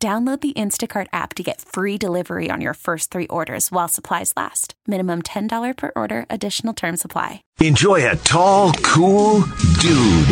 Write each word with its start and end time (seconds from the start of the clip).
Download 0.00 0.40
the 0.40 0.52
Instacart 0.52 1.08
app 1.12 1.34
to 1.34 1.42
get 1.42 1.60
free 1.60 1.98
delivery 1.98 2.52
on 2.52 2.60
your 2.60 2.74
first 2.74 3.10
three 3.10 3.26
orders 3.26 3.72
while 3.72 3.88
supplies 3.88 4.32
last. 4.36 4.74
Minimum 4.86 5.22
$10 5.22 5.76
per 5.76 5.90
order, 5.96 6.24
additional 6.30 6.72
term 6.72 6.96
supply. 6.96 7.42
Enjoy 7.58 8.08
a 8.08 8.14
tall, 8.14 8.72
cool 8.74 9.40
dude. 9.80 10.24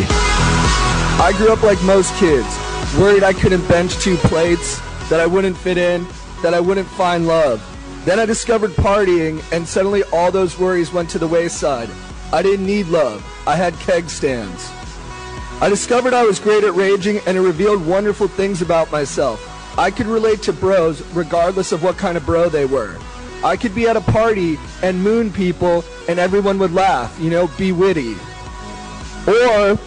I 1.19 1.33
grew 1.35 1.51
up 1.51 1.63
like 1.63 1.83
most 1.83 2.15
kids, 2.15 2.47
worried 2.97 3.23
I 3.23 3.33
couldn't 3.33 3.67
bench 3.67 3.97
two 3.97 4.15
plates, 4.15 4.79
that 5.09 5.19
I 5.19 5.25
wouldn't 5.25 5.57
fit 5.57 5.77
in, 5.77 6.07
that 6.41 6.53
I 6.53 6.61
wouldn't 6.61 6.87
find 6.87 7.27
love. 7.27 7.61
Then 8.05 8.21
I 8.21 8.25
discovered 8.25 8.71
partying, 8.71 9.43
and 9.51 9.67
suddenly 9.67 10.03
all 10.13 10.31
those 10.31 10.57
worries 10.57 10.93
went 10.93 11.09
to 11.09 11.19
the 11.19 11.27
wayside. 11.27 11.89
I 12.31 12.41
didn't 12.41 12.65
need 12.65 12.87
love, 12.87 13.21
I 13.45 13.57
had 13.57 13.73
keg 13.79 14.09
stands. 14.09 14.71
I 15.59 15.67
discovered 15.67 16.13
I 16.13 16.23
was 16.23 16.39
great 16.39 16.63
at 16.63 16.73
raging, 16.73 17.19
and 17.27 17.35
it 17.35 17.41
revealed 17.41 17.85
wonderful 17.85 18.29
things 18.29 18.61
about 18.61 18.93
myself. 18.93 19.55
I 19.77 19.91
could 19.91 20.07
relate 20.07 20.41
to 20.43 20.53
bros 20.53 21.01
regardless 21.13 21.71
of 21.71 21.83
what 21.83 21.97
kind 21.97 22.17
of 22.17 22.25
bro 22.25 22.49
they 22.49 22.65
were. 22.65 22.97
I 23.43 23.55
could 23.55 23.75
be 23.75 23.87
at 23.87 23.95
a 23.95 24.01
party 24.01 24.57
and 24.81 25.03
moon 25.03 25.31
people 25.31 25.83
and 26.09 26.17
everyone 26.17 26.57
would 26.57 26.73
laugh, 26.73 27.15
you 27.19 27.29
know, 27.29 27.47
be 27.59 27.71
witty. 27.71 28.15
Or 29.27 29.77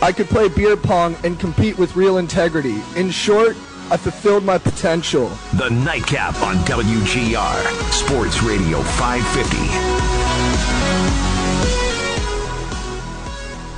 I 0.00 0.12
could 0.14 0.28
play 0.28 0.48
beer 0.48 0.76
pong 0.76 1.16
and 1.24 1.38
compete 1.40 1.76
with 1.78 1.96
real 1.96 2.18
integrity. 2.18 2.80
In 2.94 3.10
short, 3.10 3.56
I 3.90 3.96
fulfilled 3.96 4.44
my 4.44 4.56
potential. 4.56 5.28
The 5.56 5.68
Nightcap 5.68 6.40
on 6.42 6.54
WGR, 6.58 7.90
Sports 7.90 8.40
Radio 8.44 8.80
550. 8.82 9.56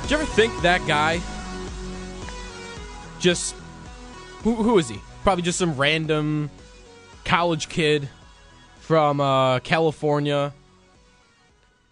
Did 0.03 0.11
you 0.11 0.17
ever 0.17 0.25
think 0.25 0.61
that 0.61 0.85
guy 0.85 1.19
just. 3.19 3.55
Who, 4.43 4.53
who 4.53 4.77
is 4.77 4.89
he? 4.89 5.01
Probably 5.23 5.41
just 5.41 5.57
some 5.57 5.77
random 5.77 6.51
college 7.23 7.69
kid 7.69 8.09
from 8.81 9.21
uh, 9.21 9.59
California. 9.59 10.53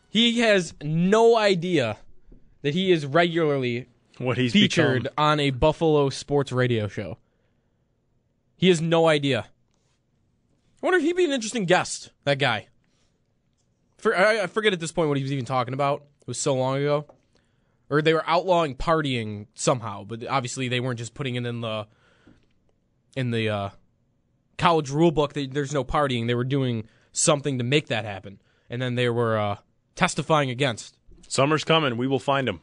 He 0.09 0.39
has 0.41 0.73
no 0.83 1.37
idea 1.37 1.97
that 2.61 2.73
he 2.73 2.91
is 2.91 3.05
regularly 3.05 3.87
what 4.17 4.37
he's 4.37 4.51
featured 4.51 5.03
become. 5.03 5.13
on 5.17 5.39
a 5.39 5.51
Buffalo 5.51 6.09
sports 6.09 6.51
radio 6.51 6.89
show. 6.89 7.17
He 8.57 8.67
has 8.67 8.81
no 8.81 9.07
idea. 9.07 9.47
I 10.83 10.85
wonder 10.85 10.97
if 10.97 11.03
he'd 11.03 11.15
be 11.15 11.25
an 11.25 11.31
interesting 11.31 11.65
guest. 11.65 12.11
That 12.25 12.37
guy. 12.37 12.67
For, 13.97 14.15
I, 14.15 14.41
I 14.41 14.47
forget 14.47 14.73
at 14.73 14.79
this 14.79 14.91
point 14.91 15.07
what 15.07 15.17
he 15.17 15.23
was 15.23 15.31
even 15.31 15.45
talking 15.45 15.73
about. 15.73 16.03
It 16.21 16.27
was 16.27 16.37
so 16.37 16.53
long 16.53 16.77
ago, 16.77 17.05
or 17.89 18.01
they 18.01 18.13
were 18.13 18.27
outlawing 18.27 18.75
partying 18.75 19.47
somehow, 19.53 20.03
but 20.03 20.27
obviously 20.27 20.67
they 20.67 20.79
weren't 20.79 20.99
just 20.99 21.13
putting 21.13 21.35
it 21.35 21.45
in 21.45 21.61
the 21.61 21.87
in 23.15 23.31
the 23.31 23.49
uh, 23.49 23.69
college 24.57 24.89
rule 24.89 25.11
book 25.11 25.33
that 25.33 25.53
there's 25.53 25.73
no 25.73 25.83
partying. 25.83 26.27
They 26.27 26.35
were 26.35 26.43
doing 26.43 26.87
something 27.11 27.57
to 27.57 27.63
make 27.63 27.87
that 27.87 28.05
happen, 28.05 28.39
and 28.69 28.81
then 28.81 28.95
they 28.95 29.09
were 29.09 29.37
uh, 29.37 29.55
testifying 29.95 30.49
against. 30.49 30.97
Summer's 31.27 31.63
coming. 31.63 31.97
We 31.97 32.07
will 32.07 32.19
find 32.19 32.47
him. 32.47 32.61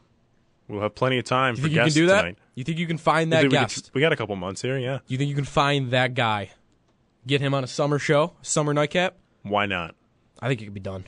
We'll 0.67 0.81
have 0.81 0.93
plenty 0.93 1.17
of 1.17 1.25
time 1.25 1.55
You 1.55 1.57
for 1.57 1.61
think 1.63 1.71
you 1.73 1.77
can 1.79 1.85
guests 1.85 1.95
do 1.95 2.05
that? 2.07 2.21
tonight. 2.21 2.37
You 2.53 2.63
think 2.63 2.77
you 2.77 2.85
can 2.87 2.97
find 2.99 3.33
that 3.33 3.43
we, 3.43 3.49
guest? 3.49 3.85
could- 3.85 3.95
we 3.95 4.01
got 4.01 4.13
a 4.13 4.15
couple 4.15 4.35
months 4.35 4.61
here. 4.61 4.77
Yeah. 4.77 4.99
You 5.07 5.17
think 5.17 5.29
you 5.29 5.35
can 5.35 5.45
find 5.45 5.89
that 5.91 6.13
guy? 6.13 6.51
Get 7.25 7.41
him 7.41 7.53
on 7.53 7.63
a 7.63 7.67
summer 7.67 7.97
show, 7.99 8.33
summer 8.43 8.73
nightcap? 8.73 9.17
Why 9.43 9.65
not? 9.65 9.95
I 10.41 10.47
think 10.47 10.61
it 10.61 10.65
could 10.65 10.73
be 10.73 10.79
done. 10.79 11.05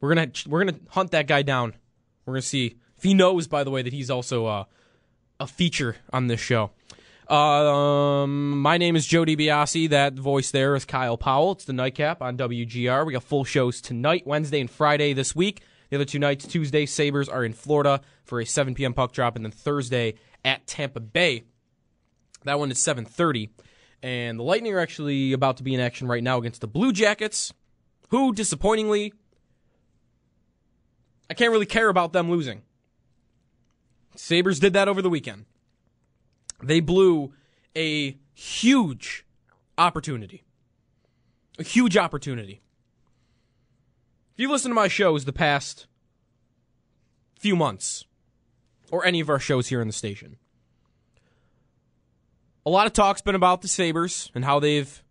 We're 0.00 0.14
gonna 0.14 0.30
we're 0.46 0.64
gonna 0.64 0.78
hunt 0.90 1.10
that 1.12 1.26
guy 1.26 1.42
down. 1.42 1.74
We're 2.24 2.34
gonna 2.34 2.42
see 2.42 2.76
if 2.96 3.02
he 3.02 3.14
knows, 3.14 3.46
by 3.48 3.64
the 3.64 3.70
way, 3.70 3.82
that 3.82 3.92
he's 3.92 4.10
also 4.10 4.46
uh, 4.46 4.64
a 5.40 5.46
feature 5.46 5.96
on 6.12 6.26
this 6.26 6.40
show. 6.40 6.70
Um, 7.28 8.60
my 8.60 8.76
name 8.76 8.96
is 8.96 9.06
Jody 9.06 9.34
DiBiase. 9.34 9.88
That 9.88 10.14
voice 10.14 10.50
there 10.50 10.76
is 10.76 10.84
Kyle 10.84 11.16
Powell. 11.16 11.52
It's 11.52 11.64
the 11.64 11.72
nightcap 11.72 12.20
on 12.20 12.36
WGR. 12.36 13.06
We 13.06 13.14
got 13.14 13.22
full 13.22 13.44
shows 13.44 13.80
tonight, 13.80 14.26
Wednesday 14.26 14.60
and 14.60 14.70
Friday 14.70 15.14
this 15.14 15.34
week. 15.34 15.62
The 15.88 15.96
other 15.96 16.04
two 16.04 16.18
nights, 16.18 16.46
Tuesday, 16.46 16.84
Sabres 16.84 17.28
are 17.28 17.44
in 17.44 17.54
Florida 17.54 18.02
for 18.24 18.40
a 18.40 18.44
7 18.44 18.74
p.m. 18.74 18.92
puck 18.92 19.12
drop, 19.12 19.36
and 19.36 19.44
then 19.44 19.52
Thursday 19.52 20.14
at 20.44 20.66
Tampa 20.66 21.00
Bay. 21.00 21.44
That 22.44 22.58
one 22.58 22.70
is 22.70 22.78
7:30, 22.78 23.48
and 24.02 24.38
the 24.38 24.42
Lightning 24.42 24.74
are 24.74 24.80
actually 24.80 25.32
about 25.32 25.56
to 25.58 25.62
be 25.62 25.72
in 25.72 25.80
action 25.80 26.06
right 26.06 26.22
now 26.22 26.38
against 26.38 26.60
the 26.60 26.66
Blue 26.66 26.92
Jackets, 26.92 27.54
who, 28.10 28.34
disappointingly, 28.34 29.14
I 31.30 31.34
can't 31.34 31.52
really 31.52 31.64
care 31.64 31.88
about 31.88 32.12
them 32.12 32.30
losing. 32.30 32.62
Sabres 34.14 34.60
did 34.60 34.74
that 34.74 34.88
over 34.88 35.00
the 35.00 35.08
weekend. 35.08 35.46
They 36.66 36.80
blew 36.80 37.32
a 37.76 38.18
huge 38.32 39.24
opportunity. 39.78 40.44
A 41.58 41.62
huge 41.62 41.96
opportunity. 41.96 42.62
If 44.32 44.40
you 44.40 44.50
listen 44.50 44.70
to 44.70 44.74
my 44.74 44.88
shows 44.88 45.24
the 45.24 45.32
past 45.32 45.86
few 47.38 47.54
months, 47.54 48.04
or 48.90 49.04
any 49.04 49.20
of 49.20 49.28
our 49.28 49.38
shows 49.38 49.68
here 49.68 49.80
in 49.80 49.86
the 49.86 49.92
station, 49.92 50.36
a 52.66 52.70
lot 52.70 52.86
of 52.86 52.92
talk's 52.92 53.20
been 53.20 53.34
about 53.34 53.62
the 53.62 53.68
Sabres 53.68 54.30
and 54.34 54.44
how 54.44 54.58
they've 54.58 55.02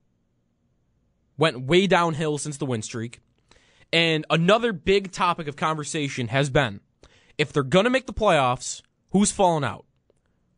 went 1.37 1.61
way 1.61 1.87
downhill 1.87 2.37
since 2.37 2.57
the 2.57 2.65
win 2.65 2.81
streak. 2.81 3.21
And 3.91 4.25
another 4.29 4.73
big 4.73 5.11
topic 5.11 5.47
of 5.47 5.55
conversation 5.55 6.29
has 6.29 6.49
been 6.49 6.81
if 7.37 7.53
they're 7.53 7.63
going 7.63 7.85
to 7.85 7.89
make 7.89 8.07
the 8.07 8.13
playoffs, 8.13 8.81
who's 9.11 9.31
falling 9.31 9.63
out? 9.63 9.85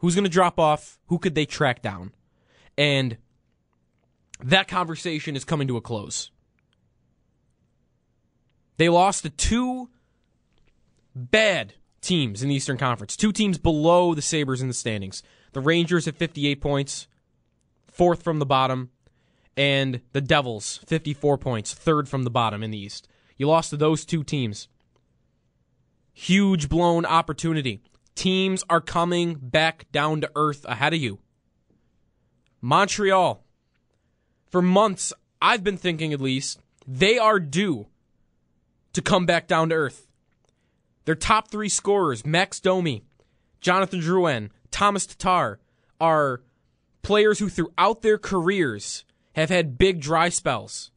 Who's 0.06 0.14
going 0.14 0.26
to 0.26 0.30
drop 0.30 0.60
off? 0.60 1.00
Who 1.08 1.18
could 1.18 1.34
they 1.34 1.48
track 1.48 1.82
down? 1.82 2.14
And 2.78 3.18
that 4.40 4.68
conversation 4.68 5.36
is 5.36 5.44
coming 5.44 5.68
to 5.68 5.78
a 5.78 5.82
close. 5.82 6.30
They 8.78 8.88
lost 8.88 9.24
to 9.24 9.32
two 9.32 9.90
bad 11.16 11.74
teams 12.02 12.44
in 12.44 12.50
the 12.50 12.56
Eastern 12.56 12.78
Conference, 12.78 13.18
two 13.18 13.32
teams 13.32 13.58
below 13.58 14.14
the 14.14 14.22
Sabres 14.22 14.62
in 14.62 14.68
the 14.68 14.76
standings. 14.76 15.24
The 15.54 15.60
Rangers 15.60 16.08
at 16.08 16.18
58 16.18 16.62
points, 16.62 17.08
fourth 17.88 18.22
from 18.22 18.38
the 18.38 18.46
bottom, 18.46 18.92
and 19.58 20.02
the 20.12 20.22
Devils, 20.22 20.82
54 20.86 21.40
points, 21.40 21.74
third 21.74 22.08
from 22.08 22.26
the 22.26 22.30
bottom 22.30 22.62
in 22.62 22.70
the 22.70 22.78
East. 22.78 23.08
You 23.38 23.48
lost 23.48 23.72
to 23.72 23.78
those 23.78 24.06
two 24.06 24.24
teams. 24.24 24.68
Huge 26.14 26.70
blown 26.70 27.08
opportunity. 27.08 27.82
Teams 28.16 28.64
are 28.70 28.82
coming 28.82 29.36
back 29.36 29.86
down 29.92 30.22
to 30.22 30.32
earth 30.36 30.66
ahead 30.66 30.94
of 30.94 31.02
you. 31.02 31.20
Montreal. 32.62 33.44
For 34.50 34.62
months, 34.62 35.14
I've 35.42 35.64
been 35.64 35.78
thinking 35.78 36.14
at 36.14 36.22
least, 36.22 36.60
they 36.88 37.18
are 37.18 37.40
due 37.40 37.88
to 38.94 39.02
come 39.02 39.26
back 39.26 39.48
down 39.48 39.70
to 39.70 39.76
earth. 39.76 40.08
Their 41.04 41.16
top 41.16 41.50
three 41.50 41.70
scorers, 41.70 42.26
Max 42.26 42.60
Domi, 42.60 43.04
Jonathan 43.60 44.00
Drouin, 44.00 44.50
Thomas 44.72 45.06
Tatar, 45.06 45.60
are 46.00 46.42
players 47.02 47.40
who 47.40 47.50
throughout 47.50 48.02
their 48.02 48.18
careers 48.18 49.06
have 49.34 49.50
had 49.50 49.78
big 49.78 50.00
dry 50.00 50.30
spells. 50.30 50.92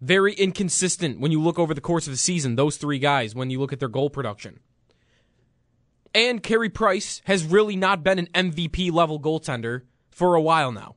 Very 0.00 0.32
inconsistent 0.34 1.20
when 1.20 1.32
you 1.32 1.42
look 1.42 1.58
over 1.58 1.74
the 1.74 1.80
course 1.80 2.06
of 2.06 2.12
the 2.12 2.16
season, 2.16 2.56
those 2.56 2.76
three 2.76 2.98
guys, 2.98 3.34
when 3.34 3.50
you 3.50 3.58
look 3.60 3.72
at 3.72 3.80
their 3.80 3.88
goal 3.88 4.08
production. 4.08 4.60
And 6.14 6.42
Carey 6.42 6.70
Price 6.70 7.22
has 7.24 7.44
really 7.44 7.76
not 7.76 8.02
been 8.02 8.18
an 8.18 8.28
MVP 8.34 8.90
level 8.90 9.20
goaltender 9.20 9.82
for 10.10 10.34
a 10.34 10.40
while 10.40 10.72
now. 10.72 10.96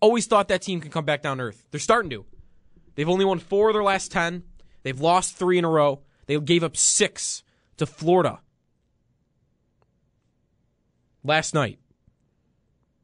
Always 0.00 0.26
thought 0.26 0.48
that 0.48 0.62
team 0.62 0.80
can 0.80 0.90
come 0.90 1.04
back 1.04 1.22
down 1.22 1.40
earth. 1.40 1.66
They're 1.70 1.80
starting 1.80 2.10
to. 2.10 2.26
They've 2.94 3.08
only 3.08 3.24
won 3.24 3.38
four 3.38 3.70
of 3.70 3.74
their 3.74 3.82
last 3.82 4.12
10. 4.12 4.44
They've 4.82 5.00
lost 5.00 5.36
three 5.36 5.58
in 5.58 5.64
a 5.64 5.70
row. 5.70 6.02
They 6.26 6.38
gave 6.38 6.62
up 6.62 6.76
six 6.76 7.42
to 7.78 7.86
Florida 7.86 8.40
last 11.24 11.54
night. 11.54 11.78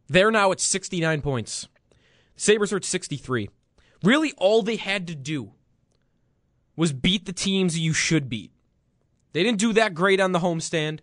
They're 0.08 0.30
now 0.30 0.52
at 0.52 0.60
69 0.60 1.22
points. 1.22 1.68
Sabres 2.36 2.72
are 2.72 2.76
at 2.76 2.84
63. 2.84 3.48
Really, 4.02 4.32
all 4.36 4.62
they 4.62 4.76
had 4.76 5.06
to 5.08 5.14
do 5.14 5.52
was 6.76 6.92
beat 6.92 7.26
the 7.26 7.32
teams 7.32 7.78
you 7.78 7.92
should 7.92 8.28
beat. 8.28 8.52
They 9.32 9.42
didn't 9.42 9.60
do 9.60 9.72
that 9.74 9.94
great 9.94 10.20
on 10.20 10.32
the 10.32 10.40
homestand, 10.40 11.00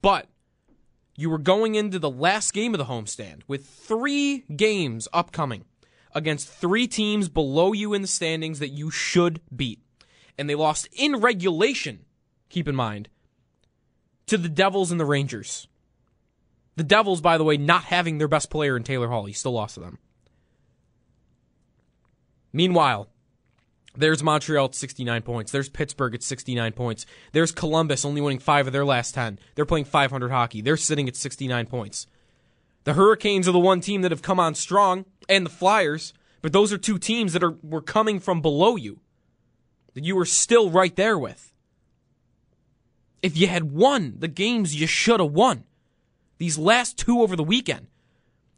but 0.00 0.28
you 1.16 1.28
were 1.28 1.38
going 1.38 1.74
into 1.74 1.98
the 1.98 2.10
last 2.10 2.52
game 2.52 2.74
of 2.74 2.78
the 2.78 2.86
homestand 2.86 3.42
with 3.46 3.66
three 3.66 4.44
games 4.56 5.08
upcoming 5.12 5.64
against 6.14 6.48
three 6.48 6.86
teams 6.86 7.28
below 7.28 7.72
you 7.72 7.92
in 7.94 8.02
the 8.02 8.08
standings 8.08 8.58
that 8.58 8.70
you 8.70 8.90
should 8.90 9.40
beat. 9.54 9.80
And 10.38 10.48
they 10.48 10.54
lost 10.54 10.88
in 10.92 11.16
regulation, 11.16 12.06
keep 12.48 12.66
in 12.66 12.74
mind, 12.74 13.08
to 14.26 14.38
the 14.38 14.48
Devils 14.48 14.90
and 14.90 14.98
the 14.98 15.04
Rangers. 15.04 15.68
The 16.76 16.84
Devils, 16.84 17.20
by 17.20 17.36
the 17.36 17.44
way, 17.44 17.58
not 17.58 17.84
having 17.84 18.16
their 18.16 18.28
best 18.28 18.48
player 18.48 18.76
in 18.76 18.82
Taylor 18.82 19.08
Hall. 19.08 19.26
He 19.26 19.34
still 19.34 19.52
lost 19.52 19.74
to 19.74 19.80
them. 19.80 19.98
Meanwhile, 22.52 23.08
there's 23.94 24.22
Montreal 24.22 24.66
at 24.66 24.74
69 24.74 25.22
points. 25.22 25.52
There's 25.52 25.68
Pittsburgh 25.68 26.14
at 26.14 26.22
69 26.22 26.72
points. 26.72 27.06
There's 27.32 27.52
Columbus 27.52 28.04
only 28.04 28.20
winning 28.20 28.38
five 28.38 28.66
of 28.66 28.72
their 28.72 28.84
last 28.84 29.14
10. 29.14 29.38
They're 29.54 29.66
playing 29.66 29.84
500 29.84 30.30
hockey. 30.30 30.62
They're 30.62 30.76
sitting 30.76 31.08
at 31.08 31.16
69 31.16 31.66
points. 31.66 32.06
The 32.84 32.94
Hurricanes 32.94 33.46
are 33.46 33.52
the 33.52 33.58
one 33.58 33.80
team 33.80 34.02
that 34.02 34.10
have 34.10 34.22
come 34.22 34.40
on 34.40 34.54
strong, 34.54 35.04
and 35.28 35.46
the 35.46 35.50
Flyers, 35.50 36.14
but 36.40 36.52
those 36.52 36.72
are 36.72 36.78
two 36.78 36.98
teams 36.98 37.32
that 37.32 37.44
are 37.44 37.56
were 37.62 37.82
coming 37.82 38.18
from 38.18 38.40
below 38.40 38.76
you. 38.76 39.00
That 39.94 40.04
you 40.04 40.16
were 40.16 40.24
still 40.24 40.70
right 40.70 40.96
there 40.96 41.18
with. 41.18 41.52
If 43.20 43.36
you 43.36 43.46
had 43.46 43.72
won 43.72 44.14
the 44.18 44.26
games 44.26 44.74
you 44.74 44.86
should 44.86 45.20
have 45.20 45.30
won, 45.30 45.64
these 46.38 46.58
last 46.58 46.98
two 46.98 47.20
over 47.20 47.36
the 47.36 47.44
weekend, 47.44 47.86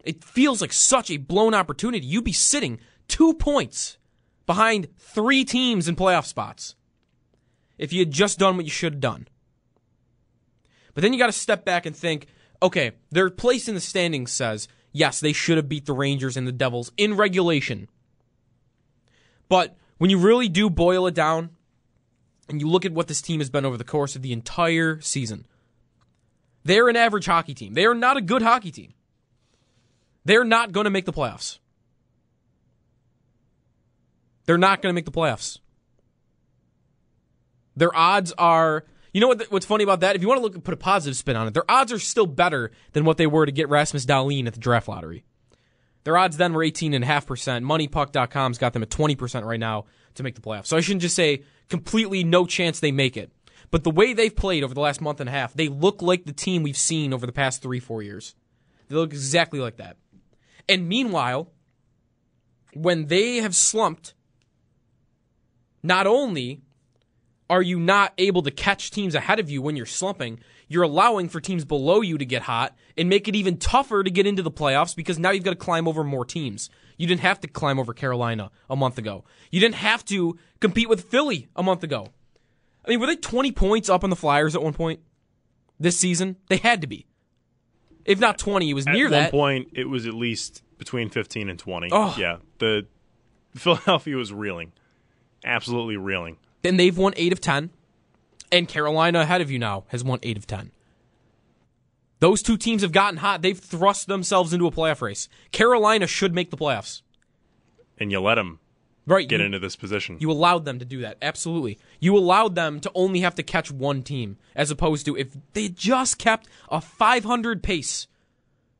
it 0.05 0.25
feels 0.25 0.61
like 0.61 0.73
such 0.73 1.11
a 1.11 1.17
blown 1.17 1.53
opportunity. 1.53 2.07
You'd 2.07 2.25
be 2.25 2.33
sitting 2.33 2.79
two 3.09 3.35
points 3.35 3.99
behind 4.47 4.89
three 4.99 5.45
teams 5.45 5.89
in 5.89 5.97
playoff 5.97 6.27
spots 6.27 6.75
if 7.79 7.93
you 7.93 8.01
had 8.01 8.11
just 8.11 8.39
done 8.39 8.57
what 8.57 8.65
you 8.65 8.71
should 8.71 8.95
have 8.95 9.01
done. 9.01 9.29
But 10.95 11.03
then 11.03 11.13
you 11.13 11.19
got 11.19 11.27
to 11.27 11.33
step 11.33 11.65
back 11.65 11.87
and 11.87 11.97
think 11.97 12.27
okay, 12.65 12.93
their 13.11 13.29
place 13.29 13.69
in 13.69 13.75
the 13.75 13.81
standings 13.81 14.33
says, 14.33 14.69
yes, 14.91 15.21
they 15.21 15.35
should 15.35 15.59
have 15.59 15.69
beat 15.69 15.85
the 15.85 15.93
Rangers 15.93 16.37
and 16.37 16.47
the 16.47 16.53
Devils 16.53 16.91
in 16.97 17.15
regulation. 17.15 17.89
But 19.49 19.77
when 19.99 20.09
you 20.09 20.19
really 20.19 20.49
do 20.49 20.71
boil 20.71 21.07
it 21.07 21.15
down 21.15 21.51
and 22.49 22.61
you 22.61 22.69
look 22.69 22.87
at 22.87 22.93
what 22.93 23.07
this 23.07 23.21
team 23.21 23.41
has 23.41 23.51
been 23.51 23.67
over 23.67 23.77
the 23.77 23.85
course 23.85 24.17
of 24.17 24.23
the 24.23 24.33
entire 24.33 24.99
season, 25.03 25.47
they're 26.65 26.89
an 26.89 26.97
average 26.97 27.27
hockey 27.27 27.53
team. 27.53 27.75
They 27.75 27.85
are 27.85 27.95
not 27.95 28.17
a 28.17 28.23
good 28.23 28.41
hockey 28.41 28.71
team. 28.71 28.95
They're 30.25 30.45
not 30.45 30.73
going 30.73 30.85
to 30.85 30.91
make 30.91 31.05
the 31.05 31.13
playoffs. 31.13 31.59
They're 34.47 34.59
not 34.59 34.83
going 34.83 34.91
to 34.91 34.95
make 34.95 35.05
the 35.05 35.11
playoffs. 35.11 35.59
Their 37.77 37.95
odds 37.95 38.33
are. 38.39 38.85
You 39.13 39.21
know 39.21 39.29
what? 39.29 39.51
What's 39.51 39.67
funny 39.67 39.85
about 39.85 40.01
that? 40.01 40.17
If 40.17 40.23
you 40.23 40.29
want 40.29 40.39
to 40.39 40.43
look 40.43 40.65
put 40.65 40.75
a 40.75 40.79
positive 40.79 41.17
spin 41.17 41.37
on 41.37 41.47
it, 41.47 41.55
their 41.55 41.69
odds 41.71 41.93
are 41.93 41.99
still 41.99 42.27
better 42.27 42.73
than 42.93 43.05
what 43.05 43.17
they 43.17 43.27
were 43.27 43.47
to 43.47 43.53
get 43.53 43.69
Rasmus 43.69 44.07
Dahlin 44.07 44.47
at 44.47 44.55
the 44.55 44.61
draft 44.61 44.89
lottery. 44.89 45.25
Their 46.05 46.19
odds 46.19 46.37
then 46.37 46.53
were 46.53 46.63
18.5%. 46.63 47.05
MoneyPuck.com's 47.65 48.59
got 48.59 48.75
them 48.75 48.83
at 48.83 48.91
20% 48.91 49.45
right 49.45 49.59
now 49.59 49.87
to 50.15 50.23
make 50.23 50.35
the 50.35 50.43
playoffs. 50.43 50.67
So 50.67 50.77
I 50.77 50.81
shouldn't 50.81 51.03
just 51.03 51.17
say 51.17 51.45
completely 51.71 52.25
no 52.25 52.45
chance 52.45 52.79
they 52.79 52.93
make 52.93 53.17
it. 53.17 53.33
But 53.71 53.85
the 53.85 53.91
way 53.91 54.13
they've 54.13 54.35
played 54.35 54.63
over 54.63 54.75
the 54.75 54.81
last 54.81 55.01
month 55.01 55.21
and 55.21 55.29
a 55.29 55.33
half, 55.33 55.55
they 55.55 55.69
look 55.69 56.03
like 56.03 56.27
the 56.27 56.33
team 56.33 56.63
we've 56.63 56.77
seen 56.77 57.15
over 57.15 57.27
the 57.27 57.33
past 57.33 57.63
three, 57.63 57.81
four 57.81 58.03
years. 58.03 58.35
They 58.89 58.97
look 58.97 59.13
exactly 59.13 59.61
like 59.61 59.77
that. 59.79 59.97
And 60.69 60.89
meanwhile, 60.89 61.51
when 62.75 63.07
they 63.07 63.37
have 63.37 63.57
slumped, 63.57 64.15
not 65.85 66.07
only 66.07 66.63
are 67.51 67.63
you 67.63 67.79
not 67.79 68.15
able 68.17 68.43
to 68.43 68.51
catch 68.51 68.91
teams 68.91 69.15
ahead 69.15 69.39
of 69.39 69.51
you 69.51 69.61
when 69.61 69.77
you're 69.77 69.85
slumping, 69.85 70.41
you're 70.67 70.83
allowing 70.83 71.29
for 71.29 71.41
teams 71.41 71.65
below 71.65 72.01
you 72.01 72.17
to 72.17 72.25
get 72.25 72.43
hot 72.43 72.75
and 72.97 73.09
make 73.09 73.29
it 73.29 73.37
even 73.37 73.59
tougher 73.59 74.03
to 74.03 74.11
get 74.11 74.27
into 74.27 74.43
the 74.43 74.51
playoffs 74.51 74.97
because 74.97 75.19
now 75.19 75.31
you've 75.31 75.45
got 75.45 75.51
to 75.51 75.57
climb 75.57 75.87
over 75.87 76.03
more 76.03 76.25
teams. 76.25 76.71
You 76.97 77.07
didn't 77.07 77.21
have 77.21 77.39
to 77.41 77.49
climb 77.49 77.79
over 77.79 77.93
Carolina 77.93 78.51
a 78.71 78.77
month 78.77 78.97
ago. 78.97 79.25
You 79.51 79.61
didn't 79.61 79.77
have 79.77 80.05
to 80.07 80.39
compete 80.59 80.89
with 80.89 81.05
Philly 81.05 81.49
a 81.55 81.63
month 81.63 81.83
ago. 81.83 82.09
I 82.85 82.91
mean, 82.91 83.01
were 83.01 83.07
they 83.07 83.17
20 83.17 83.53
points 83.53 83.89
up 83.91 84.05
on 84.05 84.11
the 84.11 84.17
Flyers 84.17 84.55
at 84.55 84.63
one 84.63 84.73
point 84.73 85.01
this 85.79 85.99
season? 85.99 86.37
They 86.49 86.57
had 86.57 86.81
to 86.81 86.87
be. 86.87 87.07
If 88.07 88.21
not 88.21 88.39
20, 88.39 88.71
it 88.71 88.75
was 88.75 88.87
near 88.87 89.07
at 89.07 89.11
that. 89.11 89.33
one 89.33 89.41
point, 89.41 89.69
it 89.73 89.89
was 89.89 90.07
at 90.07 90.15
least 90.15 90.63
between 90.79 91.11
15 91.11 91.49
and 91.49 91.59
20. 91.59 91.89
Oh. 91.93 92.15
Yeah, 92.19 92.39
the 92.59 92.87
Philadelphia 93.55 94.17
was 94.17 94.33
reeling, 94.33 94.73
absolutely 95.45 95.97
reeling. 95.97 96.37
Then 96.63 96.77
they've 96.77 96.97
won 96.97 97.13
8 97.17 97.33
of 97.33 97.41
10. 97.41 97.71
And 98.53 98.69
Carolina 98.69 99.21
ahead 99.21 99.41
of 99.41 99.51
you 99.51 99.59
now 99.59 99.85
has 99.89 100.05
won 100.05 100.19
8 100.23 100.37
of 100.37 100.47
10. 100.47 100.71
Those 102.21 102.43
two 102.43 102.57
teams 102.57 102.83
have 102.83 102.93
gotten 102.93 103.19
hot. 103.19 103.43
They've 103.43 103.59
thrust 103.59 104.07
themselves 104.07 104.53
into 104.53 104.67
a 104.67 104.71
playoff 104.71 105.03
race. 105.03 105.29
Carolina 105.53 106.07
should 106.07 106.35
make 106.35 106.51
the 106.51 106.57
playoffs. 106.57 107.03
And 107.99 108.11
you 108.11 108.21
let 108.21 108.37
them 108.37 108.61
Right. 109.07 109.29
get 109.29 109.41
you, 109.41 109.47
into 109.47 109.59
this 109.59 109.77
position. 109.77 110.17
you 110.21 110.31
allowed 110.31 110.65
them 110.65 110.79
to 110.79 110.85
do 110.85 111.01
that. 111.03 111.19
Absolutely. 111.21 111.79
You 112.01 112.17
allowed 112.17 112.55
them 112.55 112.81
to 112.81 112.91
only 112.95 113.21
have 113.21 113.35
to 113.35 113.43
catch 113.43 113.71
one 113.71 114.03
team 114.03 114.39
as 114.55 114.71
opposed 114.71 115.05
to 115.07 115.17
if 115.17 115.37
they 115.53 115.69
just 115.69 116.19
kept 116.19 116.49
a 116.71 116.81
500 116.81 117.63
pace 117.63 118.07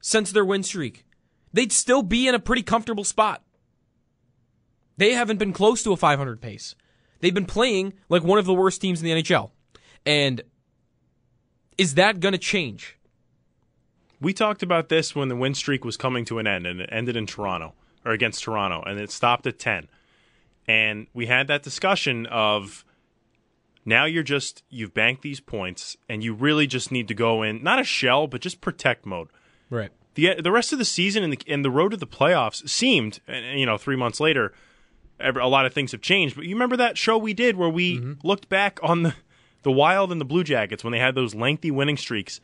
since 0.01 0.33
their 0.33 0.45
win 0.45 0.63
streak, 0.63 1.05
they'd 1.53 1.73
still 1.73 2.03
be 2.03 2.27
in 2.27 2.35
a 2.35 2.39
pretty 2.39 2.63
comfortable 2.63 3.05
spot. 3.05 3.43
They 4.97 5.13
haven't 5.13 5.39
been 5.39 5.53
close 5.53 5.83
to 5.83 5.93
a 5.93 5.97
500 5.97 6.41
pace. 6.41 6.75
They've 7.21 7.35
been 7.35 7.47
playing 7.47 7.95
like 8.09 8.23
one 8.23 8.39
of 8.39 8.47
the 8.47 8.55
worst 8.55 8.81
teams 8.81 9.03
in 9.03 9.07
the 9.07 9.23
NHL. 9.23 9.51
And 10.07 10.43
is 11.79 11.95
that 11.95 12.21
going 12.21 12.33
to 12.33 12.39
change? 12.39 12.99
We 14.21 14.33
talked 14.33 14.63
about 14.63 14.89
this 14.89 15.15
when 15.15 15.29
the 15.29 15.37
win 15.37 15.55
streak 15.55 15.85
was 15.85 15.97
coming 15.97 16.25
to 16.27 16.39
an 16.39 16.47
end, 16.47 16.67
and 16.67 16.81
it 16.81 16.89
ended 16.93 17.17
in 17.17 17.27
Toronto 17.27 17.75
or 18.05 18.13
against 18.13 18.45
Toronto, 18.45 18.83
and 18.87 19.01
it 19.01 19.11
stopped 19.11 19.47
at 19.47 19.59
ten. 19.59 19.89
And 20.67 21.07
we 21.13 21.27
had 21.27 21.47
that 21.49 21.63
discussion 21.63 22.27
of 22.27 22.85
now 23.85 24.05
you're 24.05 24.23
just 24.23 24.63
you've 24.71 24.95
banked 24.95 25.23
these 25.23 25.41
points, 25.41 25.97
and 26.09 26.23
you 26.23 26.33
really 26.33 26.67
just 26.67 26.93
need 26.93 27.09
to 27.09 27.15
go 27.15 27.43
in 27.43 27.63
not 27.63 27.81
a 27.81 27.85
shell, 27.85 28.27
but 28.27 28.41
just 28.41 28.61
protect 28.61 29.05
mode. 29.05 29.29
Right. 29.69 29.91
the 30.15 30.41
The 30.41 30.53
rest 30.53 30.73
of 30.73 30.79
the 30.79 30.85
season 30.85 31.23
and 31.23 31.33
the 31.33 31.41
and 31.47 31.65
the 31.65 31.71
road 31.71 31.91
to 31.91 31.97
the 31.97 32.07
playoffs 32.07 32.69
seemed, 32.69 33.21
you 33.29 33.67
know, 33.67 33.77
three 33.77 33.97
months 33.97 34.21
later, 34.21 34.53
a 35.25 35.47
lot 35.49 35.67
of 35.67 35.73
things 35.73 35.93
have 35.93 36.01
changed. 36.01 36.37
But 36.37 36.45
you 36.47 36.55
remember 36.55 36.77
that 36.77 36.99
show 36.99 37.19
we 37.19 37.35
did 37.35 37.57
where 37.57 37.69
we 37.69 37.99
mm-hmm. 37.99 38.27
looked 38.27 38.49
back 38.49 38.79
on 38.83 39.03
the 39.03 39.15
the 39.63 39.73
Wild 39.73 40.13
and 40.13 40.21
the 40.21 40.25
Blue 40.27 40.45
Jackets 40.45 40.85
when 40.85 40.93
they 40.93 40.99
had 40.99 41.15
those 41.15 41.35
lengthy 41.35 41.71
winning 41.71 41.97
streaks. 41.97 42.41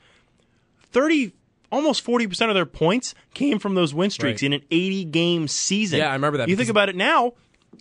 Thirty, 0.83 1.33
almost 1.71 2.01
forty 2.03 2.27
percent 2.27 2.51
of 2.51 2.55
their 2.55 2.67
points 2.67 3.15
came 3.35 3.59
from 3.59 3.75
those 3.75 3.95
win 3.95 4.11
streaks 4.11 4.43
Right. 4.43 4.47
in 4.47 4.53
an 4.55 4.63
eighty 4.71 5.05
game 5.05 5.47
season. 5.49 5.99
Yeah, 5.99 6.11
I 6.11 6.15
remember 6.15 6.39
that 6.39 6.49
You 6.49 6.57
think 6.57 6.71
about 6.71 6.89
it 6.89 6.97
now. 6.97 7.35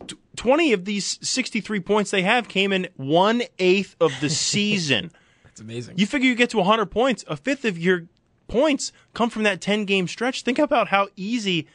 t- 0.07 0.15
Twenty 0.35 0.73
of 0.73 0.85
these 0.85 1.17
sixty-three 1.27 1.79
points 1.79 2.11
they 2.11 2.21
have 2.21 2.47
came 2.47 2.71
in 2.71 2.87
one 2.97 3.43
eighth 3.57 3.95
of 3.99 4.11
the 4.21 4.29
season. 4.29 5.11
That's 5.43 5.61
amazing. 5.61 5.97
You 5.97 6.05
figure 6.05 6.29
you 6.29 6.35
get 6.35 6.51
to 6.51 6.57
100 6.57 6.85
points, 6.85 7.25
a 7.27 7.35
fifth 7.35 7.65
of 7.65 7.77
your 7.77 8.05
points 8.47 8.91
come 9.13 9.29
from 9.29 9.43
that 9.43 9.59
10 9.61 9.85
game 9.85 10.07
stretch. 10.07 10.43
Think 10.43 10.59
about 10.59 10.87
how 10.87 11.09
easy 11.15 11.67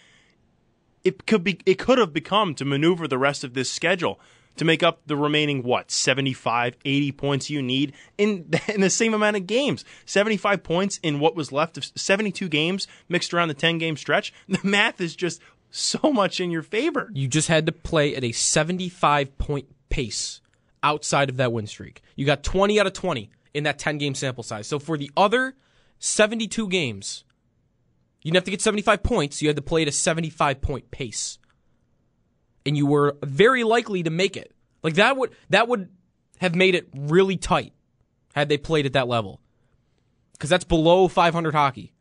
it 1.04 1.26
could 1.26 1.44
be 1.44 1.60
it 1.66 1.78
could 1.78 1.98
have 1.98 2.12
become 2.12 2.54
to 2.54 2.64
maneuver 2.64 3.06
the 3.06 3.18
rest 3.18 3.44
of 3.44 3.54
this 3.54 3.70
schedule 3.70 4.20
to 4.56 4.64
make 4.64 4.82
up 4.84 5.00
the 5.06 5.16
remaining 5.16 5.62
what 5.62 5.90
75 5.90 6.76
80 6.84 7.12
points 7.12 7.50
you 7.50 7.62
need 7.62 7.92
in 8.18 8.50
in 8.68 8.80
the 8.80 8.90
same 8.90 9.14
amount 9.14 9.36
of 9.36 9.46
games 9.46 9.84
75 10.06 10.62
points 10.62 10.98
in 11.02 11.20
what 11.20 11.36
was 11.36 11.52
left 11.52 11.76
of 11.76 11.84
72 11.84 12.48
games 12.48 12.86
mixed 13.08 13.34
around 13.34 13.48
the 13.48 13.54
10 13.54 13.78
game 13.78 13.96
stretch 13.96 14.32
the 14.48 14.60
math 14.62 15.00
is 15.00 15.14
just 15.14 15.40
so 15.70 16.12
much 16.12 16.38
in 16.38 16.52
your 16.52 16.62
favor 16.62 17.10
You 17.12 17.26
just 17.26 17.48
had 17.48 17.66
to 17.66 17.72
play 17.72 18.14
at 18.14 18.22
a 18.22 18.30
75 18.30 19.36
point 19.38 19.66
pace 19.88 20.40
outside 20.84 21.30
of 21.30 21.38
that 21.38 21.52
win 21.52 21.66
streak. 21.66 22.02
You 22.14 22.26
got 22.26 22.44
20 22.44 22.78
out 22.78 22.86
of 22.86 22.92
20 22.92 23.30
in 23.54 23.64
that 23.64 23.78
10 23.78 23.98
game 23.98 24.14
sample 24.14 24.44
size. 24.44 24.68
So 24.68 24.78
for 24.78 24.96
the 24.96 25.10
other 25.16 25.56
72 25.98 26.68
games, 26.68 27.24
you 28.24 28.30
didn't 28.30 28.38
have 28.38 28.44
to 28.44 28.50
get 28.50 28.62
75 28.62 29.02
points. 29.02 29.42
You 29.42 29.48
had 29.48 29.56
to 29.56 29.62
play 29.62 29.82
at 29.82 29.88
a 29.88 29.92
75 29.92 30.60
point 30.60 30.90
pace. 30.90 31.38
And 32.66 32.76
you 32.76 32.86
were 32.86 33.18
very 33.22 33.62
likely 33.62 34.02
to 34.02 34.10
make 34.10 34.36
it. 34.36 34.52
Like 34.82 34.94
that 34.94 35.16
would 35.16 35.30
that 35.50 35.68
would 35.68 35.90
have 36.38 36.54
made 36.54 36.74
it 36.74 36.88
really 36.94 37.36
tight 37.36 37.74
had 38.34 38.48
they 38.48 38.56
played 38.56 38.86
at 38.86 38.94
that 38.94 39.08
level. 39.08 39.40
Cuz 40.38 40.48
that's 40.48 40.64
below 40.64 41.06
500 41.06 41.54
hockey. 41.54 41.92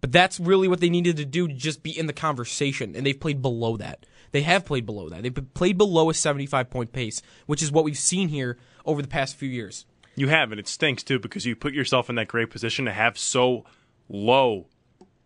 But 0.00 0.12
that's 0.12 0.38
really 0.38 0.68
what 0.68 0.80
they 0.80 0.90
needed 0.90 1.16
to 1.16 1.24
do 1.24 1.48
to 1.48 1.54
just 1.54 1.82
be 1.82 1.96
in 1.96 2.06
the 2.06 2.12
conversation, 2.12 2.94
and 2.94 3.06
they've 3.06 3.18
played 3.18 3.40
below 3.40 3.78
that. 3.78 4.04
They 4.32 4.42
have 4.42 4.66
played 4.66 4.84
below 4.84 5.08
that. 5.08 5.22
They've 5.22 5.54
played 5.54 5.78
below 5.78 6.10
a 6.10 6.14
75 6.14 6.68
point 6.68 6.92
pace, 6.92 7.22
which 7.46 7.62
is 7.62 7.72
what 7.72 7.84
we've 7.84 7.96
seen 7.96 8.28
here 8.28 8.58
over 8.84 9.00
the 9.00 9.08
past 9.08 9.36
few 9.36 9.48
years. 9.48 9.86
You 10.14 10.28
have, 10.28 10.50
and 10.50 10.60
it 10.60 10.68
stinks 10.68 11.02
too 11.02 11.18
because 11.18 11.46
you 11.46 11.56
put 11.56 11.72
yourself 11.72 12.10
in 12.10 12.16
that 12.16 12.28
great 12.28 12.50
position 12.50 12.84
to 12.84 12.92
have 12.92 13.16
so 13.16 13.64
low 14.08 14.66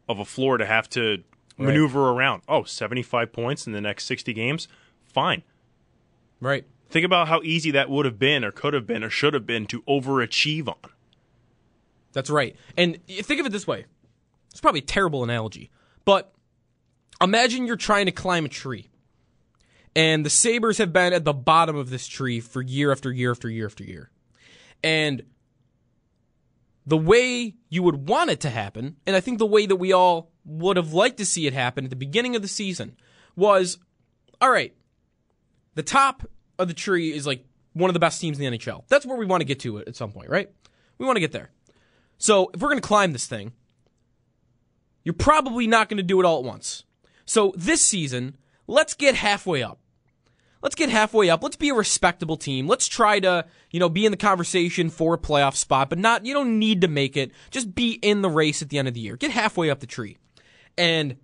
of 0.09 0.19
a 0.19 0.25
floor 0.25 0.59
to 0.59 0.67
have 0.67 0.89
to 0.91 1.23
maneuver 1.57 2.11
around. 2.11 2.43
Oh, 2.49 2.65
75 2.65 3.33
points 3.33 3.67
in 3.67 3.73
the 3.73 3.81
next 3.81 4.05
60 4.07 4.33
games? 4.33 4.69
Fine. 5.07 5.43
Right. 6.41 6.65
Think 6.91 7.05
about 7.05 7.29
how 7.29 7.43
easy 7.43 7.71
that 7.73 7.91
would 7.91 8.07
have 8.07 8.19
been, 8.19 8.45
or 8.45 8.51
could 8.51 8.75
have 8.75 8.87
been, 8.87 9.05
or 9.05 9.11
should 9.11 9.35
have 9.35 9.47
been 9.47 9.67
to 9.67 9.83
overachieve 9.83 10.69
on. 10.69 10.77
That's 12.13 12.31
right. 12.31 12.57
And 12.77 12.99
think 13.07 13.41
of 13.41 13.47
it 13.47 13.53
this 13.53 13.67
way. 13.67 13.85
It's 14.51 14.61
probably 14.61 14.81
a 14.81 14.85
terrible 14.85 15.23
analogy, 15.23 15.71
but 16.05 16.33
imagine 17.21 17.67
you're 17.67 17.77
trying 17.77 18.07
to 18.07 18.13
climb 18.13 18.45
a 18.45 18.49
tree. 18.49 18.89
And 19.95 20.25
the 20.25 20.31
Sabres 20.31 20.79
have 20.79 20.93
been 20.93 21.13
at 21.13 21.25
the 21.25 21.33
bottom 21.35 21.77
of 21.77 21.91
this 21.91 22.07
tree 22.07 22.41
for 22.41 22.63
year 22.63 22.93
after 22.93 23.13
year 23.13 23.31
after 23.31 23.51
year 23.51 23.67
after 23.67 23.85
year. 23.85 24.11
And 24.83 25.23
the 26.89 26.97
way 26.97 27.55
you 27.69 27.83
would 27.83 28.09
want 28.09 28.31
it 28.31 28.41
to 28.41 28.51
happen, 28.51 28.97
and 29.07 29.15
I 29.15 29.21
think 29.21 29.39
the 29.39 29.47
way 29.47 29.67
that 29.67 29.77
we 29.77 29.93
all 29.93 30.33
would 30.47 30.79
have 30.79 30.95
liked 30.95 31.19
to 31.19 31.27
see 31.27 31.47
it 31.47 31.53
happen 31.53 31.85
at 31.85 31.91
the 31.91 31.97
beginning 31.97 32.35
of 32.35 32.41
the 32.41 32.49
season, 32.49 32.97
was 33.37 33.77
all 34.41 34.51
right, 34.51 34.75
the 35.75 35.83
top 35.83 36.25
of 36.59 36.67
the 36.67 36.75
tree 36.75 37.13
is 37.13 37.27
like 37.27 37.45
one 37.75 37.91
of 37.91 37.95
the 37.95 38.01
best 38.01 38.23
teams 38.23 38.41
in 38.41 38.51
the 38.51 38.59
NHL. 38.59 38.85
That's 38.89 39.05
where 39.05 39.19
we 39.19 39.27
want 39.27 39.43
to 39.43 39.45
get 39.45 39.61
to 39.61 39.81
at 39.81 39.97
some 39.97 40.13
point, 40.13 40.31
right? 40.31 40.51
We 40.97 41.05
want 41.05 41.17
to 41.17 41.21
get 41.21 41.33
there. 41.33 41.51
So 42.17 42.51
if 42.55 42.61
we're 42.61 42.71
going 42.71 42.81
to 42.81 42.89
climb 42.89 43.13
this 43.13 43.27
thing, 43.27 43.53
you're 45.05 45.13
probably 45.13 45.67
not 45.67 45.91
going 45.91 45.99
to 45.99 46.03
do 46.03 46.21
it 46.21 46.25
all 46.25 46.39
at 46.39 46.45
once. 46.45 46.85
So 47.27 47.53
this 47.55 47.83
season, 47.83 48.39
let's 48.67 48.95
get 48.95 49.15
halfway 49.15 49.63
up. 49.63 49.79
Let's 50.61 50.75
get 50.75 50.91
halfway 50.91 51.31
up. 51.31 51.43
Let's 51.43 51.57
be 51.57 51.69
a 51.69 51.75
respectable 51.75 52.37
team. 52.37 52.67
Let's 52.67 52.89
try 52.89 53.21
to, 53.21 53.47
you 53.71 53.79
know, 53.79 53.89
be 53.89 54.05
in 54.05 54.11
the 54.11 54.17
conversation 54.17 54.91
for 54.91 55.15
a 55.15 55.19
playoff 55.19 55.55
spot, 55.55 55.89
but 55.89 55.99
not, 55.99 56.27
you 56.27 56.35
don't 56.35 56.59
need 56.59 56.81
to 56.81 56.89
make 56.89 57.17
it. 57.17 57.31
Just 57.51 57.75
be 57.75 57.93
in 57.93 58.23
the 58.23 58.29
race 58.29 58.61
at 58.61 58.69
the 58.69 58.79
end 58.79 58.89
of 58.89 58.95
the 58.95 59.01
year. 59.01 59.17
Get 59.17 59.31
halfway 59.31 59.71
up 59.71 59.81
the 59.81 59.87
tree. 59.87 60.19
And 60.77 61.17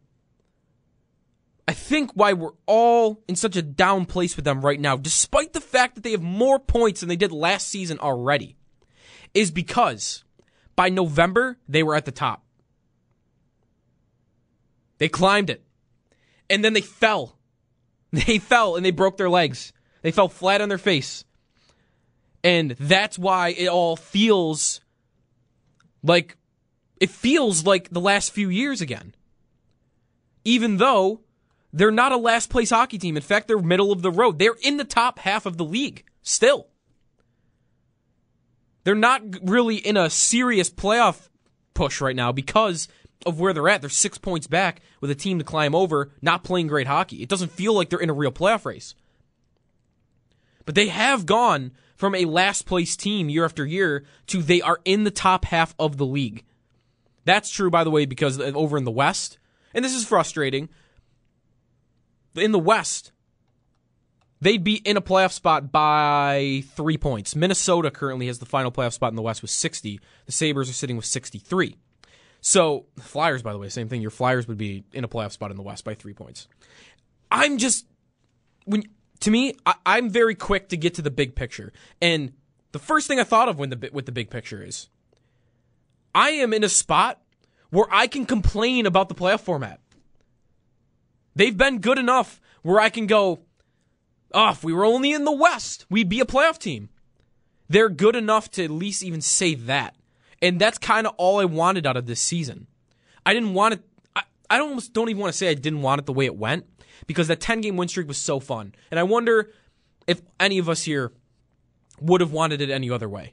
I 1.66 1.72
think 1.72 2.12
why 2.14 2.32
we're 2.32 2.52
all 2.66 3.22
in 3.26 3.36
such 3.36 3.56
a 3.56 3.62
down 3.62 4.06
place 4.06 4.36
with 4.36 4.44
them 4.44 4.60
right 4.60 4.78
now, 4.78 4.96
despite 4.96 5.52
the 5.52 5.60
fact 5.60 5.94
that 5.94 6.04
they 6.04 6.12
have 6.12 6.22
more 6.22 6.58
points 6.58 7.00
than 7.00 7.08
they 7.08 7.16
did 7.16 7.32
last 7.32 7.68
season 7.68 7.98
already, 7.98 8.56
is 9.32 9.50
because 9.50 10.22
by 10.76 10.90
November, 10.90 11.58
they 11.68 11.82
were 11.82 11.96
at 11.96 12.04
the 12.04 12.12
top. 12.12 12.44
They 14.98 15.08
climbed 15.08 15.50
it. 15.50 15.64
And 16.48 16.64
then 16.64 16.72
they 16.72 16.80
fell. 16.80 17.36
They 18.26 18.38
fell 18.38 18.76
and 18.76 18.84
they 18.84 18.90
broke 18.90 19.16
their 19.16 19.30
legs. 19.30 19.72
They 20.02 20.10
fell 20.10 20.28
flat 20.28 20.60
on 20.60 20.68
their 20.68 20.78
face. 20.78 21.24
And 22.42 22.72
that's 22.78 23.18
why 23.18 23.48
it 23.48 23.68
all 23.68 23.96
feels 23.96 24.80
like 26.02 26.36
it 27.00 27.10
feels 27.10 27.64
like 27.64 27.90
the 27.90 28.00
last 28.00 28.32
few 28.32 28.48
years 28.50 28.80
again. 28.80 29.14
Even 30.44 30.76
though 30.76 31.20
they're 31.74 31.90
not 31.90 32.12
a 32.12 32.16
last 32.16 32.50
place 32.50 32.70
hockey 32.70 32.98
team. 32.98 33.16
In 33.16 33.22
fact, 33.22 33.48
they're 33.48 33.58
middle 33.58 33.90
of 33.90 34.00
the 34.00 34.10
road. 34.10 34.38
They're 34.38 34.56
in 34.62 34.76
the 34.76 34.84
top 34.84 35.18
half 35.18 35.44
of 35.44 35.56
the 35.56 35.64
league 35.64 36.04
still. 36.22 36.68
They're 38.84 38.94
not 38.94 39.22
really 39.42 39.76
in 39.76 39.96
a 39.96 40.08
serious 40.08 40.70
playoff 40.70 41.28
push 41.74 42.00
right 42.00 42.14
now 42.14 42.30
because 42.30 42.86
of 43.26 43.40
where 43.40 43.52
they're 43.52 43.68
at. 43.68 43.80
They're 43.80 43.90
six 43.90 44.18
points 44.18 44.46
back 44.46 44.80
with 45.00 45.10
a 45.10 45.14
team 45.14 45.38
to 45.38 45.44
climb 45.44 45.74
over, 45.74 46.10
not 46.22 46.44
playing 46.44 46.68
great 46.68 46.86
hockey. 46.86 47.22
It 47.22 47.28
doesn't 47.28 47.52
feel 47.52 47.74
like 47.74 47.90
they're 47.90 47.98
in 47.98 48.10
a 48.10 48.14
real 48.14 48.32
playoff 48.32 48.64
race. 48.64 48.94
But 50.64 50.74
they 50.74 50.88
have 50.88 51.26
gone 51.26 51.72
from 51.96 52.14
a 52.14 52.24
last 52.24 52.66
place 52.66 52.96
team 52.96 53.28
year 53.28 53.44
after 53.44 53.64
year 53.64 54.04
to 54.28 54.42
they 54.42 54.60
are 54.60 54.80
in 54.84 55.04
the 55.04 55.10
top 55.10 55.44
half 55.46 55.74
of 55.78 55.96
the 55.96 56.06
league. 56.06 56.44
That's 57.24 57.50
true, 57.50 57.70
by 57.70 57.84
the 57.84 57.90
way, 57.90 58.06
because 58.06 58.38
over 58.38 58.76
in 58.76 58.84
the 58.84 58.90
West, 58.90 59.38
and 59.72 59.84
this 59.84 59.94
is 59.94 60.04
frustrating, 60.04 60.68
in 62.34 62.52
the 62.52 62.58
West, 62.58 63.12
they'd 64.40 64.64
be 64.64 64.76
in 64.76 64.96
a 64.96 65.02
playoff 65.02 65.32
spot 65.32 65.72
by 65.72 66.64
three 66.74 66.98
points. 66.98 67.34
Minnesota 67.34 67.90
currently 67.90 68.26
has 68.26 68.38
the 68.38 68.46
final 68.46 68.70
playoff 68.70 68.92
spot 68.92 69.12
in 69.12 69.16
the 69.16 69.22
West 69.22 69.42
with 69.42 69.50
60. 69.50 70.00
The 70.26 70.32
Sabres 70.32 70.68
are 70.68 70.74
sitting 70.74 70.96
with 70.96 71.06
63. 71.06 71.76
So, 72.46 72.84
Flyers, 73.00 73.42
by 73.42 73.54
the 73.54 73.58
way, 73.58 73.70
same 73.70 73.88
thing. 73.88 74.02
Your 74.02 74.10
Flyers 74.10 74.46
would 74.46 74.58
be 74.58 74.84
in 74.92 75.02
a 75.02 75.08
playoff 75.08 75.32
spot 75.32 75.50
in 75.50 75.56
the 75.56 75.62
West 75.62 75.82
by 75.82 75.94
three 75.94 76.12
points. 76.12 76.46
I'm 77.30 77.56
just 77.56 77.86
when 78.66 78.82
to 79.20 79.30
me, 79.30 79.54
I, 79.64 79.76
I'm 79.86 80.10
very 80.10 80.34
quick 80.34 80.68
to 80.68 80.76
get 80.76 80.92
to 80.96 81.02
the 81.02 81.10
big 81.10 81.34
picture, 81.34 81.72
and 82.02 82.34
the 82.72 82.78
first 82.78 83.08
thing 83.08 83.18
I 83.18 83.24
thought 83.24 83.48
of 83.48 83.58
when 83.58 83.70
the 83.70 83.90
with 83.94 84.04
the 84.04 84.12
big 84.12 84.28
picture 84.28 84.62
is, 84.62 84.90
I 86.14 86.32
am 86.32 86.52
in 86.52 86.62
a 86.62 86.68
spot 86.68 87.18
where 87.70 87.86
I 87.90 88.06
can 88.06 88.26
complain 88.26 88.84
about 88.84 89.08
the 89.08 89.14
playoff 89.14 89.40
format. 89.40 89.80
They've 91.34 91.56
been 91.56 91.78
good 91.78 91.98
enough 91.98 92.42
where 92.60 92.78
I 92.78 92.90
can 92.90 93.06
go, 93.06 93.40
oh, 94.34 94.50
if 94.50 94.62
we 94.62 94.74
were 94.74 94.84
only 94.84 95.12
in 95.12 95.24
the 95.24 95.32
West, 95.32 95.86
we'd 95.88 96.10
be 96.10 96.20
a 96.20 96.26
playoff 96.26 96.58
team. 96.58 96.90
They're 97.70 97.88
good 97.88 98.14
enough 98.14 98.50
to 98.52 98.64
at 98.64 98.70
least 98.70 99.02
even 99.02 99.22
say 99.22 99.54
that. 99.54 99.96
And 100.44 100.60
that's 100.60 100.76
kind 100.76 101.06
of 101.06 101.14
all 101.16 101.40
I 101.40 101.46
wanted 101.46 101.86
out 101.86 101.96
of 101.96 102.04
this 102.04 102.20
season. 102.20 102.66
I 103.24 103.32
didn't 103.32 103.54
want 103.54 103.74
it. 103.74 103.80
I, 104.14 104.24
I 104.50 104.58
almost 104.60 104.92
don't 104.92 105.08
even 105.08 105.22
want 105.22 105.32
to 105.32 105.36
say 105.38 105.48
I 105.48 105.54
didn't 105.54 105.80
want 105.80 106.00
it 106.00 106.04
the 106.04 106.12
way 106.12 106.26
it 106.26 106.36
went 106.36 106.66
because 107.06 107.28
that 107.28 107.40
10 107.40 107.62
game 107.62 107.78
win 107.78 107.88
streak 107.88 108.06
was 108.06 108.18
so 108.18 108.40
fun. 108.40 108.74
And 108.90 109.00
I 109.00 109.04
wonder 109.04 109.50
if 110.06 110.20
any 110.38 110.58
of 110.58 110.68
us 110.68 110.82
here 110.82 111.12
would 111.98 112.20
have 112.20 112.30
wanted 112.30 112.60
it 112.60 112.68
any 112.68 112.90
other 112.90 113.08
way. 113.08 113.32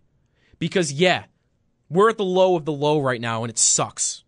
Because, 0.58 0.94
yeah, 0.94 1.26
we're 1.90 2.10
at 2.10 2.18
the 2.18 2.24
low 2.24 2.56
of 2.56 2.64
the 2.64 2.72
low 2.72 3.02
right 3.02 3.20
now 3.20 3.44
and 3.44 3.52
it 3.52 3.60
sucks. 3.60 4.24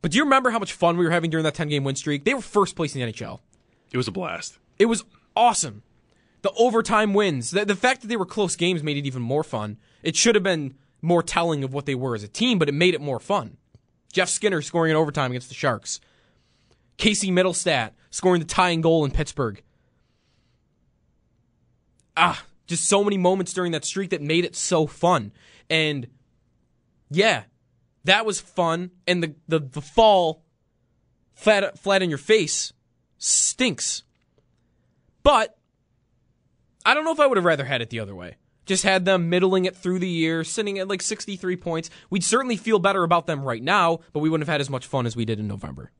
But 0.00 0.12
do 0.12 0.16
you 0.16 0.24
remember 0.24 0.48
how 0.48 0.58
much 0.58 0.72
fun 0.72 0.96
we 0.96 1.04
were 1.04 1.10
having 1.10 1.30
during 1.30 1.44
that 1.44 1.54
10 1.54 1.68
game 1.68 1.84
win 1.84 1.94
streak? 1.94 2.24
They 2.24 2.32
were 2.32 2.40
first 2.40 2.74
place 2.74 2.96
in 2.96 3.02
the 3.02 3.12
NHL. 3.12 3.40
It 3.92 3.98
was 3.98 4.08
a 4.08 4.12
blast. 4.12 4.58
It 4.78 4.86
was 4.86 5.04
awesome. 5.36 5.82
The 6.40 6.52
overtime 6.52 7.12
wins, 7.12 7.50
the, 7.50 7.66
the 7.66 7.76
fact 7.76 8.00
that 8.00 8.06
they 8.06 8.16
were 8.16 8.24
close 8.24 8.56
games 8.56 8.82
made 8.82 8.96
it 8.96 9.04
even 9.04 9.20
more 9.20 9.44
fun. 9.44 9.76
It 10.02 10.16
should 10.16 10.36
have 10.36 10.44
been 10.44 10.74
more 11.06 11.22
telling 11.22 11.62
of 11.62 11.72
what 11.72 11.86
they 11.86 11.94
were 11.94 12.14
as 12.14 12.24
a 12.24 12.28
team, 12.28 12.58
but 12.58 12.68
it 12.68 12.72
made 12.72 12.94
it 12.94 13.00
more 13.00 13.20
fun. 13.20 13.56
Jeff 14.12 14.28
Skinner 14.28 14.60
scoring 14.60 14.90
in 14.90 14.96
overtime 14.96 15.30
against 15.30 15.48
the 15.48 15.54
Sharks. 15.54 16.00
Casey 16.96 17.30
Mittelstadt 17.30 17.92
scoring 18.10 18.40
the 18.40 18.46
tying 18.46 18.80
goal 18.80 19.04
in 19.04 19.10
Pittsburgh. 19.12 19.62
Ah, 22.16 22.42
just 22.66 22.86
so 22.86 23.04
many 23.04 23.18
moments 23.18 23.52
during 23.52 23.72
that 23.72 23.84
streak 23.84 24.10
that 24.10 24.20
made 24.20 24.44
it 24.44 24.56
so 24.56 24.86
fun. 24.86 25.32
And 25.70 26.08
yeah, 27.10 27.44
that 28.04 28.26
was 28.26 28.40
fun. 28.40 28.90
And 29.06 29.22
the, 29.22 29.34
the, 29.46 29.60
the 29.60 29.82
fall 29.82 30.42
flat, 31.34 31.78
flat 31.78 32.02
in 32.02 32.08
your 32.08 32.18
face 32.18 32.72
stinks. 33.18 34.02
But 35.22 35.56
I 36.84 36.94
don't 36.94 37.04
know 37.04 37.12
if 37.12 37.20
I 37.20 37.26
would 37.26 37.36
have 37.36 37.44
rather 37.44 37.64
had 37.64 37.82
it 37.82 37.90
the 37.90 38.00
other 38.00 38.14
way. 38.14 38.36
Just 38.66 38.82
had 38.82 39.04
them 39.04 39.30
middling 39.30 39.64
it 39.64 39.76
through 39.76 40.00
the 40.00 40.08
year, 40.08 40.44
sitting 40.44 40.78
at 40.78 40.88
like 40.88 41.00
63 41.00 41.56
points. 41.56 41.88
We'd 42.10 42.24
certainly 42.24 42.56
feel 42.56 42.78
better 42.78 43.04
about 43.04 43.26
them 43.26 43.42
right 43.42 43.62
now, 43.62 44.00
but 44.12 44.20
we 44.20 44.28
wouldn't 44.28 44.46
have 44.46 44.52
had 44.52 44.60
as 44.60 44.68
much 44.68 44.86
fun 44.86 45.06
as 45.06 45.16
we 45.16 45.24
did 45.24 45.38
in 45.38 45.46
November. 45.46 45.92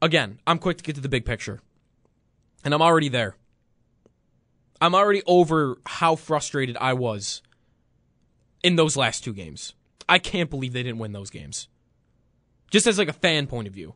Again, 0.00 0.38
I'm 0.46 0.58
quick 0.58 0.78
to 0.78 0.84
get 0.84 0.94
to 0.94 1.00
the 1.00 1.08
big 1.08 1.24
picture. 1.24 1.60
And 2.64 2.72
I'm 2.72 2.82
already 2.82 3.08
there. 3.08 3.36
I'm 4.80 4.94
already 4.94 5.22
over 5.26 5.78
how 5.86 6.16
frustrated 6.16 6.76
I 6.80 6.92
was 6.94 7.42
in 8.62 8.76
those 8.76 8.96
last 8.96 9.24
two 9.24 9.32
games. 9.32 9.74
I 10.08 10.18
can't 10.18 10.50
believe 10.50 10.72
they 10.72 10.82
didn't 10.82 10.98
win 10.98 11.12
those 11.12 11.30
games. 11.30 11.68
Just 12.70 12.86
as 12.86 12.98
like 12.98 13.08
a 13.08 13.12
fan 13.12 13.46
point 13.46 13.68
of 13.68 13.74
view. 13.74 13.94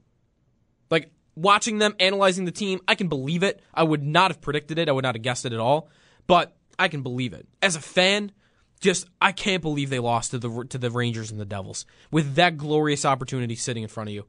Like 0.90 1.10
watching 1.34 1.78
them 1.78 1.94
analyzing 1.98 2.44
the 2.44 2.52
team, 2.52 2.80
I 2.86 2.94
can 2.94 3.08
believe 3.08 3.42
it. 3.42 3.60
I 3.74 3.82
would 3.82 4.02
not 4.02 4.30
have 4.30 4.40
predicted 4.40 4.78
it. 4.78 4.88
I 4.88 4.92
would 4.92 5.02
not 5.02 5.14
have 5.14 5.22
guessed 5.22 5.44
it 5.44 5.52
at 5.52 5.60
all. 5.60 5.88
But 6.26 6.56
I 6.78 6.88
can 6.88 7.02
believe 7.02 7.32
it. 7.32 7.46
As 7.62 7.76
a 7.76 7.80
fan, 7.80 8.32
just 8.80 9.06
I 9.20 9.32
can't 9.32 9.62
believe 9.62 9.90
they 9.90 9.98
lost 9.98 10.32
to 10.32 10.38
the 10.38 10.66
to 10.68 10.78
the 10.78 10.90
Rangers 10.90 11.30
and 11.30 11.40
the 11.40 11.44
Devils 11.44 11.86
with 12.10 12.34
that 12.34 12.56
glorious 12.56 13.04
opportunity 13.04 13.56
sitting 13.56 13.82
in 13.82 13.88
front 13.88 14.08
of 14.08 14.14
you. 14.14 14.26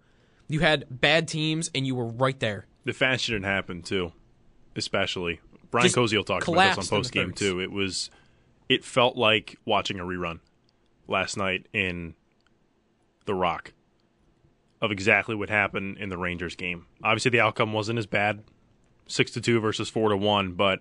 You 0.48 0.62
had 0.62 0.86
bad 0.89 1.27
teams 1.27 1.70
and 1.75 1.86
you 1.86 1.96
were 1.96 2.08
right 2.08 2.39
there. 2.39 2.68
The 2.86 2.94
fast 2.94 3.25
shouldn't 3.25 3.46
happen 3.46 3.82
too, 3.82 4.13
especially 4.75 5.42
Brian 5.72 5.88
Just 5.88 5.98
Koziol 5.98 6.25
talked 6.25 6.48
about 6.48 6.75
this 6.75 6.92
on 6.92 6.98
post 6.98 7.12
game 7.12 7.34
too. 7.34 7.60
It 7.60 7.72
was, 7.72 8.10
it 8.70 8.86
felt 8.86 9.18
like 9.18 9.58
watching 9.66 10.00
a 10.00 10.04
rerun 10.04 10.39
last 11.08 11.38
night 11.38 11.68
in 11.74 12.16
The 13.25 13.36
Rock 13.36 13.74
of 14.82 14.92
exactly 14.92 15.36
what 15.36 15.50
happened 15.50 15.98
in 15.98 16.10
the 16.10 16.18
Rangers 16.18 16.56
game. 16.56 16.86
Obviously, 17.04 17.32
the 17.32 17.39
outcome 17.39 17.74
wasn't 17.74 18.00
as 18.00 18.06
bad, 18.06 18.44
six 19.08 19.32
to 19.32 19.42
two 19.42 19.60
versus 19.60 19.89
four 19.89 20.10
to 20.10 20.18
one, 20.18 20.54
but 20.54 20.80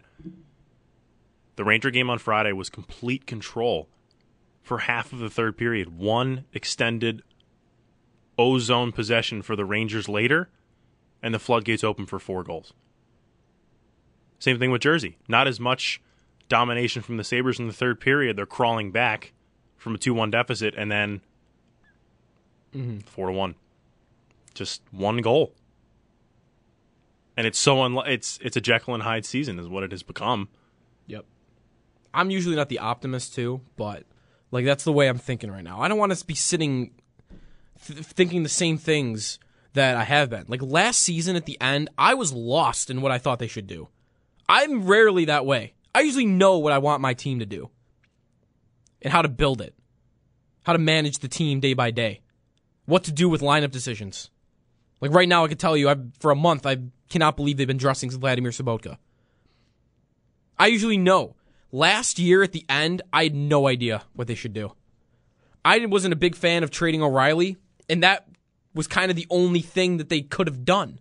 the 1.57 1.65
Ranger 1.65 1.91
game 1.91 2.11
on 2.11 2.19
Friday 2.19 2.53
was 2.53 2.71
complete 2.71 3.27
control 3.27 3.89
for 4.63 4.79
half 4.81 5.13
of 5.13 5.19
the 5.19 5.31
third 5.31 5.57
period. 5.57 5.99
One 5.99 6.45
extended 6.53 7.23
ozone 8.39 8.93
possession 8.93 9.43
for 9.43 9.57
the 9.57 9.65
Rangers 9.65 10.09
later, 10.09 10.49
and 11.23 11.35
the 11.35 11.39
floodgates 11.39 11.83
open 11.83 12.07
for 12.07 12.19
four 12.19 12.43
goals. 12.43 12.73
Same 14.39 14.59
thing 14.59 14.71
with 14.71 14.83
Jersey. 14.83 15.17
Not 15.29 15.49
as 15.49 15.59
much 15.59 16.01
domination 16.49 17.03
from 17.03 17.17
the 17.17 17.25
Sabres 17.25 17.59
in 17.59 17.67
the 17.67 17.73
third 17.73 18.01
period. 18.01 18.37
They're 18.37 18.47
crawling 18.47 18.93
back 18.93 19.33
from 19.77 19.95
a 19.95 19.99
2 19.99 20.13
1 20.13 20.31
deficit, 20.31 20.75
and 20.77 20.91
then 20.91 21.21
mm-hmm. 22.75 22.99
4 22.99 23.27
to 23.29 23.33
1. 23.33 23.55
Just 24.55 24.83
one 24.91 25.19
goal. 25.19 25.55
And 27.37 27.47
it's 27.47 27.59
so 27.59 27.77
unli- 27.77 28.09
it's 28.09 28.39
it's 28.43 28.57
a 28.57 28.61
Jekyll 28.61 28.95
and 28.95 29.03
Hyde 29.03 29.27
season 29.27 29.59
is 29.59 29.69
what 29.69 29.83
it 29.83 29.91
has 29.91 30.03
become. 30.03 30.49
I'm 32.17 32.31
usually 32.31 32.57
not 32.57 32.71
the 32.71 32.79
optimist 32.79 33.35
too, 33.35 33.61
but 33.77 34.05
Like 34.51 34.65
that's 34.65 34.85
the 34.85 34.93
way 34.93 35.07
I'm 35.07 35.19
thinking 35.19 35.51
right 35.51 35.63
now. 35.63 35.81
I 35.81 35.89
don't 35.89 35.99
want 35.99 36.17
to 36.17 36.25
be 36.25 36.35
sitting 36.35 36.93
th- 37.85 38.01
thinking 38.01 38.43
the 38.43 38.49
same 38.49 38.79
things 38.79 39.39
that 39.75 39.97
I 39.97 40.05
have 40.05 40.31
been. 40.31 40.47
Like 40.49 40.63
last 40.63 41.01
season 41.01 41.37
at 41.37 41.45
the 41.45 41.61
end, 41.61 41.91
I 41.99 42.15
was 42.15 42.33
lost 42.33 42.89
in 42.89 43.03
what 43.03 43.13
I 43.13 43.19
thought 43.19 43.39
they 43.39 43.47
should 43.47 43.67
do. 43.67 43.89
I'm 44.49 44.87
rarely 44.87 45.27
that 45.27 45.45
way. 45.45 45.75
I 45.95 46.01
usually 46.01 46.27
know 46.27 46.59
what 46.59 46.73
I 46.73 46.79
want 46.79 47.03
my 47.03 47.13
team 47.13 47.41
to 47.41 47.47
do 47.47 47.69
and 49.03 49.13
how 49.13 49.21
to 49.21 49.29
build 49.29 49.61
it, 49.61 49.75
how 50.63 50.73
to 50.73 50.79
manage 50.79 51.19
the 51.19 51.29
team 51.29 51.61
day 51.61 51.75
by 51.75 51.91
day, 51.91 52.21
what 52.87 53.05
to 53.05 53.13
do 53.13 53.29
with 53.29 53.43
lineup 53.43 53.73
decisions. 53.73 54.31
Like 55.03 55.13
right 55.13 55.29
now, 55.29 55.45
I 55.45 55.49
can 55.49 55.59
tell 55.59 55.77
you, 55.77 55.91
I 55.91 55.97
for 56.19 56.31
a 56.31 56.37
month, 56.37 56.65
I 56.65 56.79
cannot 57.11 57.37
believe 57.37 57.59
they've 57.59 57.67
been 57.67 57.77
dressing 57.77 58.11
Vladimir 58.11 58.53
Sobotka. 58.53 58.97
I 60.59 60.69
usually 60.69 60.97
know. 60.97 61.37
Last 61.73 62.19
year 62.19 62.43
at 62.43 62.53
the 62.53 62.65
end, 62.69 63.03
I 63.13 63.25
had 63.25 63.35
no 63.35 63.67
idea 63.67 64.03
what 64.15 64.29
they 64.29 64.35
should 64.35 64.53
do. 64.53 64.73
I 65.65 65.85
wasn't 65.87 66.13
a 66.13 66.17
big 66.17 66.37
fan 66.37 66.63
of 66.63 66.71
trading 66.71 67.03
O'Reilly, 67.03 67.57
and 67.89 68.03
that 68.03 68.29
was 68.73 68.87
kind 68.87 69.11
of 69.11 69.17
the 69.17 69.27
only 69.31 69.61
thing 69.61 69.97
that 69.97 70.09
they 70.09 70.21
could 70.21 70.47
have 70.47 70.65
done, 70.65 71.01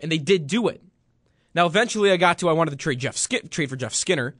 and 0.00 0.12
they 0.12 0.18
did 0.18 0.46
do 0.46 0.68
it. 0.68 0.82
Now, 1.54 1.66
eventually, 1.66 2.10
I 2.10 2.16
got 2.16 2.38
to 2.38 2.48
I 2.48 2.52
wanted 2.52 2.72
to 2.72 2.76
trade 2.76 2.98
Jeff 2.98 3.16
Sk- 3.16 3.48
trade 3.50 3.70
for 3.70 3.76
Jeff 3.76 3.94
Skinner, 3.94 4.36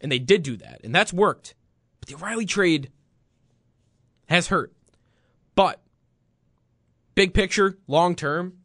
and 0.00 0.12
they 0.12 0.18
did 0.18 0.42
do 0.42 0.56
that, 0.58 0.80
and 0.84 0.94
that's 0.94 1.12
worked. 1.12 1.54
But 2.00 2.08
the 2.08 2.14
O'Reilly 2.16 2.46
trade 2.46 2.90
has 4.28 4.48
hurt. 4.48 4.72
But 5.54 5.80
big 7.14 7.32
picture, 7.32 7.78
long 7.86 8.14
term, 8.14 8.58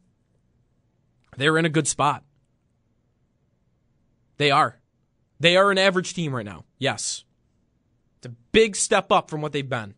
they're 1.36 1.56
in 1.56 1.64
a 1.64 1.70
good 1.70 1.88
spot. 1.88 2.24
They 4.36 4.50
are. 4.50 4.81
They 5.42 5.56
are 5.56 5.72
an 5.72 5.78
average 5.78 6.14
team 6.14 6.32
right 6.32 6.46
now. 6.46 6.64
Yes. 6.78 7.24
It's 8.18 8.26
a 8.26 8.36
big 8.52 8.76
step 8.76 9.10
up 9.10 9.28
from 9.28 9.40
what 9.40 9.50
they've 9.50 9.68
been. 9.68 9.94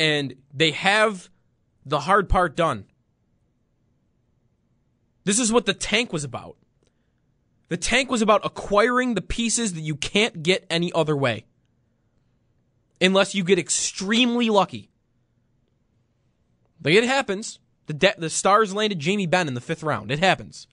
And 0.00 0.34
they 0.52 0.72
have 0.72 1.30
the 1.86 2.00
hard 2.00 2.28
part 2.28 2.56
done. 2.56 2.86
This 5.22 5.38
is 5.38 5.52
what 5.52 5.66
the 5.66 5.74
tank 5.74 6.12
was 6.12 6.24
about. 6.24 6.56
The 7.68 7.76
tank 7.76 8.10
was 8.10 8.20
about 8.20 8.44
acquiring 8.44 9.14
the 9.14 9.22
pieces 9.22 9.74
that 9.74 9.82
you 9.82 9.94
can't 9.94 10.42
get 10.42 10.66
any 10.68 10.92
other 10.92 11.16
way. 11.16 11.44
Unless 13.00 13.32
you 13.32 13.44
get 13.44 13.60
extremely 13.60 14.50
lucky. 14.50 14.90
Like 16.82 16.94
it 16.94 17.04
happens. 17.04 17.60
The 17.86 17.94
de- 17.94 18.14
the 18.18 18.28
Stars 18.28 18.74
landed 18.74 18.98
Jamie 18.98 19.28
Benn 19.28 19.46
in 19.46 19.54
the 19.54 19.60
fifth 19.60 19.84
round. 19.84 20.10
It 20.10 20.18
happens. 20.18 20.66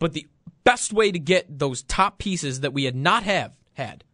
But 0.00 0.12
the 0.12 0.26
best 0.64 0.92
way 0.92 1.10
to 1.12 1.18
get 1.18 1.58
those 1.58 1.82
top 1.82 2.18
pieces 2.18 2.60
that 2.60 2.72
we 2.72 2.84
had 2.84 2.96
not 2.96 3.22
have 3.22 3.52
had 3.74 4.04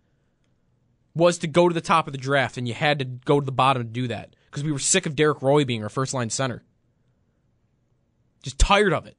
was 1.14 1.38
to 1.38 1.46
go 1.46 1.68
to 1.68 1.74
the 1.74 1.80
top 1.80 2.06
of 2.06 2.12
the 2.12 2.18
draft, 2.18 2.58
and 2.58 2.68
you 2.68 2.74
had 2.74 2.98
to 2.98 3.04
go 3.04 3.40
to 3.40 3.46
the 3.46 3.52
bottom 3.52 3.82
to 3.82 3.88
do 3.88 4.08
that 4.08 4.36
because 4.50 4.62
we 4.62 4.72
were 4.72 4.78
sick 4.78 5.06
of 5.06 5.16
Derek 5.16 5.42
Roy 5.42 5.64
being 5.64 5.82
our 5.82 5.88
first 5.88 6.12
line 6.12 6.30
center. 6.30 6.62
Just 8.42 8.58
tired 8.58 8.92
of 8.92 9.06
it. 9.06 9.16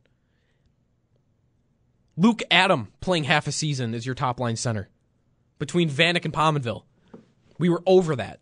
Luke 2.16 2.42
Adam 2.50 2.92
playing 3.02 3.26
half 3.26 3.48
a 3.48 3.52
season 3.52 3.94
as 3.94 4.06
your 4.06 4.16
top 4.16 4.40
line 4.40 4.56
center 4.56 4.90
between 5.60 5.90
Vanek 5.90 6.26
and 6.26 6.34
Pominville. 6.34 6.84
We 7.60 7.70
were 7.70 7.84
over 7.86 8.16
that. 8.16 8.40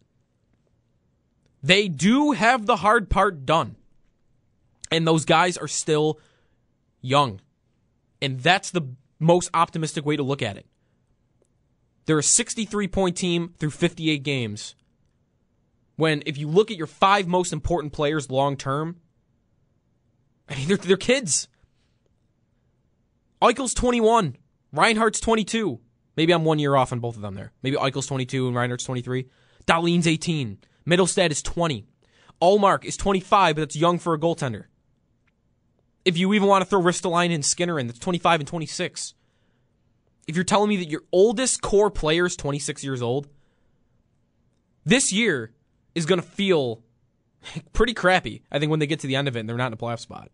They 1.64 1.88
do 1.88 2.32
have 2.32 2.66
the 2.66 2.78
hard 2.78 3.10
part 3.10 3.46
done. 3.46 3.76
And 4.92 5.08
those 5.08 5.26
guys 5.26 5.58
are 5.58 5.68
still 5.68 6.20
young. 7.02 7.42
And 8.26 8.40
that's 8.40 8.72
the 8.72 8.82
most 9.20 9.52
optimistic 9.54 10.04
way 10.04 10.16
to 10.16 10.24
look 10.24 10.42
at 10.42 10.58
it. 10.58 10.66
They're 12.08 12.18
a 12.18 12.24
63 12.24 12.88
point 12.88 13.16
team 13.16 13.54
through 13.60 13.70
58 13.70 14.24
games. 14.24 14.74
When, 15.96 16.24
if 16.26 16.36
you 16.36 16.48
look 16.48 16.72
at 16.72 16.78
your 16.78 16.88
five 16.88 17.28
most 17.28 17.54
important 17.54 17.94
players 17.94 18.32
long 18.32 18.58
term, 18.58 18.98
I 20.50 20.56
mean, 20.56 20.68
they're, 20.68 20.78
they're 20.78 20.98
kids. 20.98 21.48
Eichel's 23.44 23.76
21. 23.76 24.38
Reinhart's 24.74 25.20
22. 25.20 25.80
Maybe 26.18 26.34
I'm 26.34 26.46
one 26.46 26.58
year 26.58 26.76
off 26.76 26.92
on 26.92 27.00
both 27.00 27.16
of 27.16 27.22
them 27.22 27.36
there. 27.36 27.54
Maybe 27.62 27.78
Eichel's 27.78 28.08
22 28.08 28.48
and 28.48 28.56
Reinhart's 28.56 28.86
23. 28.86 29.28
Dahlin's 29.68 30.08
18. 30.08 30.58
Mittelstadt 30.88 31.30
is 31.30 31.44
20. 31.44 31.86
Ullmark 32.42 32.86
is 32.86 32.98
25, 32.98 33.56
but 33.56 33.62
that's 33.62 33.76
young 33.76 34.00
for 34.00 34.16
a 34.16 34.20
goaltender. 34.20 34.66
If 36.06 36.18
you 36.18 36.34
even 36.34 36.48
want 36.48 36.64
to 36.64 36.70
throw 36.70 36.82
Ristolainen 36.82 37.34
and 37.34 37.44
Skinner 37.44 37.80
in, 37.80 37.88
that's 37.88 38.00
25 38.00 38.42
and 38.42 38.48
26. 38.48 39.16
If 40.28 40.36
you're 40.36 40.46
telling 40.46 40.70
me 40.70 40.78
that 40.78 40.90
your 40.90 41.02
oldest 41.12 41.62
core 41.62 41.92
player 41.92 42.26
is 42.26 42.36
26 42.36 42.84
years 42.84 43.02
old, 43.02 43.28
this 44.86 45.12
year 45.12 45.52
is 45.96 46.06
going 46.06 46.22
to 46.22 46.28
feel 46.28 46.84
pretty 47.74 47.94
crappy, 47.94 48.44
I 48.52 48.60
think, 48.60 48.70
when 48.70 48.80
they 48.80 48.88
get 48.88 49.00
to 49.02 49.08
the 49.08 49.16
end 49.16 49.28
of 49.28 49.36
it 49.36 49.42
and 49.42 49.50
they're 49.50 49.58
not 49.58 49.68
in 49.68 49.74
a 49.74 49.78
playoff 49.78 50.00
spot. 50.00 50.30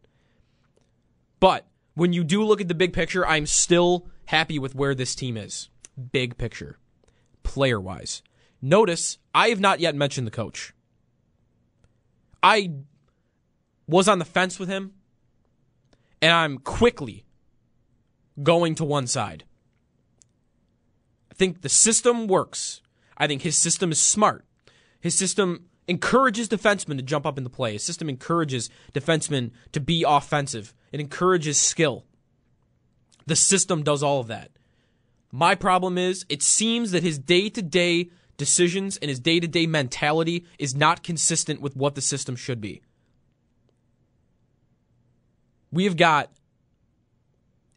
But 1.40 1.66
when 1.96 2.14
you 2.14 2.24
do 2.24 2.44
look 2.44 2.62
at 2.62 2.68
the 2.68 2.76
big 2.76 2.94
picture, 2.94 3.26
I'm 3.26 3.46
still 3.46 4.08
happy 4.26 4.60
with 4.60 4.76
where 4.76 4.94
this 4.94 5.16
team 5.16 5.38
is. 5.38 5.70
Big 6.12 6.38
picture, 6.38 6.78
player 7.44 7.80
wise. 7.80 8.22
Notice 8.62 9.18
I 9.34 9.50
have 9.50 9.60
not 9.60 9.80
yet 9.80 9.96
mentioned 9.96 10.28
the 10.28 10.32
coach. 10.32 10.74
I 12.44 12.72
was 13.88 14.08
on 14.08 14.20
the 14.20 14.26
fence 14.26 14.60
with 14.60 14.70
him, 14.70 14.94
and 16.22 16.32
I'm 16.32 16.58
quickly 16.60 17.26
going 18.42 18.76
to 18.76 18.86
one 18.86 19.08
side. 19.08 19.44
I 21.32 21.34
think 21.34 21.62
the 21.62 21.70
system 21.70 22.28
works. 22.28 22.82
I 23.18 23.28
think 23.28 23.42
his 23.42 23.58
system 23.58 23.92
is 23.92 24.00
smart. 24.00 24.46
His 25.00 25.18
system 25.18 25.66
encourages 25.88 26.48
defensemen 26.48 26.98
to 26.98 27.04
jump 27.04 27.26
up 27.26 27.38
into 27.38 27.50
play. 27.50 27.74
His 27.74 27.84
system 27.84 28.10
encourages 28.10 28.70
defensemen 28.94 29.52
to 29.72 29.80
be 29.80 30.06
offensive. 30.08 30.74
It 30.92 31.00
encourages 31.00 31.58
skill. 31.58 32.06
The 33.26 33.36
system 33.36 33.84
does 33.84 34.04
all 34.04 34.20
of 34.20 34.28
that. 34.28 34.52
My 35.32 35.56
problem 35.56 35.98
is 35.98 36.26
it 36.30 36.44
seems 36.44 36.92
that 36.92 37.04
his 37.04 37.18
day 37.18 37.50
to 37.50 37.62
day 37.62 38.10
decisions 38.38 38.98
and 38.98 39.10
his 39.10 39.20
day 39.20 39.40
to 39.40 39.48
day 39.48 39.66
mentality 39.66 40.46
is 40.60 40.76
not 40.76 41.04
consistent 41.04 41.62
with 41.62 41.76
what 41.76 41.96
the 41.96 42.02
system 42.02 42.36
should 42.36 42.60
be. 42.60 42.82
We 45.72 45.86
have 45.86 45.96
got 45.96 46.30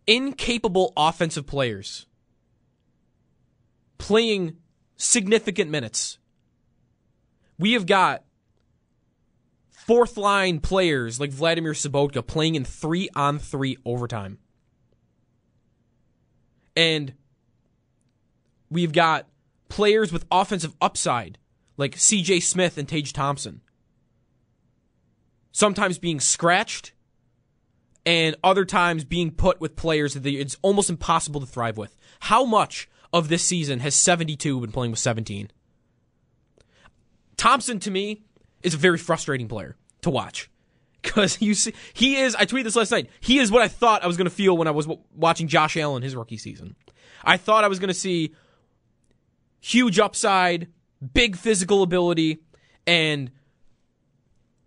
incapable 0.07 0.93
offensive 0.97 1.47
players 1.47 2.07
playing 3.99 4.57
significant 4.97 5.71
minutes. 5.71 6.19
We 7.59 7.73
have 7.73 7.87
got 7.87 8.25
fourth 9.71 10.17
line 10.17 10.61
players 10.61 11.21
like 11.21 11.31
Vladimir 11.31 11.73
Sobotka 11.73 12.27
playing 12.27 12.55
in 12.55 12.65
three 12.65 13.09
on 13.15 13.39
three 13.39 13.77
overtime. 13.85 14.39
And 16.77 17.15
we've 18.71 18.93
got 18.93 19.29
players 19.69 20.13
with 20.13 20.27
offensive 20.31 20.75
upside 20.81 21.39
like 21.77 21.95
CJ 21.97 22.43
Smith 22.43 22.79
and 22.79 22.89
Tage 22.89 23.13
Thompson. 23.13 23.61
Sometimes 25.53 25.99
being 25.99 26.19
scratched 26.19 26.93
and 28.07 28.37
other 28.45 28.65
times 28.65 29.05
being 29.05 29.31
put 29.31 29.61
with 29.61 29.77
players 29.77 30.15
that 30.15 30.27
it's 30.27 30.57
almost 30.63 30.91
impossible 30.91 31.41
to 31.41 31.47
thrive 31.47 31.77
with. 31.77 31.97
How 32.21 32.45
much 32.45 32.89
of 33.13 33.29
this 33.29 33.43
season 33.43 33.81
has 33.81 33.95
72 33.95 34.61
been 34.61 34.73
playing 34.73 34.91
with 34.91 35.01
17? 35.01 35.51
Thompson 37.37 37.81
to 37.81 37.91
me 37.91 38.23
is 38.63 38.75
a 38.75 38.79
very 38.79 38.99
frustrating 38.99 39.49
player 39.49 39.77
to 40.03 40.11
watch 40.11 40.51
because 41.03 41.41
you 41.43 41.55
see 41.55 41.75
he 41.93 42.17
is. 42.17 42.35
I 42.35 42.47
tweeted 42.47 42.65
this 42.65 42.77
last 42.77 42.91
night. 42.91 43.09
He 43.21 43.39
is 43.39 43.51
what 43.51 43.63
I 43.63 43.69
thought 43.69 44.03
I 44.03 44.07
was 44.07 44.17
going 44.17 44.29
to 44.29 44.35
feel 44.35 44.57
when 44.57 44.69
I 44.69 44.73
was 44.73 44.89
watching 45.15 45.49
Josh 45.49 45.77
Allen 45.77 46.03
his 46.03 46.17
rookie 46.17 46.39
season. 46.39 46.77
I 47.23 47.37
thought 47.37 47.65
I 47.65 47.69
was 47.69 47.79
going 47.79 47.89
to 47.89 47.95
see 47.95 48.35
huge 49.61 49.99
upside, 49.99 50.69
big 51.13 51.37
physical 51.37 51.83
ability, 51.83 52.39
and 52.87 53.31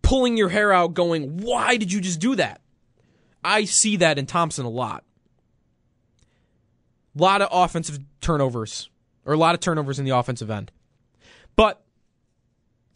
pulling 0.01 0.37
your 0.37 0.49
hair 0.49 0.73
out, 0.73 0.93
going, 0.93 1.37
"Why 1.37 1.77
did 1.77 1.91
you 1.91 2.01
just 2.01 2.19
do 2.19 2.35
that?" 2.35 2.61
I 3.47 3.63
see 3.63 3.95
that 3.97 4.19
in 4.19 4.25
Thompson 4.25 4.65
a 4.65 4.69
lot. 4.69 5.05
A 7.17 7.21
lot 7.21 7.41
of 7.41 7.47
offensive 7.49 7.99
turnovers, 8.19 8.89
or 9.25 9.33
a 9.33 9.37
lot 9.37 9.55
of 9.55 9.61
turnovers 9.61 9.99
in 9.99 10.05
the 10.05 10.15
offensive 10.15 10.51
end. 10.51 10.69
But 11.55 11.81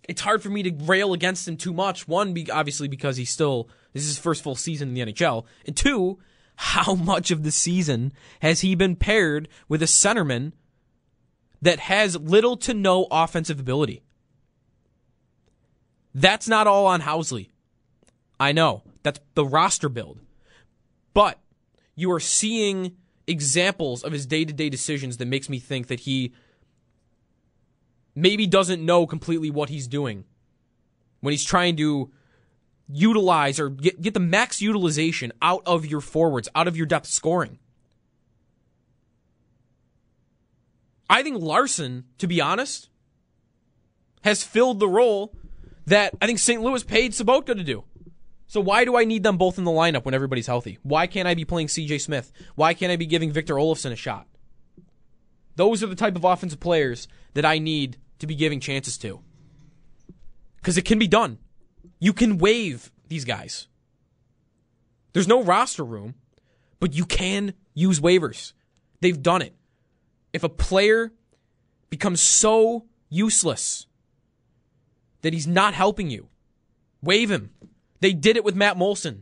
it's 0.10 0.20
hard 0.20 0.44
for 0.44 0.50
me 0.50 0.62
to 0.64 0.72
rail 0.84 1.14
against 1.14 1.48
him 1.48 1.56
too 1.56 1.72
much. 1.72 2.06
One, 2.06 2.36
obviously, 2.52 2.90
because 2.90 3.16
he's 3.16 3.30
still, 3.30 3.70
this 3.94 4.04
is 4.04 4.10
his 4.10 4.20
first 4.20 4.44
full 4.44 4.56
season 4.56 4.90
in 4.90 4.94
the 4.94 5.14
NHL. 5.14 5.46
And 5.66 5.76
two, 5.76 6.20
how 6.58 6.96
much 6.96 7.32
of 7.32 7.44
the 7.44 7.52
season 7.52 8.12
has 8.42 8.60
he 8.60 8.76
been 8.76 8.98
paired 8.98 9.48
with 9.70 9.82
a 9.82 9.86
centerman 9.86 10.52
that 11.62 11.80
has 11.80 12.20
little 12.20 12.58
to 12.58 12.74
no 12.74 13.08
offensive 13.10 13.60
ability? 13.60 14.04
That's 16.14 16.50
not 16.50 16.68
all 16.68 16.88
on 16.88 17.02
Housley. 17.02 17.52
I 18.38 18.52
know. 18.52 18.84
That's 19.02 19.22
the 19.34 19.46
roster 19.46 19.88
build. 19.88 20.20
But 21.14 21.40
you 21.96 22.12
are 22.12 22.20
seeing 22.20 22.96
examples 23.28 24.04
of 24.04 24.12
his 24.12 24.26
day 24.26 24.46
to 24.46 24.54
day 24.54 24.70
decisions 24.70 25.18
that 25.18 25.28
makes 25.28 25.50
me 25.50 25.60
think 25.60 25.88
that 25.88 26.02
he 26.02 26.34
maybe 28.16 28.48
doesn't 28.48 28.84
know 28.84 29.06
completely 29.08 29.50
what 29.50 29.70
he's 29.70 29.88
doing 29.88 30.26
when 31.22 31.32
he's 31.32 31.46
trying 31.46 31.78
to 31.78 32.12
utilize 32.90 33.60
or 33.60 33.70
get, 33.70 34.02
get 34.02 34.14
the 34.14 34.20
max 34.20 34.62
utilization 34.62 35.32
out 35.42 35.62
of 35.66 35.86
your 35.86 36.02
forwards, 36.02 36.50
out 36.56 36.68
of 36.68 36.76
your 36.76 36.86
depth 36.86 37.08
scoring. 37.08 37.58
I 41.10 41.24
think 41.24 41.42
Larsson, 41.42 42.06
to 42.20 42.28
be 42.28 42.42
honest, 42.42 42.90
has 44.24 44.44
filled 44.44 44.80
the 44.80 44.88
role 44.88 45.36
that 45.86 46.14
I 46.22 46.26
think 46.26 46.40
St. 46.40 46.62
Louis 46.62 46.84
paid 46.84 47.12
Sobotka 47.12 47.56
to 47.56 47.64
do. 47.64 47.84
So 48.52 48.60
why 48.60 48.84
do 48.84 48.98
I 48.98 49.06
need 49.06 49.24
them 49.24 49.38
both 49.38 49.58
in 49.58 49.64
the 49.64 49.72
lineup 49.72 50.04
when 50.04 50.14
everybody's 50.14 50.48
healthy? 50.48 50.78
Why 50.84 51.08
can't 51.08 51.26
I 51.26 51.36
be 51.36 51.46
playing 51.46 51.68
CJ 51.68 52.02
Smith? 52.02 52.34
Why 52.56 52.74
can't 52.74 52.92
I 52.92 52.98
be 52.98 53.06
giving 53.06 53.32
Victor 53.32 53.56
Olofsson 53.56 53.94
a 53.94 53.96
shot? 53.96 54.28
Those 55.56 55.82
are 55.82 55.88
the 55.88 55.96
type 55.96 56.18
of 56.18 56.26
offensive 56.26 56.60
players 56.60 57.08
that 57.34 57.46
I 57.46 57.60
need 57.60 57.96
to 58.20 58.28
be 58.28 58.36
giving 58.36 58.60
chances 58.60 58.98
to. 58.98 59.22
Because 60.58 60.78
it 60.78 60.84
can 60.84 61.00
be 61.00 61.08
done. 61.08 61.38
You 61.98 62.12
can 62.12 62.40
waive 62.40 62.92
these 63.08 63.24
guys. 63.24 63.70
There's 65.14 65.30
no 65.30 65.42
roster 65.42 65.86
room, 65.86 66.16
but 66.82 66.94
you 66.94 67.06
can 67.06 67.54
use 67.74 68.02
waivers. 68.02 68.52
They've 69.00 69.24
done 69.24 69.44
it. 69.44 69.56
If 70.34 70.44
a 70.44 70.50
player 70.50 71.14
becomes 71.90 72.20
so 72.20 72.84
useless 73.08 73.86
that 75.22 75.32
he's 75.32 75.48
not 75.48 75.74
helping 75.74 76.10
you, 76.10 76.28
waive 77.02 77.32
him. 77.32 77.52
They 78.02 78.14
did 78.14 78.36
it 78.36 78.44
with 78.44 78.56
Matt 78.56 78.78
Moulson. 78.78 79.22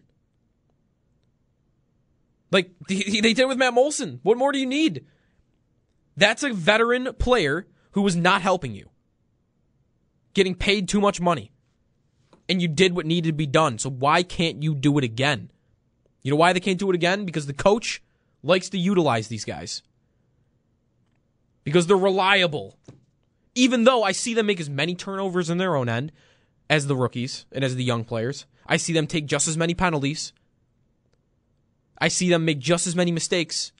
Like, 2.51 2.71
they 2.87 2.95
did 3.21 3.39
it 3.39 3.47
with 3.47 3.57
Matt 3.57 3.73
Moulson. 3.73 4.19
What 4.23 4.37
more 4.37 4.51
do 4.51 4.59
you 4.59 4.65
need? 4.65 5.05
That's 6.17 6.43
a 6.43 6.51
veteran 6.51 7.13
player 7.13 7.67
who 7.91 8.01
was 8.01 8.15
not 8.15 8.41
helping 8.41 8.73
you, 8.73 8.89
getting 10.33 10.55
paid 10.55 10.89
too 10.89 10.99
much 10.99 11.21
money. 11.21 11.51
And 12.47 12.61
you 12.61 12.67
did 12.67 12.95
what 12.95 13.05
needed 13.05 13.29
to 13.29 13.33
be 13.33 13.45
done. 13.45 13.77
So 13.77 13.89
why 13.91 14.23
can't 14.23 14.63
you 14.63 14.73
do 14.73 14.97
it 14.97 15.03
again? 15.03 15.51
You 16.23 16.31
know 16.31 16.37
why 16.37 16.51
they 16.51 16.59
can't 16.59 16.79
do 16.79 16.89
it 16.89 16.95
again? 16.95 17.25
Because 17.25 17.45
the 17.45 17.53
coach 17.53 18.01
likes 18.41 18.69
to 18.69 18.77
utilize 18.77 19.27
these 19.27 19.45
guys. 19.45 19.83
Because 21.63 21.85
they're 21.85 21.95
reliable. 21.95 22.75
Even 23.53 23.83
though 23.83 24.03
I 24.03 24.13
see 24.13 24.33
them 24.33 24.47
make 24.47 24.59
as 24.59 24.69
many 24.69 24.95
turnovers 24.95 25.49
in 25.49 25.59
their 25.59 25.75
own 25.75 25.89
end 25.89 26.11
as 26.69 26.87
the 26.87 26.95
rookies 26.95 27.45
and 27.51 27.63
as 27.63 27.75
the 27.75 27.83
young 27.83 28.03
players, 28.03 28.45
I 28.69 28.77
see 28.77 28.93
them 28.93 29.07
take 29.07 29.25
just 29.25 29.47
as 29.47 29.57
many 29.57 29.73
penalties. 29.73 30.31
I 31.97 32.07
see 32.07 32.29
them 32.29 32.45
make 32.45 32.59
just 32.59 32.85
as 32.85 32.95
many 32.95 33.11
mistakes. 33.11 33.71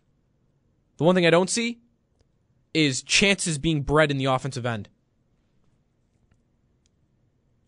The 0.98 1.04
one 1.04 1.14
thing 1.14 1.28
I 1.28 1.30
don't 1.30 1.50
see 1.50 1.80
is 2.74 3.04
chances 3.04 3.60
being 3.60 3.84
bred 3.84 4.10
in 4.10 4.18
the 4.18 4.26
offensive 4.26 4.66
end. 4.66 4.90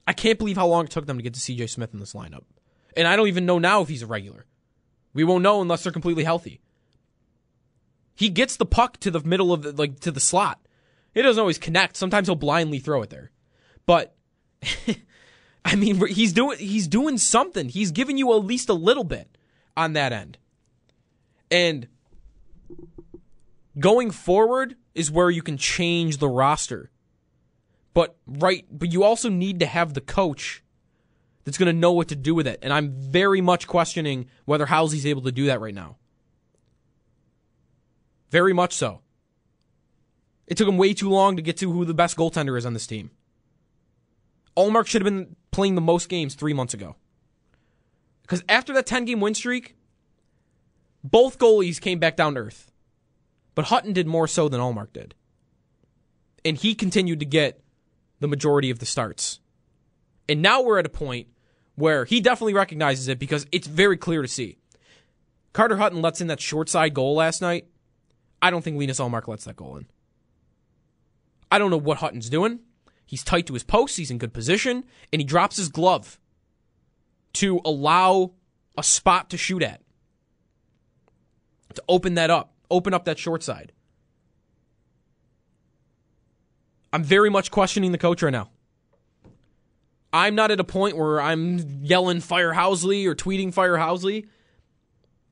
I 0.08 0.14
can't 0.14 0.40
believe 0.40 0.58
how 0.58 0.68
long 0.68 0.86
it 0.86 0.92
took 0.92 1.06
them 1.06 1.18
to 1.18 1.24
get 1.24 1.36
to 1.36 1.40
CJ 1.40 1.70
Smith 1.70 1.94
in 1.94 2.00
this 2.00 2.14
lineup. 2.14 2.44
And 2.98 3.08
I 3.08 3.16
don't 3.16 3.28
even 3.28 3.46
know 3.46 3.60
now 3.60 3.82
if 3.82 3.88
he's 3.88 4.02
a 4.02 4.08
regular. 4.08 4.46
We 5.14 5.24
won't 5.24 5.44
know 5.44 5.62
unless 5.62 5.84
they're 5.84 5.94
completely 5.94 6.24
healthy. 6.24 6.60
He 8.16 8.30
gets 8.30 8.58
the 8.58 8.66
puck 8.66 9.00
to 9.02 9.12
the 9.12 9.22
middle 9.22 9.54
of 9.54 9.62
the, 9.62 9.72
like 9.72 10.00
to 10.02 10.12
the 10.12 10.20
slot. 10.20 10.60
It 11.14 11.22
doesn't 11.22 11.40
always 11.40 11.60
connect. 11.60 11.98
Sometimes 11.98 12.28
he'll 12.28 12.36
blindly 12.36 12.80
throw 12.80 13.04
it 13.04 13.10
there. 13.10 13.32
But 13.86 14.16
I 15.64 15.76
mean, 15.76 16.06
he's 16.08 16.34
doing 16.34 16.58
he's 16.58 16.88
doing 16.88 17.18
something. 17.18 17.70
He's 17.70 17.92
giving 17.92 18.18
you 18.18 18.34
at 18.36 18.44
least 18.44 18.70
a 18.70 18.74
little 18.74 19.04
bit 19.04 19.38
on 19.78 19.94
that 19.94 20.12
end. 20.12 20.38
And 21.50 21.88
going 23.80 24.12
forward 24.12 24.76
is 24.96 25.12
where 25.12 25.30
you 25.30 25.42
can 25.42 25.58
change 25.58 26.18
the 26.18 26.30
roster. 26.30 26.92
But 27.94 28.16
right, 28.26 28.66
but 28.72 28.92
you 28.92 29.04
also 29.04 29.30
need 29.30 29.60
to 29.60 29.66
have 29.66 29.94
the 29.94 30.02
coach 30.02 30.64
that's 31.44 31.58
going 31.58 31.74
to 31.74 31.80
know 31.80 31.92
what 31.92 32.08
to 32.10 32.16
do 32.16 32.34
with 32.34 32.48
it. 32.48 32.60
And 32.62 32.72
I'm 32.72 32.92
very 32.92 33.42
much 33.42 33.68
questioning 33.68 34.28
whether 34.46 34.66
Housley's 34.66 35.06
able 35.06 35.24
to 35.24 35.32
do 35.32 35.48
that 35.48 35.60
right 35.60 35.74
now. 35.74 35.98
Very 38.30 38.54
much 38.54 38.74
so. 38.74 39.02
It 40.48 40.56
took 40.56 40.68
him 40.68 40.78
way 40.78 40.94
too 40.94 41.10
long 41.10 41.36
to 41.36 41.42
get 41.42 41.58
to 41.58 41.72
who 41.72 41.86
the 41.86 41.94
best 41.94 42.18
goaltender 42.18 42.58
is 42.58 42.66
on 42.66 42.74
this 42.74 42.88
team. 42.88 43.12
Ullmark 44.58 44.88
should 44.88 45.02
have 45.02 45.14
been 45.14 45.36
playing 45.52 45.76
the 45.76 45.82
most 45.82 46.10
games 46.10 46.36
three 46.36 46.54
months 46.54 46.74
ago. 46.74 46.96
Because 48.24 48.44
after 48.48 48.74
that 48.74 48.86
10 48.86 49.06
game 49.06 49.20
win 49.20 49.34
streak, 49.34 49.76
both 51.04 51.38
goalies 51.38 51.82
came 51.82 52.00
back 52.00 52.16
down 52.16 52.36
to 52.36 52.42
earth. 52.42 52.72
But 53.56 53.66
Hutton 53.66 53.94
did 53.94 54.08
more 54.08 54.28
so 54.28 54.48
than 54.48 54.62
Ullmark 54.62 54.94
did. 54.94 55.16
And 56.46 56.58
he 56.58 56.74
continued 56.74 57.20
to 57.20 57.26
get 57.26 57.62
the 58.20 58.28
majority 58.28 58.70
of 58.70 58.80
the 58.80 58.86
starts. 58.86 59.40
And 60.30 60.42
now 60.42 60.62
we're 60.62 60.80
at 60.80 60.86
a 60.86 60.90
point 60.90 61.28
where 61.76 62.06
he 62.06 62.22
definitely 62.22 62.54
recognizes 62.54 63.08
it 63.08 63.20
because 63.20 63.46
it's 63.52 63.68
very 63.68 63.98
clear 63.98 64.22
to 64.22 64.28
see. 64.28 64.58
Carter 65.54 65.78
Hutton 65.78 66.02
lets 66.02 66.22
in 66.22 66.28
that 66.28 66.40
short 66.40 66.70
side 66.70 66.94
goal 66.94 67.16
last 67.16 67.42
night. 67.42 67.68
I 68.42 68.50
don't 68.50 68.64
think 68.64 68.78
Linus 68.78 69.00
Ullmark 69.00 69.28
lets 69.28 69.44
that 69.46 69.56
goal 69.56 69.78
in. 69.78 69.88
I 71.52 71.60
don't 71.60 71.70
know 71.70 71.78
what 71.78 71.98
Hutton's 71.98 72.30
doing. 72.30 72.60
He's 73.12 73.26
tight 73.26 73.46
to 73.48 73.54
his 73.54 73.66
post, 73.66 73.98
he's 73.98 74.10
in 74.10 74.20
good 74.20 74.32
position, 74.32 74.86
and 75.12 75.22
he 75.22 75.26
drops 75.26 75.58
his 75.58 75.68
glove 75.68 76.18
to 77.34 77.60
allow 77.66 78.32
a 78.78 78.84
spot 78.84 79.30
to 79.32 79.38
shoot 79.38 79.62
at. 79.62 79.82
To 81.74 81.84
open 81.90 82.14
that 82.14 82.30
up, 82.30 82.54
open 82.70 82.94
up 82.94 83.04
that 83.04 83.20
short 83.20 83.44
side. 83.44 83.74
I'm 86.94 87.04
very 87.04 87.30
much 87.30 87.52
questioning 87.52 87.92
the 87.92 87.98
coach 87.98 88.24
right 88.24 88.32
now. 88.32 88.50
I'm 90.14 90.34
not 90.34 90.50
at 90.50 90.62
a 90.62 90.64
point 90.64 90.96
where 90.96 91.20
I'm 91.20 91.84
yelling 91.84 92.22
fire 92.22 92.54
Housley 92.54 93.06
or 93.06 93.14
tweeting 93.14 93.54
fire 93.54 93.76
Housley. 93.76 94.30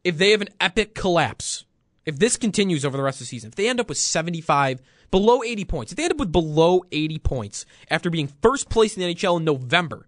If 0.04 0.18
they 0.18 0.32
have 0.32 0.42
an 0.42 0.50
epic 0.60 0.96
collapse, 0.96 1.64
if 2.06 2.20
this 2.20 2.36
continues 2.36 2.84
over 2.84 2.98
the 2.98 3.04
rest 3.04 3.22
of 3.22 3.28
the 3.28 3.28
season, 3.28 3.48
if 3.48 3.56
they 3.56 3.70
end 3.70 3.80
up 3.80 3.88
with 3.88 3.98
75, 3.98 4.82
below 5.12 5.44
80 5.44 5.66
points, 5.66 5.92
if 5.92 5.98
they 5.98 6.04
end 6.04 6.14
up 6.14 6.20
with 6.20 6.32
below 6.32 6.84
80 6.92 7.20
points 7.20 7.66
after 7.90 8.10
being 8.10 8.32
first 8.42 8.70
place 8.70 8.96
in 8.96 9.02
the 9.04 9.14
NHL 9.14 9.38
in 9.38 9.46
November, 9.46 10.08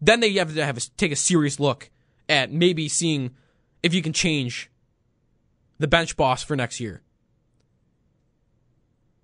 then 0.00 0.20
they 0.20 0.32
have 0.34 0.54
to 0.54 0.64
have 0.64 0.76
a, 0.76 0.80
take 0.96 1.12
a 1.12 1.16
serious 1.16 1.60
look 1.60 1.90
at 2.28 2.52
maybe 2.52 2.88
seeing 2.88 3.32
if 3.82 3.94
you 3.94 4.02
can 4.02 4.12
change 4.12 4.70
the 5.78 5.88
bench 5.88 6.16
boss 6.16 6.42
for 6.42 6.56
next 6.56 6.80
year 6.80 7.02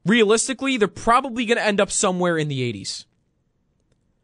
realistically, 0.09 0.77
they're 0.77 0.89
probably 0.89 1.45
going 1.45 1.59
to 1.59 1.65
end 1.65 1.81
up 1.81 1.91
somewhere 1.91 2.37
in 2.37 2.49
the 2.49 2.73
80s. 2.73 3.05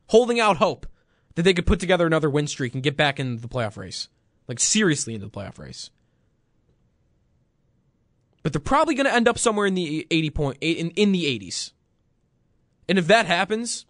Holding 0.09 0.41
out 0.41 0.57
hope 0.57 0.87
that 1.35 1.43
they 1.43 1.55
could 1.55 1.67
put 1.67 1.81
together 1.81 2.07
another 2.07 2.31
win 2.31 2.47
streak 2.47 2.75
and 2.75 2.83
get 2.83 2.97
back 2.97 3.21
into 3.21 3.41
the 3.41 3.49
playoff 3.49 3.77
race. 3.77 4.09
Like, 4.49 4.61
seriously 4.61 5.15
into 5.15 5.27
the 5.27 5.33
playoff 5.33 5.59
race. 5.59 5.91
But 8.45 8.53
they're 8.53 8.61
probably 8.61 8.95
going 8.95 9.07
to 9.07 9.13
end 9.13 9.27
up 9.27 9.39
somewhere 9.39 9.67
in 9.67 9.75
the 9.75 10.07
80 10.09 10.31
point, 10.31 10.59
in, 10.61 10.91
in 10.91 11.11
the 11.11 11.25
80s. 11.25 11.73
And 12.89 12.97
if 12.97 13.09
that 13.09 13.27
happens, 13.27 13.87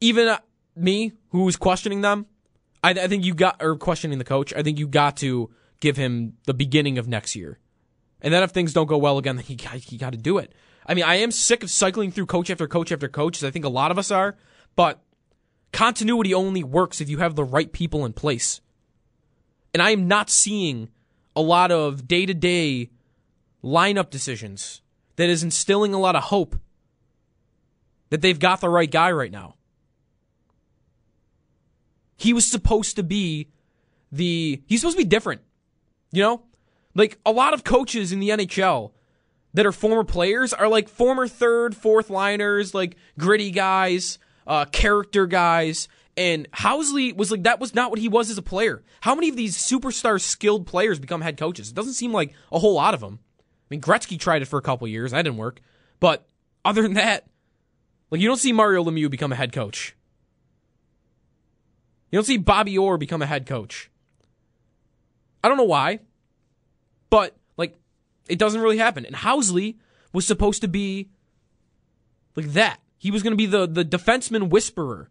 even 0.00 0.26
uh, 0.26 0.38
me, 0.74 1.12
who's 1.28 1.56
questioning 1.56 2.00
them, 2.00 2.26
I, 2.82 2.90
I 2.90 3.06
think 3.06 3.24
you 3.24 3.34
got, 3.34 3.62
or 3.62 3.76
questioning 3.76 4.18
the 4.18 4.24
coach, 4.24 4.52
I 4.52 4.64
think 4.64 4.80
you 4.80 4.88
got 4.88 5.18
to 5.18 5.50
give 5.78 5.96
him 5.96 6.38
the 6.46 6.54
beginning 6.54 6.98
of 6.98 7.06
next 7.06 7.36
year 7.36 7.60
and 8.22 8.32
then 8.32 8.42
if 8.42 8.50
things 8.50 8.72
don't 8.72 8.86
go 8.86 8.98
well 8.98 9.18
again, 9.18 9.36
then 9.36 9.44
you 9.48 9.98
got 9.98 10.12
to 10.12 10.18
do 10.18 10.38
it. 10.38 10.54
I 10.86 10.94
mean, 10.94 11.04
I 11.04 11.16
am 11.16 11.30
sick 11.30 11.62
of 11.62 11.70
cycling 11.70 12.10
through 12.10 12.26
coach 12.26 12.50
after 12.50 12.66
coach 12.66 12.92
after 12.92 13.08
coach, 13.08 13.38
as 13.38 13.44
I 13.44 13.50
think 13.50 13.64
a 13.64 13.70
lot 13.70 13.90
of 13.90 13.98
us 13.98 14.10
are, 14.10 14.36
but 14.76 15.00
continuity 15.72 16.34
only 16.34 16.64
works 16.64 17.00
if 17.00 17.08
you 17.08 17.18
have 17.18 17.34
the 17.34 17.44
right 17.44 17.70
people 17.72 18.04
in 18.04 18.12
place. 18.12 18.60
And 19.72 19.82
I 19.82 19.90
am 19.90 20.08
not 20.08 20.30
seeing 20.30 20.88
a 21.36 21.40
lot 21.40 21.70
of 21.70 22.08
day 22.08 22.26
to 22.26 22.34
day 22.34 22.90
lineup 23.62 24.10
decisions 24.10 24.80
that 25.16 25.28
is 25.28 25.42
instilling 25.42 25.94
a 25.94 25.98
lot 25.98 26.16
of 26.16 26.24
hope 26.24 26.56
that 28.10 28.20
they've 28.20 28.38
got 28.38 28.60
the 28.60 28.68
right 28.68 28.90
guy 28.90 29.10
right 29.12 29.30
now. 29.30 29.54
He 32.16 32.32
was 32.32 32.46
supposed 32.50 32.96
to 32.96 33.02
be 33.02 33.48
the, 34.12 34.62
he's 34.66 34.80
supposed 34.80 34.98
to 34.98 35.04
be 35.04 35.08
different. 35.08 35.42
You 36.12 36.22
know, 36.22 36.42
like 36.94 37.18
a 37.24 37.30
lot 37.30 37.54
of 37.54 37.64
coaches 37.64 38.12
in 38.12 38.20
the 38.20 38.30
NHL 38.30 38.92
that 39.54 39.66
are 39.66 39.72
former 39.72 40.04
players 40.04 40.52
are 40.52 40.68
like 40.68 40.88
former 40.88 41.26
third, 41.28 41.76
fourth 41.76 42.10
liners, 42.10 42.74
like 42.74 42.96
gritty 43.18 43.50
guys, 43.50 44.18
uh, 44.46 44.64
character 44.66 45.26
guys. 45.26 45.88
And 46.16 46.50
Housley 46.52 47.16
was 47.16 47.30
like, 47.30 47.44
that 47.44 47.60
was 47.60 47.74
not 47.74 47.90
what 47.90 47.98
he 47.98 48.08
was 48.08 48.30
as 48.30 48.38
a 48.38 48.42
player. 48.42 48.82
How 49.00 49.14
many 49.14 49.28
of 49.28 49.36
these 49.36 49.56
superstar 49.56 50.20
skilled 50.20 50.66
players 50.66 50.98
become 50.98 51.20
head 51.20 51.36
coaches? 51.36 51.70
It 51.70 51.74
doesn't 51.74 51.94
seem 51.94 52.12
like 52.12 52.34
a 52.52 52.58
whole 52.58 52.74
lot 52.74 52.94
of 52.94 53.00
them. 53.00 53.20
I 53.70 53.74
mean, 53.74 53.80
Gretzky 53.80 54.18
tried 54.18 54.42
it 54.42 54.46
for 54.46 54.58
a 54.58 54.62
couple 54.62 54.88
years. 54.88 55.12
That 55.12 55.22
didn't 55.22 55.38
work. 55.38 55.60
But 56.00 56.26
other 56.64 56.82
than 56.82 56.94
that, 56.94 57.26
like, 58.10 58.20
you 58.20 58.26
don't 58.26 58.38
see 58.38 58.52
Mario 58.52 58.82
Lemieux 58.82 59.10
become 59.10 59.32
a 59.32 59.36
head 59.36 59.52
coach. 59.52 59.94
You 62.10 62.16
don't 62.16 62.24
see 62.24 62.38
Bobby 62.38 62.76
Orr 62.76 62.98
become 62.98 63.22
a 63.22 63.26
head 63.26 63.46
coach. 63.46 63.90
I 65.42 65.48
don't 65.48 65.56
know 65.56 65.64
why. 65.64 66.00
But 67.08 67.36
like 67.56 67.76
it 68.28 68.38
doesn't 68.38 68.60
really 68.60 68.78
happen. 68.78 69.04
And 69.06 69.14
Housley 69.14 69.76
was 70.12 70.26
supposed 70.26 70.62
to 70.62 70.68
be 70.68 71.10
Like 72.36 72.52
that. 72.52 72.80
He 72.98 73.10
was 73.10 73.22
going 73.22 73.32
to 73.32 73.36
be 73.36 73.46
the, 73.46 73.66
the 73.66 73.84
defenseman 73.84 74.50
whisperer. 74.50 75.08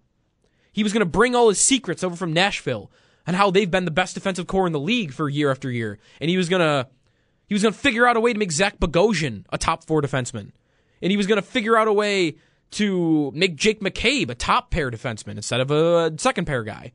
He 0.72 0.84
was 0.84 0.94
going 0.94 1.02
to 1.02 1.06
bring 1.06 1.36
all 1.36 1.50
his 1.50 1.60
secrets 1.60 2.04
over 2.04 2.16
from 2.16 2.34
Nashville 2.34 2.92
and 3.26 3.36
how 3.36 3.50
they've 3.50 3.70
been 3.70 3.86
the 3.86 3.92
best 3.92 4.14
defensive 4.14 4.46
core 4.46 4.68
in 4.68 4.74
the 4.74 4.80
league 4.80 5.12
for 5.12 5.28
year 5.28 5.50
after 5.50 5.72
year. 5.72 5.98
And 6.22 6.30
he 6.30 6.38
was 6.38 6.50
going 6.50 6.62
to 6.62 6.88
he 7.50 7.56
was 7.56 7.64
going 7.64 7.74
to 7.74 7.80
figure 7.80 8.08
out 8.08 8.16
a 8.16 8.20
way 8.20 8.32
to 8.32 8.40
make 8.40 8.52
Zach 8.52 8.80
Bogosian 8.80 9.44
a 9.52 9.58
top 9.58 9.84
four 9.84 10.02
defenseman. 10.02 10.52
And 11.02 11.10
he 11.12 11.18
was 11.18 11.26
going 11.26 11.42
to 11.42 11.48
figure 11.48 11.76
out 11.76 11.88
a 11.88 11.94
way 11.94 12.38
to 12.72 13.32
make 13.34 13.56
Jake 13.56 13.82
McCabe 13.82 14.30
a 14.30 14.36
top 14.36 14.70
pair 14.70 14.92
defenseman 14.92 15.36
instead 15.36 15.60
of 15.60 15.72
a 15.72 16.14
second 16.18 16.46
pair 16.46 16.64
guy. 16.64 16.92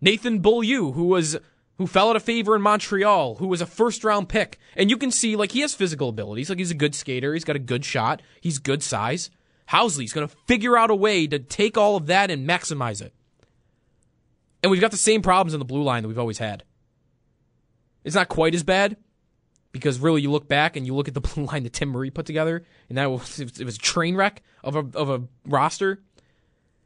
Nathan 0.00 0.38
Beaulieu, 0.38 0.92
who 0.92 1.04
was 1.04 1.36
who 1.78 1.86
fell 1.88 2.10
out 2.10 2.16
of 2.16 2.22
favor 2.22 2.54
in 2.54 2.62
Montreal, 2.62 3.36
who 3.36 3.48
was 3.48 3.60
a 3.60 3.66
first 3.66 4.04
round 4.04 4.28
pick. 4.28 4.58
And 4.76 4.88
you 4.88 4.96
can 4.96 5.10
see 5.10 5.34
like 5.34 5.50
he 5.50 5.60
has 5.60 5.74
physical 5.74 6.08
abilities, 6.08 6.48
like 6.48 6.58
he's 6.58 6.70
a 6.70 6.74
good 6.74 6.94
skater, 6.94 7.34
he's 7.34 7.44
got 7.44 7.56
a 7.56 7.60
good 7.60 7.84
shot, 7.84 8.22
he's 8.40 8.58
good 8.58 8.84
size. 8.84 9.30
Housley's 9.70 10.12
going 10.12 10.28
to 10.28 10.36
figure 10.46 10.76
out 10.76 10.90
a 10.90 10.94
way 10.94 11.26
to 11.26 11.40
take 11.40 11.76
all 11.76 11.96
of 11.96 12.06
that 12.06 12.30
and 12.30 12.48
maximize 12.48 13.02
it. 13.02 13.12
And 14.62 14.70
we've 14.70 14.80
got 14.80 14.92
the 14.92 14.96
same 14.96 15.22
problems 15.22 15.54
in 15.54 15.58
the 15.58 15.64
blue 15.64 15.82
line 15.82 16.02
that 16.02 16.08
we've 16.08 16.18
always 16.18 16.38
had. 16.38 16.62
It's 18.04 18.16
not 18.16 18.28
quite 18.28 18.54
as 18.54 18.62
bad 18.62 18.96
because 19.70 19.98
really 19.98 20.22
you 20.22 20.30
look 20.30 20.48
back 20.48 20.76
and 20.76 20.86
you 20.86 20.94
look 20.94 21.08
at 21.08 21.14
the 21.14 21.20
blue 21.20 21.46
line 21.46 21.62
that 21.64 21.72
Tim 21.72 21.90
Murray 21.90 22.10
put 22.10 22.26
together, 22.26 22.64
and 22.88 22.98
that 22.98 23.10
was 23.10 23.40
it 23.40 23.64
was 23.64 23.76
a 23.76 23.80
train 23.80 24.16
wreck 24.16 24.42
of 24.62 24.76
a 24.76 24.84
of 24.94 25.10
a 25.10 25.22
roster. 25.46 26.02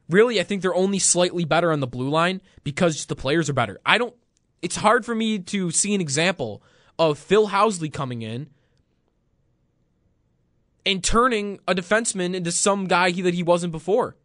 Really, 0.08 0.38
I 0.38 0.44
think 0.44 0.62
they're 0.62 0.74
only 0.74 1.00
slightly 1.00 1.44
better 1.44 1.72
on 1.72 1.80
the 1.80 1.86
blue 1.86 2.08
line 2.08 2.40
because 2.62 3.06
the 3.06 3.16
players 3.16 3.50
are 3.50 3.54
better. 3.54 3.80
I 3.84 3.98
don't. 3.98 4.14
It's 4.62 4.76
hard 4.76 5.04
for 5.04 5.14
me 5.14 5.38
to 5.40 5.70
see 5.70 5.94
an 5.94 6.00
example 6.00 6.62
of 6.98 7.18
Phil 7.18 7.48
Housley 7.48 7.92
coming 7.92 8.22
in 8.22 8.48
and 10.86 11.02
turning 11.02 11.58
a 11.66 11.74
defenseman 11.74 12.34
into 12.34 12.52
some 12.52 12.86
guy 12.86 13.10
that 13.10 13.34
he 13.34 13.42
wasn't 13.42 13.72
before. 13.72 14.16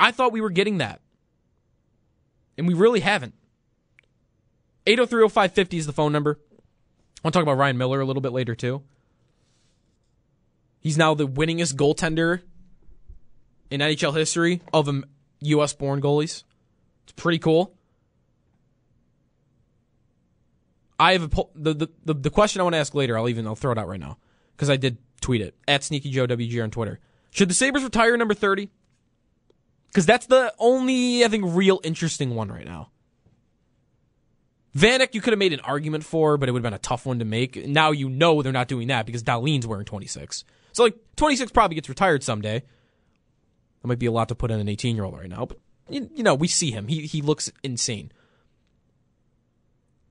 I 0.00 0.10
thought 0.10 0.32
we 0.32 0.40
were 0.40 0.50
getting 0.50 0.78
that. 0.78 1.00
And 2.58 2.66
we 2.66 2.74
really 2.74 3.00
haven't. 3.00 3.34
8030550 4.86 5.74
is 5.74 5.86
the 5.86 5.92
phone 5.92 6.12
number. 6.12 6.38
I 6.40 7.20
want 7.24 7.34
to 7.34 7.38
talk 7.38 7.42
about 7.42 7.58
Ryan 7.58 7.78
Miller 7.78 8.00
a 8.00 8.04
little 8.04 8.22
bit 8.22 8.32
later, 8.32 8.54
too. 8.54 8.82
He's 10.80 10.98
now 10.98 11.14
the 11.14 11.28
winningest 11.28 11.74
goaltender 11.74 12.42
in 13.70 13.80
NHL 13.80 14.16
history 14.16 14.60
of 14.72 14.90
U.S. 15.40 15.72
born 15.72 16.00
goalies. 16.00 16.44
It's 17.04 17.12
pretty 17.14 17.38
cool. 17.38 17.74
I 21.02 21.12
have 21.14 21.24
a 21.24 21.42
the, 21.56 21.74
the 21.74 21.88
the 22.04 22.14
the 22.14 22.30
question 22.30 22.60
I 22.60 22.62
want 22.62 22.74
to 22.74 22.78
ask 22.78 22.94
later. 22.94 23.18
I'll 23.18 23.28
even 23.28 23.44
I'll 23.44 23.56
throw 23.56 23.72
it 23.72 23.78
out 23.78 23.88
right 23.88 23.98
now 23.98 24.18
because 24.54 24.70
I 24.70 24.76
did 24.76 24.98
tweet 25.20 25.40
it 25.40 25.56
at 25.66 25.82
Sneaky 25.82 26.10
Joe 26.10 26.28
WG 26.28 26.62
on 26.62 26.70
Twitter. 26.70 27.00
Should 27.30 27.50
the 27.50 27.54
Sabres 27.54 27.82
retire 27.82 28.16
number 28.16 28.34
thirty? 28.34 28.70
Because 29.88 30.06
that's 30.06 30.26
the 30.26 30.54
only 30.60 31.24
I 31.24 31.28
think 31.28 31.44
real 31.48 31.80
interesting 31.82 32.36
one 32.36 32.52
right 32.52 32.64
now. 32.64 32.91
Vanek, 34.76 35.14
you 35.14 35.20
could 35.20 35.32
have 35.32 35.38
made 35.38 35.52
an 35.52 35.60
argument 35.60 36.04
for, 36.04 36.38
but 36.38 36.48
it 36.48 36.52
would 36.52 36.60
have 36.60 36.70
been 36.70 36.74
a 36.74 36.78
tough 36.78 37.04
one 37.04 37.18
to 37.18 37.24
make. 37.24 37.66
Now 37.66 37.90
you 37.90 38.08
know 38.08 38.42
they're 38.42 38.52
not 38.52 38.68
doing 38.68 38.88
that 38.88 39.04
because 39.04 39.22
Dahlin's 39.22 39.66
wearing 39.66 39.84
26. 39.84 40.44
So 40.72 40.84
like 40.84 40.96
26 41.16 41.52
probably 41.52 41.74
gets 41.74 41.88
retired 41.88 42.22
someday. 42.22 42.60
That 42.60 43.88
might 43.88 43.98
be 43.98 44.06
a 44.06 44.12
lot 44.12 44.28
to 44.28 44.34
put 44.34 44.50
on 44.50 44.60
an 44.60 44.68
18 44.68 44.96
year 44.96 45.04
old 45.04 45.18
right 45.18 45.28
now, 45.28 45.44
but 45.44 45.58
you, 45.90 46.08
you 46.14 46.22
know 46.22 46.34
we 46.34 46.48
see 46.48 46.70
him. 46.70 46.88
He 46.88 47.02
he 47.02 47.20
looks 47.20 47.52
insane. 47.62 48.12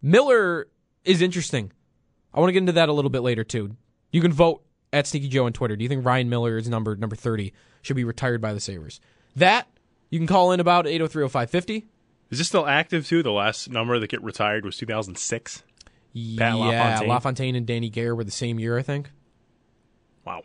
Miller 0.02 0.68
is 1.04 1.22
interesting. 1.22 1.72
I 2.34 2.40
want 2.40 2.50
to 2.50 2.54
get 2.54 2.60
into 2.60 2.74
that 2.74 2.90
a 2.90 2.94
little 2.94 3.10
bit 3.10 3.22
later 3.22 3.44
too. 3.44 3.76
You 4.12 4.22
can 4.22 4.34
vote 4.34 4.64
at 4.94 5.08
Sneaky 5.08 5.30
Joe 5.30 5.46
on 5.46 5.54
Twitter. 5.54 5.76
Do 5.76 5.84
you 5.84 5.90
think 5.90 6.06
Ryan 6.06 6.30
Miller 6.30 6.58
is 6.58 6.70
number 6.70 6.96
number 6.96 7.16
30 7.16 7.54
should 7.82 7.96
be 7.96 8.04
retired 8.04 8.42
by 8.42 8.54
the 8.54 8.60
Sabres? 8.60 9.00
That 9.36 9.68
you 10.10 10.20
can 10.20 10.28
call 10.28 10.52
in 10.52 10.60
about 10.60 10.86
8030550. 10.86 11.86
Is 12.32 12.38
this 12.38 12.48
still 12.48 12.66
active 12.66 13.06
too? 13.06 13.22
The 13.22 13.32
last 13.32 13.70
number 13.70 14.00
that 14.00 14.08
get 14.10 14.24
retired 14.24 14.66
was 14.66 14.78
2006. 14.78 15.64
yeah, 16.14 16.54
LaFontaine. 16.54 17.10
LaFontaine 17.10 17.56
and 17.56 17.68
Danny 17.68 17.90
Gare 17.90 18.16
were 18.16 18.24
the 18.24 18.32
same 18.32 18.58
year, 18.58 18.78
I 18.78 18.82
think. 18.82 19.12
Wow. 20.26 20.44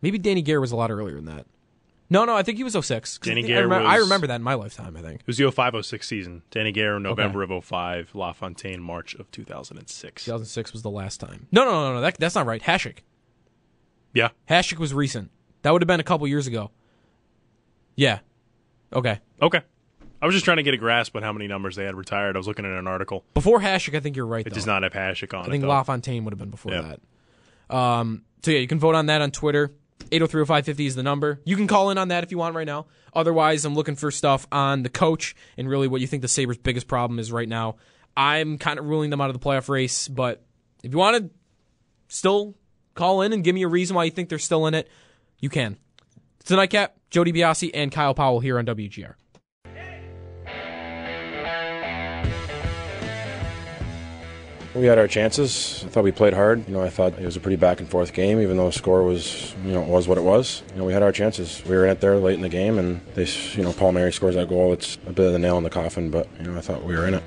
Maybe 0.00 0.18
Danny 0.18 0.42
Gare 0.42 0.60
was 0.60 0.72
a 0.72 0.76
lot 0.76 0.90
earlier 0.90 1.16
than 1.16 1.26
that. 1.26 1.46
No, 2.10 2.24
no, 2.24 2.36
I 2.36 2.42
think 2.42 2.58
he 2.58 2.64
was 2.64 2.76
06. 2.78 3.18
Danny 3.18 3.44
I, 3.44 3.46
Gare 3.46 3.58
I 3.58 3.62
remember, 3.62 3.84
was, 3.84 3.92
I 3.92 3.96
remember 3.96 4.26
that 4.28 4.36
in 4.36 4.42
my 4.42 4.54
lifetime, 4.54 4.96
I 4.96 5.02
think. 5.02 5.20
It 5.20 5.26
was 5.26 5.36
the 5.36 5.50
05 5.50 5.84
06 5.84 6.06
season. 6.06 6.42
Danny 6.50 6.72
Gare, 6.72 6.98
November 6.98 7.42
okay. 7.42 7.54
of 7.54 7.64
05. 7.64 8.14
LaFontaine, 8.14 8.80
March 8.80 9.14
of 9.14 9.30
2006. 9.30 10.24
2006 10.24 10.72
was 10.72 10.82
the 10.82 10.90
last 10.90 11.20
time. 11.20 11.48
No, 11.52 11.64
no, 11.64 11.70
no, 11.70 11.94
no. 11.94 12.00
That, 12.00 12.16
that's 12.18 12.34
not 12.34 12.46
right. 12.46 12.62
Hasek. 12.62 12.98
Yeah. 14.14 14.28
Hasek 14.48 14.78
was 14.78 14.94
recent. 14.94 15.30
That 15.62 15.72
would 15.72 15.82
have 15.82 15.86
been 15.86 16.00
a 16.00 16.04
couple 16.04 16.26
years 16.26 16.46
ago. 16.46 16.70
Yeah. 17.96 18.20
Okay. 18.92 19.20
Okay. 19.40 19.62
I 20.24 20.26
was 20.26 20.34
just 20.34 20.46
trying 20.46 20.56
to 20.56 20.62
get 20.62 20.72
a 20.72 20.78
grasp 20.78 21.14
on 21.16 21.22
how 21.22 21.34
many 21.34 21.46
numbers 21.46 21.76
they 21.76 21.84
had 21.84 21.94
retired. 21.94 22.34
I 22.34 22.38
was 22.38 22.46
looking 22.46 22.64
at 22.64 22.72
an 22.72 22.86
article. 22.86 23.26
Before 23.34 23.60
Hasek, 23.60 23.94
I 23.94 24.00
think 24.00 24.16
you're 24.16 24.24
right. 24.24 24.40
It 24.46 24.48
though. 24.48 24.54
does 24.54 24.64
not 24.64 24.82
have 24.82 24.94
Hasek 24.94 25.34
on 25.34 25.44
it. 25.44 25.48
I 25.48 25.50
think 25.50 25.64
LaFontaine 25.64 26.24
would 26.24 26.32
have 26.32 26.38
been 26.38 26.48
before 26.48 26.72
that. 26.72 27.00
Um, 27.68 28.22
so 28.42 28.50
yeah, 28.50 28.60
you 28.60 28.66
can 28.66 28.78
vote 28.78 28.94
on 28.94 29.04
that 29.06 29.20
on 29.20 29.32
Twitter. 29.32 29.74
8030550 30.10 30.86
is 30.86 30.94
the 30.94 31.02
number. 31.02 31.42
You 31.44 31.56
can 31.56 31.66
call 31.66 31.90
in 31.90 31.98
on 31.98 32.08
that 32.08 32.24
if 32.24 32.30
you 32.30 32.38
want 32.38 32.54
right 32.54 32.66
now. 32.66 32.86
Otherwise, 33.12 33.66
I'm 33.66 33.74
looking 33.74 33.96
for 33.96 34.10
stuff 34.10 34.46
on 34.50 34.82
the 34.82 34.88
coach 34.88 35.36
and 35.58 35.68
really 35.68 35.88
what 35.88 36.00
you 36.00 36.06
think 36.06 36.22
the 36.22 36.28
Sabres' 36.28 36.56
biggest 36.56 36.88
problem 36.88 37.18
is 37.18 37.30
right 37.30 37.48
now. 37.48 37.76
I'm 38.16 38.56
kind 38.56 38.78
of 38.78 38.86
ruling 38.86 39.10
them 39.10 39.20
out 39.20 39.28
of 39.28 39.38
the 39.38 39.44
playoff 39.46 39.68
race, 39.68 40.08
but 40.08 40.42
if 40.82 40.90
you 40.90 40.96
want 40.96 41.22
to 41.22 41.30
still 42.08 42.54
call 42.94 43.20
in 43.20 43.34
and 43.34 43.44
give 43.44 43.54
me 43.54 43.62
a 43.62 43.68
reason 43.68 43.94
why 43.94 44.04
you 44.04 44.10
think 44.10 44.30
they're 44.30 44.38
still 44.38 44.66
in 44.68 44.72
it, 44.72 44.88
you 45.38 45.50
can. 45.50 45.76
It's 46.40 46.48
the 46.48 46.56
Nightcap, 46.56 46.96
Joe 47.10 47.24
DiBiase, 47.24 47.72
and 47.74 47.92
Kyle 47.92 48.14
Powell 48.14 48.40
here 48.40 48.58
on 48.58 48.64
WGR. 48.64 49.16
We 54.74 54.86
had 54.86 54.98
our 54.98 55.06
chances. 55.06 55.84
I 55.86 55.88
thought 55.88 56.02
we 56.02 56.10
played 56.10 56.32
hard. 56.32 56.66
You 56.66 56.74
know, 56.74 56.82
I 56.82 56.90
thought 56.90 57.16
it 57.16 57.24
was 57.24 57.36
a 57.36 57.40
pretty 57.40 57.54
back 57.56 57.78
and 57.78 57.88
forth 57.88 58.12
game, 58.12 58.40
even 58.40 58.56
though 58.56 58.66
the 58.66 58.72
score 58.72 59.04
was, 59.04 59.54
you 59.64 59.70
know, 59.70 59.82
was 59.82 60.08
what 60.08 60.18
it 60.18 60.24
was. 60.24 60.64
You 60.72 60.80
know, 60.80 60.84
we 60.84 60.92
had 60.92 61.02
our 61.02 61.12
chances. 61.12 61.62
We 61.64 61.76
were 61.76 61.84
in 61.84 61.92
it 61.92 62.00
there 62.00 62.16
late 62.16 62.34
in 62.34 62.40
the 62.40 62.48
game, 62.48 62.78
and 62.78 63.00
they, 63.14 63.26
you 63.52 63.62
know, 63.62 63.72
Palmieri 63.72 64.12
scores 64.12 64.34
that 64.34 64.48
goal. 64.48 64.72
It's 64.72 64.96
a 65.06 65.12
bit 65.12 65.26
of 65.26 65.32
the 65.32 65.38
nail 65.38 65.56
in 65.58 65.62
the 65.62 65.70
coffin, 65.70 66.10
but 66.10 66.28
you 66.40 66.50
know, 66.50 66.58
I 66.58 66.60
thought 66.60 66.82
we 66.82 66.96
were 66.96 67.06
in 67.06 67.14
it. 67.14 67.22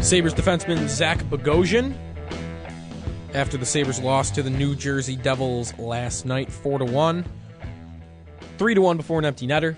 Sabres 0.00 0.32
defenseman 0.32 0.88
Zach 0.88 1.18
Bogosian. 1.24 1.92
After 3.34 3.56
the 3.58 3.66
Sabres 3.66 4.00
lost 4.00 4.36
to 4.36 4.44
the 4.44 4.50
New 4.50 4.76
Jersey 4.76 5.16
Devils 5.16 5.76
last 5.76 6.24
night, 6.24 6.52
four 6.52 6.78
to 6.78 6.84
one, 6.84 7.24
three 8.58 8.74
to 8.74 8.80
one 8.80 8.96
before 8.96 9.18
an 9.18 9.24
empty 9.24 9.48
netter. 9.48 9.76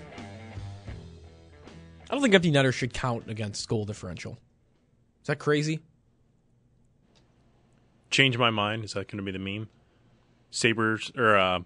I 2.11 2.15
don't 2.15 2.21
think 2.21 2.35
empty 2.35 2.51
netters 2.51 2.75
should 2.75 2.93
count 2.93 3.29
against 3.29 3.67
goal 3.69 3.85
differential. 3.85 4.33
Is 5.21 5.27
that 5.27 5.39
crazy? 5.39 5.79
Change 8.09 8.37
my 8.37 8.49
mind. 8.49 8.83
Is 8.83 8.93
that 8.93 9.07
going 9.07 9.17
to 9.17 9.23
be 9.23 9.31
the 9.31 9.39
meme? 9.39 9.69
Sabres 10.49 11.09
or 11.17 11.37
uh, 11.37 11.61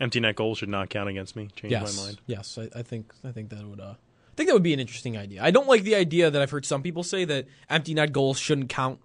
empty 0.00 0.20
net 0.20 0.36
goals 0.36 0.58
should 0.58 0.68
not 0.68 0.90
count 0.90 1.08
against 1.08 1.34
me. 1.34 1.48
Change 1.56 1.72
yes. 1.72 1.96
my 1.96 2.04
mind. 2.04 2.20
Yes, 2.26 2.56
I, 2.56 2.68
I, 2.78 2.82
think 2.82 3.12
I 3.24 3.32
think 3.32 3.50
that 3.50 3.66
would. 3.66 3.80
Uh, 3.80 3.94
I 3.94 4.36
think 4.36 4.48
that 4.48 4.54
would 4.54 4.62
be 4.62 4.74
an 4.74 4.78
interesting 4.78 5.18
idea. 5.18 5.42
I 5.42 5.50
don't 5.50 5.66
like 5.66 5.82
the 5.82 5.96
idea 5.96 6.30
that 6.30 6.40
I've 6.40 6.52
heard 6.52 6.64
some 6.64 6.82
people 6.82 7.02
say 7.02 7.24
that 7.24 7.46
empty 7.68 7.94
net 7.94 8.12
goals 8.12 8.38
shouldn't 8.38 8.68
count 8.68 9.00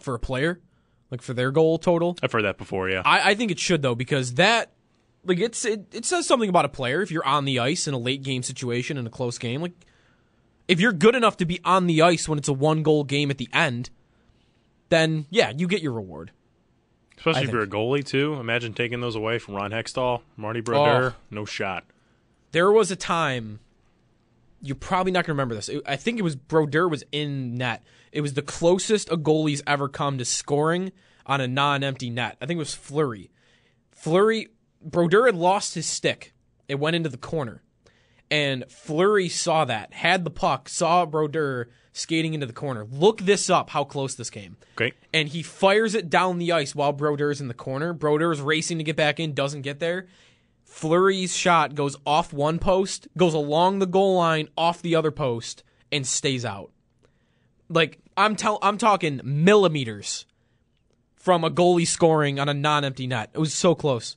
for 0.00 0.14
a 0.14 0.18
player, 0.18 0.60
like 1.10 1.20
for 1.20 1.34
their 1.34 1.50
goal 1.50 1.76
total. 1.76 2.16
I've 2.22 2.32
heard 2.32 2.44
that 2.44 2.56
before. 2.56 2.88
Yeah, 2.88 3.02
I, 3.04 3.32
I 3.32 3.34
think 3.34 3.50
it 3.50 3.58
should 3.58 3.82
though 3.82 3.94
because 3.94 4.34
that 4.34 4.72
like 5.26 5.38
it's 5.38 5.64
it, 5.64 5.86
it 5.92 6.04
says 6.04 6.26
something 6.26 6.48
about 6.48 6.64
a 6.64 6.68
player 6.68 7.02
if 7.02 7.10
you're 7.10 7.26
on 7.26 7.44
the 7.44 7.58
ice 7.58 7.86
in 7.86 7.94
a 7.94 7.98
late 7.98 8.22
game 8.22 8.42
situation 8.42 8.96
in 8.96 9.06
a 9.06 9.10
close 9.10 9.38
game. 9.38 9.62
Like 9.62 9.72
if 10.68 10.80
you're 10.80 10.92
good 10.92 11.14
enough 11.14 11.36
to 11.38 11.44
be 11.44 11.60
on 11.64 11.86
the 11.86 12.02
ice 12.02 12.28
when 12.28 12.38
it's 12.38 12.48
a 12.48 12.52
one 12.52 12.82
goal 12.82 13.04
game 13.04 13.30
at 13.30 13.38
the 13.38 13.48
end, 13.52 13.90
then 14.88 15.26
yeah, 15.30 15.50
you 15.50 15.66
get 15.66 15.82
your 15.82 15.92
reward. 15.92 16.32
Especially 17.16 17.38
I 17.38 17.42
if 17.42 17.46
think. 17.46 17.52
you're 17.52 17.62
a 17.62 17.66
goalie 17.66 18.04
too. 18.04 18.34
Imagine 18.34 18.74
taking 18.74 19.00
those 19.00 19.14
away 19.14 19.38
from 19.38 19.54
Ron 19.54 19.70
Hextall, 19.70 20.22
Marty 20.36 20.60
Brodeur. 20.60 21.14
Oh. 21.16 21.20
No 21.30 21.44
shot. 21.44 21.84
There 22.52 22.70
was 22.70 22.90
a 22.90 22.96
time. 22.96 23.60
You're 24.60 24.76
probably 24.76 25.12
not 25.12 25.26
going 25.26 25.26
to 25.26 25.32
remember 25.32 25.54
this. 25.54 25.70
I 25.86 25.96
think 25.96 26.18
it 26.18 26.22
was 26.22 26.36
Brodeur 26.36 26.88
was 26.88 27.04
in 27.12 27.56
net. 27.56 27.82
It 28.12 28.20
was 28.20 28.34
the 28.34 28.42
closest 28.42 29.10
a 29.10 29.16
goalie's 29.16 29.62
ever 29.66 29.88
come 29.88 30.18
to 30.18 30.24
scoring 30.24 30.92
on 31.26 31.40
a 31.40 31.48
non-empty 31.48 32.10
net. 32.10 32.36
I 32.40 32.46
think 32.46 32.56
it 32.56 32.60
was 32.60 32.74
Flurry. 32.74 33.30
Fleury 33.92 34.48
Brodeur 34.84 35.26
had 35.26 35.34
lost 35.34 35.74
his 35.74 35.86
stick. 35.86 36.32
It 36.68 36.78
went 36.78 36.96
into 36.96 37.08
the 37.08 37.16
corner. 37.16 37.62
And 38.30 38.64
Fleury 38.70 39.28
saw 39.28 39.64
that, 39.64 39.92
had 39.92 40.24
the 40.24 40.30
puck, 40.30 40.68
saw 40.68 41.06
Brodeur 41.06 41.68
skating 41.92 42.34
into 42.34 42.46
the 42.46 42.52
corner. 42.52 42.86
Look 42.90 43.20
this 43.20 43.48
up, 43.48 43.70
how 43.70 43.84
close 43.84 44.14
this 44.14 44.30
came. 44.30 44.56
Okay. 44.76 44.92
And 45.12 45.28
he 45.28 45.42
fires 45.42 45.94
it 45.94 46.10
down 46.10 46.38
the 46.38 46.52
ice 46.52 46.74
while 46.74 46.92
Brodeur's 46.92 47.40
in 47.40 47.48
the 47.48 47.54
corner. 47.54 47.92
Brodeur's 47.92 48.40
racing 48.40 48.78
to 48.78 48.84
get 48.84 48.96
back 48.96 49.20
in, 49.20 49.32
doesn't 49.32 49.62
get 49.62 49.78
there. 49.78 50.06
Fleury's 50.64 51.36
shot 51.36 51.74
goes 51.74 51.96
off 52.04 52.32
one 52.32 52.58
post, 52.58 53.06
goes 53.16 53.34
along 53.34 53.78
the 53.78 53.86
goal 53.86 54.16
line, 54.16 54.48
off 54.58 54.82
the 54.82 54.96
other 54.96 55.12
post, 55.12 55.62
and 55.92 56.04
stays 56.04 56.44
out. 56.44 56.72
Like 57.68 58.00
I'm 58.16 58.34
tell 58.34 58.58
I'm 58.60 58.76
talking 58.76 59.20
millimeters 59.22 60.26
from 61.14 61.44
a 61.44 61.50
goalie 61.50 61.86
scoring 61.86 62.40
on 62.40 62.48
a 62.48 62.54
non-empty 62.54 63.06
net. 63.06 63.30
It 63.32 63.38
was 63.38 63.54
so 63.54 63.74
close. 63.74 64.16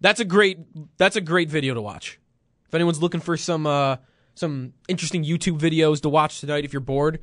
That's 0.00 0.20
a 0.20 0.24
great 0.24 0.58
that's 0.96 1.16
a 1.16 1.20
great 1.20 1.48
video 1.48 1.74
to 1.74 1.80
watch. 1.80 2.18
If 2.66 2.74
anyone's 2.74 3.00
looking 3.00 3.20
for 3.20 3.36
some 3.36 3.66
uh, 3.66 3.96
some 4.34 4.74
interesting 4.88 5.24
YouTube 5.24 5.58
videos 5.58 6.00
to 6.02 6.08
watch 6.08 6.40
tonight, 6.40 6.64
if 6.64 6.72
you're 6.72 6.80
bored, 6.80 7.20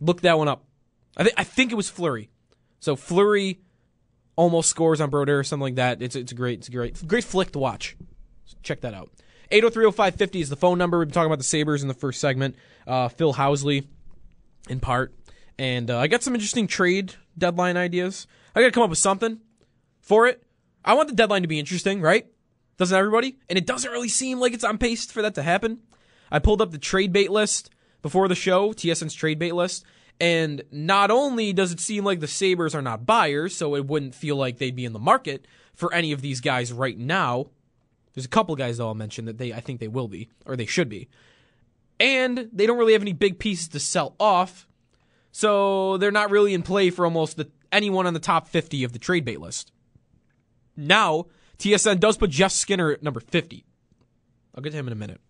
look 0.00 0.22
that 0.22 0.38
one 0.38 0.48
up. 0.48 0.64
I 1.16 1.24
think 1.24 1.34
I 1.38 1.44
think 1.44 1.72
it 1.72 1.76
was 1.76 1.88
Fleury. 1.88 2.30
So 2.80 2.96
Fleury 2.96 3.60
almost 4.36 4.70
scores 4.70 5.00
on 5.00 5.10
Brodeur 5.10 5.38
or 5.38 5.44
something 5.44 5.62
like 5.62 5.74
that. 5.76 6.02
It's 6.02 6.16
it's 6.16 6.32
great 6.32 6.60
it's 6.60 6.68
a 6.68 6.72
great 6.72 7.06
great 7.06 7.24
flick 7.24 7.52
to 7.52 7.58
watch. 7.58 7.96
So 8.46 8.56
check 8.62 8.80
that 8.80 8.94
out. 8.94 9.10
8030550 9.50 10.40
is 10.40 10.48
the 10.48 10.56
phone 10.56 10.78
number. 10.78 10.98
We've 10.98 11.08
been 11.08 11.14
talking 11.14 11.26
about 11.26 11.38
the 11.38 11.44
Sabres 11.44 11.82
in 11.82 11.88
the 11.88 11.94
first 11.94 12.20
segment. 12.20 12.54
Uh, 12.86 13.08
Phil 13.08 13.34
Housley, 13.34 13.86
in 14.68 14.80
part. 14.80 15.12
And 15.58 15.90
uh, 15.90 15.98
I 15.98 16.06
got 16.06 16.22
some 16.22 16.34
interesting 16.34 16.66
trade 16.66 17.14
deadline 17.36 17.76
ideas. 17.76 18.26
I 18.54 18.60
got 18.60 18.66
to 18.66 18.72
come 18.72 18.84
up 18.84 18.90
with 18.90 18.98
something 18.98 19.40
for 20.00 20.26
it. 20.26 20.42
I 20.84 20.94
want 20.94 21.08
the 21.08 21.14
deadline 21.14 21.42
to 21.42 21.48
be 21.48 21.58
interesting, 21.58 22.00
right? 22.00 22.26
Doesn't 22.76 22.96
everybody? 22.96 23.36
And 23.48 23.58
it 23.58 23.66
doesn't 23.66 23.90
really 23.90 24.08
seem 24.08 24.40
like 24.40 24.54
it's 24.54 24.64
on 24.64 24.78
pace 24.78 25.04
for 25.06 25.22
that 25.22 25.34
to 25.34 25.42
happen. 25.42 25.80
I 26.30 26.38
pulled 26.38 26.62
up 26.62 26.70
the 26.70 26.78
trade 26.78 27.12
bait 27.12 27.30
list 27.30 27.70
before 28.02 28.28
the 28.28 28.34
show, 28.34 28.72
TSN's 28.72 29.14
trade 29.14 29.38
bait 29.38 29.52
list, 29.52 29.84
and 30.20 30.62
not 30.70 31.10
only 31.10 31.52
does 31.52 31.72
it 31.72 31.80
seem 31.80 32.04
like 32.04 32.20
the 32.20 32.26
Sabres 32.26 32.74
are 32.74 32.82
not 32.82 33.06
buyers, 33.06 33.56
so 33.56 33.74
it 33.74 33.86
wouldn't 33.86 34.14
feel 34.14 34.36
like 34.36 34.58
they'd 34.58 34.76
be 34.76 34.84
in 34.84 34.92
the 34.92 34.98
market 34.98 35.46
for 35.74 35.92
any 35.92 36.12
of 36.12 36.20
these 36.20 36.40
guys 36.40 36.72
right 36.72 36.96
now. 36.96 37.46
There's 38.14 38.26
a 38.26 38.28
couple 38.28 38.54
guys 38.56 38.78
though 38.78 38.88
I'll 38.88 38.94
mention 38.94 39.24
that 39.26 39.38
they 39.38 39.52
I 39.52 39.60
think 39.60 39.80
they 39.80 39.88
will 39.88 40.08
be 40.08 40.28
or 40.46 40.56
they 40.56 40.66
should 40.66 40.88
be. 40.88 41.08
And 41.98 42.48
they 42.52 42.66
don't 42.66 42.78
really 42.78 42.94
have 42.94 43.02
any 43.02 43.12
big 43.12 43.38
pieces 43.38 43.68
to 43.68 43.80
sell 43.80 44.14
off. 44.18 44.66
So 45.32 45.96
they're 45.98 46.10
not 46.10 46.30
really 46.30 46.54
in 46.54 46.62
play 46.62 46.90
for 46.90 47.04
almost 47.04 47.36
the, 47.36 47.50
anyone 47.70 48.06
on 48.06 48.14
the 48.14 48.20
top 48.20 48.48
50 48.48 48.84
of 48.84 48.92
the 48.92 48.98
trade 48.98 49.24
bait 49.24 49.40
list. 49.40 49.70
Now, 50.80 51.26
TSN 51.58 52.00
does 52.00 52.16
put 52.16 52.30
Jeff 52.30 52.52
Skinner 52.52 52.90
at 52.90 53.02
number 53.02 53.20
50. 53.20 53.64
I'll 54.54 54.62
get 54.62 54.70
to 54.70 54.76
him 54.76 54.86
in 54.86 54.92
a 54.92 54.96
minute. 54.96 55.20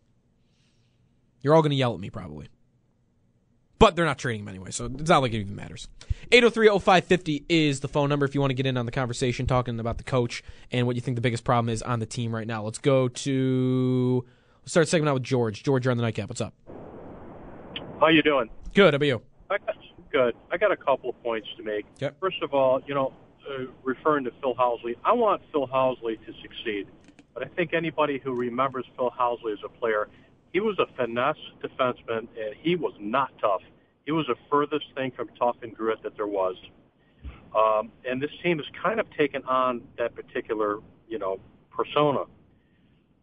You're 1.43 1.55
all 1.55 1.63
going 1.63 1.71
to 1.71 1.77
yell 1.77 1.95
at 1.95 2.01
me 2.01 2.11
probably. 2.11 2.49
But 3.79 3.97
they're 3.97 4.05
not 4.05 4.19
trading 4.19 4.43
him 4.43 4.49
anyway, 4.49 4.71
so 4.73 4.85
it's 4.85 5.09
not 5.09 5.23
like 5.23 5.33
it 5.33 5.39
even 5.39 5.57
matters. 5.57 5.89
803-0550 6.33 7.47
is 7.49 7.81
the 7.81 7.89
phone 7.89 8.11
number 8.11 8.27
if 8.27 8.35
you 8.35 8.41
want 8.41 8.51
to 8.51 8.55
get 8.55 8.67
in 8.67 8.77
on 8.77 8.85
the 8.85 8.93
conversation 8.93 9.47
talking 9.47 9.81
about 9.81 9.97
the 9.97 10.05
coach 10.05 10.45
and 10.71 10.87
what 10.87 10.97
you 10.97 11.03
think 11.03 11.15
the 11.15 11.23
biggest 11.23 11.45
problem 11.45 11.71
is 11.71 11.83
on 11.83 11.99
the 11.99 12.07
team 12.07 12.35
right 12.35 12.47
now. 12.47 12.63
Let's 12.63 12.79
go 12.79 13.09
to 13.09 14.25
let's 14.61 14.73
start 14.73 14.87
segment 14.87 15.09
out 15.09 15.15
with 15.15 15.23
George. 15.23 15.63
George, 15.63 15.87
you're 15.87 15.93
on 15.93 15.97
the 15.97 16.03
nightcap. 16.03 16.29
What's 16.29 16.43
up? 16.43 16.53
How 17.99 18.09
you 18.09 18.23
doing? 18.23 18.51
Good. 18.75 18.93
How 18.93 18.97
about 18.97 19.07
you? 19.07 19.23
I 19.51 19.57
got, 19.59 19.77
good. 20.13 20.35
I 20.53 20.59
got 20.59 20.73
a 20.73 20.77
couple 20.77 21.09
of 21.11 21.23
points 21.23 21.49
to 21.57 21.63
make. 21.63 21.87
Yep. 22.01 22.21
First 22.21 22.43
of 22.43 22.53
all, 22.53 22.83
you 22.87 22.95
know, 22.95 23.15
uh, 23.51 23.65
referring 23.83 24.25
to 24.25 24.33
Phil 24.41 24.55
Housley, 24.55 24.97
I 25.05 25.13
want 25.13 25.43
Phil 25.53 25.67
Housley 25.67 26.25
to 26.27 26.33
succeed. 26.41 26.87
But 27.35 27.45
I 27.45 27.47
think 27.47 27.75
anybody 27.75 28.19
who 28.19 28.33
remembers 28.33 28.85
Phil 28.97 29.11
Housley 29.19 29.53
as 29.53 29.59
a 29.65 29.69
player, 29.69 30.09
he 30.53 30.61
was 30.61 30.79
a 30.79 30.87
finesse 30.97 31.37
defenseman, 31.63 32.29
and 32.39 32.55
he 32.61 32.77
was 32.77 32.93
not 32.99 33.33
tough. 33.41 33.63
He 34.05 34.13
was 34.13 34.27
the 34.27 34.37
furthest 34.51 34.87
thing 34.95 35.13
from 35.13 35.29
tough 35.39 35.57
and 35.63 35.77
grit 35.77 36.03
that 36.03 36.17
there 36.17 36.27
was. 36.27 36.57
Um, 37.57 37.91
and 38.05 38.21
this 38.23 38.31
team 38.43 38.59
has 38.59 38.67
kind 38.83 39.01
of 39.01 39.07
taken 39.17 39.45
on 39.45 39.83
that 39.99 40.15
particular, 40.15 40.79
you 41.09 41.19
know, 41.19 41.41
persona. 41.71 42.25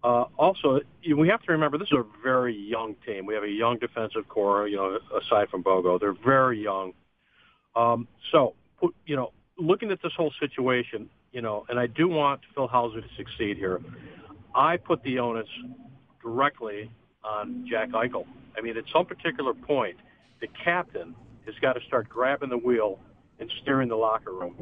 Uh, 0.04 0.26
also, 0.38 0.82
we 1.16 1.28
have 1.28 1.42
to 1.44 1.52
remember 1.52 1.78
this 1.78 1.88
is 1.92 1.98
a 1.98 2.06
very 2.24 2.56
young 2.56 2.96
team. 3.06 3.26
We 3.26 3.34
have 3.34 3.44
a 3.44 3.50
young 3.50 3.78
defensive 3.78 4.28
core, 4.28 4.68
you 4.68 4.78
know, 4.78 5.00
aside 5.20 5.50
from 5.50 5.64
Bogo. 5.64 6.00
They're 6.00 6.14
very 6.14 6.62
young. 6.62 6.94
Um, 7.76 8.08
so, 8.32 8.56
you 9.06 9.16
know, 9.16 9.32
looking 9.58 9.92
at 9.92 10.02
this 10.02 10.14
whole 10.16 10.34
situation, 10.40 11.10
you 11.32 11.42
know, 11.42 11.66
and 11.70 11.80
I 11.80 11.88
do 11.88 12.08
want 12.08 12.42
Phil 12.54 12.68
Housley 12.68 13.02
to 13.02 13.16
succeed 13.16 13.58
here. 13.58 13.82
I 14.56 14.78
put 14.78 15.04
the 15.04 15.20
onus 15.20 15.48
directly 16.22 16.92
on 17.24 17.66
Jack 17.70 17.90
Eichel. 17.90 18.26
I 18.58 18.62
mean, 18.62 18.78
at 18.78 18.86
some 18.94 19.06
particular 19.06 19.54
point, 19.54 19.98
the 20.42 20.48
captain 20.64 21.16
has 21.46 21.56
got 21.62 21.74
to 21.74 21.82
start 21.86 22.10
grabbing 22.10 22.50
the 22.50 22.58
wheel 22.58 23.00
and 23.40 23.52
steering 23.62 23.90
the 23.90 23.96
locker 23.96 24.34
room. 24.34 24.56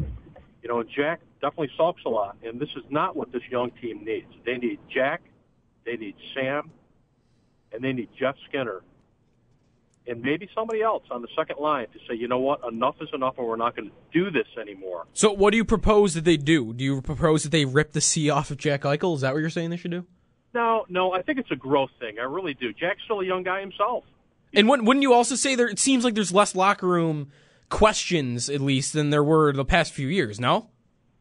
You 0.61 0.69
know, 0.69 0.83
Jack 0.83 1.21
definitely 1.41 1.71
sulks 1.77 2.01
a 2.05 2.09
lot, 2.09 2.37
and 2.43 2.59
this 2.59 2.69
is 2.75 2.83
not 2.89 3.15
what 3.15 3.31
this 3.31 3.43
young 3.49 3.71
team 3.81 4.03
needs. 4.03 4.31
They 4.45 4.57
need 4.57 4.79
Jack, 4.93 5.21
they 5.85 5.95
need 5.95 6.15
Sam, 6.33 6.71
and 7.71 7.83
they 7.83 7.93
need 7.93 8.09
Jeff 8.17 8.35
Skinner, 8.49 8.81
and 10.07 10.21
maybe 10.21 10.47
somebody 10.53 10.81
else 10.81 11.03
on 11.11 11.21
the 11.21 11.27
second 11.35 11.57
line 11.59 11.87
to 11.93 11.99
say, 12.07 12.15
you 12.15 12.27
know 12.27 12.39
what, 12.39 12.61
enough 12.67 12.95
is 13.01 13.09
enough, 13.13 13.35
and 13.37 13.47
we're 13.47 13.55
not 13.55 13.75
going 13.75 13.89
to 13.89 13.95
do 14.13 14.31
this 14.31 14.47
anymore. 14.59 15.05
So 15.13 15.31
what 15.31 15.51
do 15.51 15.57
you 15.57 15.65
propose 15.65 16.13
that 16.13 16.25
they 16.25 16.37
do? 16.37 16.73
Do 16.73 16.83
you 16.83 17.01
propose 17.01 17.43
that 17.43 17.51
they 17.51 17.65
rip 17.65 17.93
the 17.93 18.01
C 18.01 18.29
off 18.29 18.51
of 18.51 18.57
Jack 18.57 18.81
Eichel? 18.81 19.15
Is 19.15 19.21
that 19.21 19.33
what 19.33 19.39
you're 19.39 19.49
saying 19.49 19.71
they 19.71 19.77
should 19.77 19.91
do? 19.91 20.05
No, 20.53 20.85
no, 20.87 21.11
I 21.11 21.21
think 21.21 21.39
it's 21.39 21.51
a 21.51 21.55
growth 21.55 21.91
thing. 21.99 22.17
I 22.19 22.23
really 22.23 22.53
do. 22.53 22.71
Jack's 22.71 23.03
still 23.03 23.19
a 23.19 23.25
young 23.25 23.43
guy 23.43 23.59
himself. 23.59 24.05
And 24.53 24.69
wouldn't 24.69 24.87
wouldn't 24.87 25.01
you 25.01 25.13
also 25.13 25.35
say 25.35 25.55
there? 25.55 25.67
It 25.67 25.79
seems 25.79 26.05
like 26.05 26.13
there's 26.13 26.31
less 26.31 26.55
locker 26.55 26.87
room 26.87 27.29
questions, 27.69 28.49
at 28.49 28.61
least, 28.61 28.93
than 28.93 29.09
there 29.09 29.23
were 29.23 29.51
the 29.51 29.65
past 29.65 29.91
few 29.91 30.07
years. 30.07 30.39
No. 30.39 30.69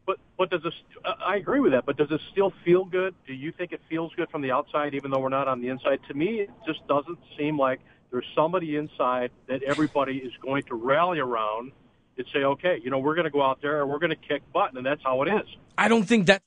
But 0.05 0.19
but 0.37 0.51
does 0.51 0.63
this? 0.63 0.73
I 1.03 1.35
agree 1.35 1.59
with 1.59 1.73
that. 1.73 1.85
But 1.85 1.97
does 1.97 2.11
it 2.11 2.21
still 2.31 2.53
feel 2.63 2.85
good? 2.85 3.13
Do 3.27 3.33
you 3.33 3.51
think 3.51 3.73
it 3.73 3.81
feels 3.89 4.13
good 4.15 4.29
from 4.29 4.41
the 4.41 4.51
outside, 4.51 4.93
even 4.93 5.11
though 5.11 5.19
we're 5.19 5.27
not 5.27 5.49
on 5.49 5.59
the 5.59 5.67
inside? 5.67 5.99
To 6.07 6.13
me, 6.13 6.39
it 6.41 6.49
just 6.65 6.87
doesn't 6.87 7.19
seem 7.37 7.57
like 7.59 7.81
there's 8.15 8.25
somebody 8.33 8.77
inside 8.77 9.29
that 9.47 9.61
everybody 9.61 10.19
is 10.19 10.31
going 10.41 10.63
to 10.63 10.75
rally 10.75 11.19
around 11.19 11.73
and 12.17 12.25
say, 12.33 12.39
okay, 12.39 12.79
you 12.81 12.89
know, 12.89 12.97
we're 12.97 13.13
going 13.13 13.25
to 13.25 13.29
go 13.29 13.41
out 13.41 13.61
there 13.61 13.81
and 13.81 13.91
we're 13.91 13.99
going 13.99 14.11
to 14.11 14.15
kick 14.15 14.41
butt, 14.53 14.73
and 14.73 14.85
that's 14.85 15.01
how 15.03 15.21
it 15.23 15.27
is. 15.27 15.45
I 15.77 15.89
don't 15.89 16.05
think 16.05 16.27
that. 16.27 16.41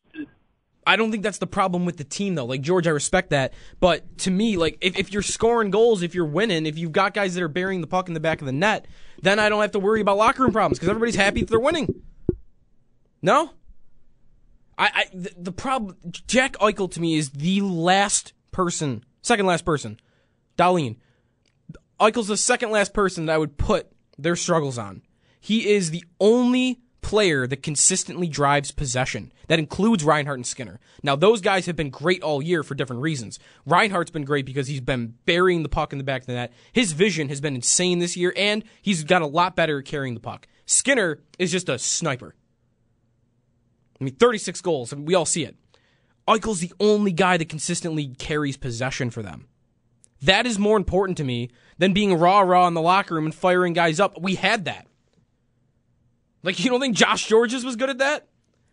I 0.86 0.96
don't 0.96 1.10
think 1.10 1.22
that's 1.22 1.36
the 1.36 1.46
problem 1.46 1.84
with 1.84 1.98
the 1.98 2.04
team 2.04 2.34
though. 2.34 2.46
Like 2.46 2.62
George, 2.62 2.86
I 2.86 2.90
respect 2.92 3.28
that, 3.30 3.52
but 3.78 4.16
to 4.20 4.30
me, 4.30 4.56
like 4.56 4.78
if, 4.80 4.98
if 4.98 5.12
you're 5.12 5.20
scoring 5.20 5.70
goals, 5.70 6.00
if 6.00 6.14
you're 6.14 6.24
winning, 6.24 6.64
if 6.64 6.78
you've 6.78 6.92
got 6.92 7.12
guys 7.12 7.34
that 7.34 7.42
are 7.42 7.48
burying 7.48 7.82
the 7.82 7.86
puck 7.86 8.08
in 8.08 8.14
the 8.14 8.20
back 8.20 8.40
of 8.40 8.46
the 8.46 8.52
net, 8.52 8.86
then 9.20 9.38
I 9.38 9.50
don't 9.50 9.60
have 9.60 9.72
to 9.72 9.78
worry 9.78 10.00
about 10.00 10.16
locker 10.16 10.44
room 10.44 10.52
problems 10.52 10.78
because 10.78 10.88
everybody's 10.88 11.16
happy 11.16 11.42
if 11.42 11.48
they're 11.48 11.60
winning. 11.60 12.02
No, 13.20 13.50
I, 14.78 14.90
I 14.94 15.04
the, 15.12 15.34
the 15.36 15.52
problem. 15.52 15.98
Jack 16.26 16.54
Eichel 16.54 16.90
to 16.92 17.00
me 17.02 17.16
is 17.18 17.28
the 17.30 17.60
last 17.60 18.32
person, 18.50 19.04
second 19.20 19.44
last 19.44 19.66
person. 19.66 20.00
Darlene, 20.56 20.96
Eichel's 22.00 22.28
the 22.28 22.36
second 22.36 22.70
last 22.70 22.94
person 22.94 23.26
that 23.26 23.34
I 23.34 23.38
would 23.38 23.56
put 23.56 23.90
their 24.16 24.36
struggles 24.36 24.78
on. 24.78 25.02
He 25.40 25.68
is 25.68 25.90
the 25.90 26.04
only 26.20 26.80
player 27.00 27.46
that 27.46 27.62
consistently 27.62 28.26
drives 28.26 28.70
possession. 28.70 29.32
That 29.46 29.58
includes 29.58 30.04
Reinhart 30.04 30.38
and 30.38 30.46
Skinner. 30.46 30.78
Now, 31.02 31.16
those 31.16 31.40
guys 31.40 31.66
have 31.66 31.76
been 31.76 31.90
great 31.90 32.22
all 32.22 32.42
year 32.42 32.62
for 32.62 32.74
different 32.74 33.02
reasons. 33.02 33.38
Reinhart's 33.64 34.10
been 34.10 34.24
great 34.24 34.44
because 34.44 34.68
he's 34.68 34.80
been 34.80 35.14
burying 35.24 35.62
the 35.62 35.68
puck 35.68 35.92
in 35.92 35.98
the 35.98 36.04
back 36.04 36.22
of 36.22 36.26
the 36.26 36.34
net. 36.34 36.52
His 36.72 36.92
vision 36.92 37.28
has 37.28 37.40
been 37.40 37.54
insane 37.54 37.98
this 37.98 38.16
year, 38.16 38.32
and 38.36 38.64
he's 38.82 39.04
got 39.04 39.22
a 39.22 39.26
lot 39.26 39.56
better 39.56 39.78
at 39.78 39.86
carrying 39.86 40.14
the 40.14 40.20
puck. 40.20 40.46
Skinner 40.66 41.20
is 41.38 41.50
just 41.50 41.68
a 41.68 41.78
sniper. 41.78 42.34
I 44.00 44.04
mean, 44.04 44.14
36 44.16 44.60
goals, 44.60 44.92
and 44.92 45.06
we 45.06 45.14
all 45.14 45.24
see 45.24 45.44
it. 45.44 45.56
Eichel's 46.28 46.60
the 46.60 46.72
only 46.78 47.12
guy 47.12 47.38
that 47.38 47.48
consistently 47.48 48.08
carries 48.18 48.56
possession 48.56 49.10
for 49.10 49.22
them. 49.22 49.46
That 50.22 50.46
is 50.46 50.58
more 50.58 50.76
important 50.76 51.18
to 51.18 51.24
me 51.24 51.50
than 51.78 51.92
being 51.92 52.18
raw 52.18 52.40
raw 52.40 52.66
in 52.66 52.74
the 52.74 52.80
locker 52.80 53.14
room 53.14 53.26
and 53.26 53.34
firing 53.34 53.72
guys 53.72 54.00
up. 54.00 54.20
We 54.20 54.34
had 54.34 54.64
that. 54.64 54.86
Like, 56.42 56.58
you 56.58 56.70
don't 56.70 56.80
think 56.80 56.96
Josh 56.96 57.28
Gorges 57.28 57.64
was 57.64 57.76
good 57.76 57.90
at 57.90 57.98
that? 57.98 58.26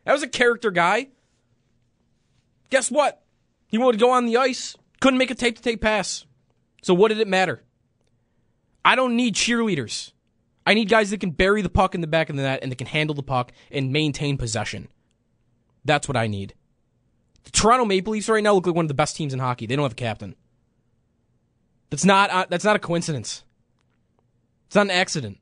That 0.05 0.13
was 0.13 0.23
a 0.23 0.27
character 0.27 0.71
guy. 0.71 1.07
Guess 2.69 2.91
what? 2.91 3.23
He 3.67 3.77
would 3.77 3.99
go 3.99 4.11
on 4.11 4.25
the 4.25 4.37
ice, 4.37 4.75
couldn't 5.01 5.17
make 5.17 5.31
a 5.31 5.35
tape 5.35 5.57
to 5.57 5.61
tape 5.61 5.81
pass. 5.81 6.25
So, 6.81 6.93
what 6.93 7.09
did 7.09 7.19
it 7.19 7.27
matter? 7.27 7.63
I 8.83 8.95
don't 8.95 9.15
need 9.15 9.35
cheerleaders. 9.35 10.11
I 10.67 10.73
need 10.73 10.89
guys 10.89 11.09
that 11.09 11.19
can 11.19 11.31
bury 11.31 11.61
the 11.61 11.69
puck 11.69 11.95
in 11.95 12.01
the 12.01 12.07
back 12.07 12.29
of 12.29 12.35
the 12.35 12.41
net 12.41 12.59
and 12.61 12.71
that 12.71 12.77
can 12.77 12.87
handle 12.87 13.15
the 13.15 13.23
puck 13.23 13.51
and 13.71 13.91
maintain 13.91 14.37
possession. 14.37 14.87
That's 15.83 16.07
what 16.07 16.17
I 16.17 16.27
need. 16.27 16.55
The 17.43 17.51
Toronto 17.51 17.85
Maple 17.85 18.13
Leafs 18.13 18.29
right 18.29 18.43
now 18.43 18.53
look 18.53 18.65
like 18.65 18.75
one 18.75 18.85
of 18.85 18.89
the 18.89 18.95
best 18.95 19.15
teams 19.15 19.33
in 19.33 19.39
hockey. 19.39 19.67
They 19.67 19.75
don't 19.75 19.83
have 19.83 19.91
a 19.91 19.95
captain. 19.95 20.35
That's 21.89 22.05
not 22.05 22.29
uh, 22.29 22.45
that's 22.49 22.65
not 22.65 22.75
a 22.75 22.79
coincidence. 22.79 23.43
It's 24.67 24.75
not 24.75 24.87
an 24.87 24.91
accident. 24.91 25.37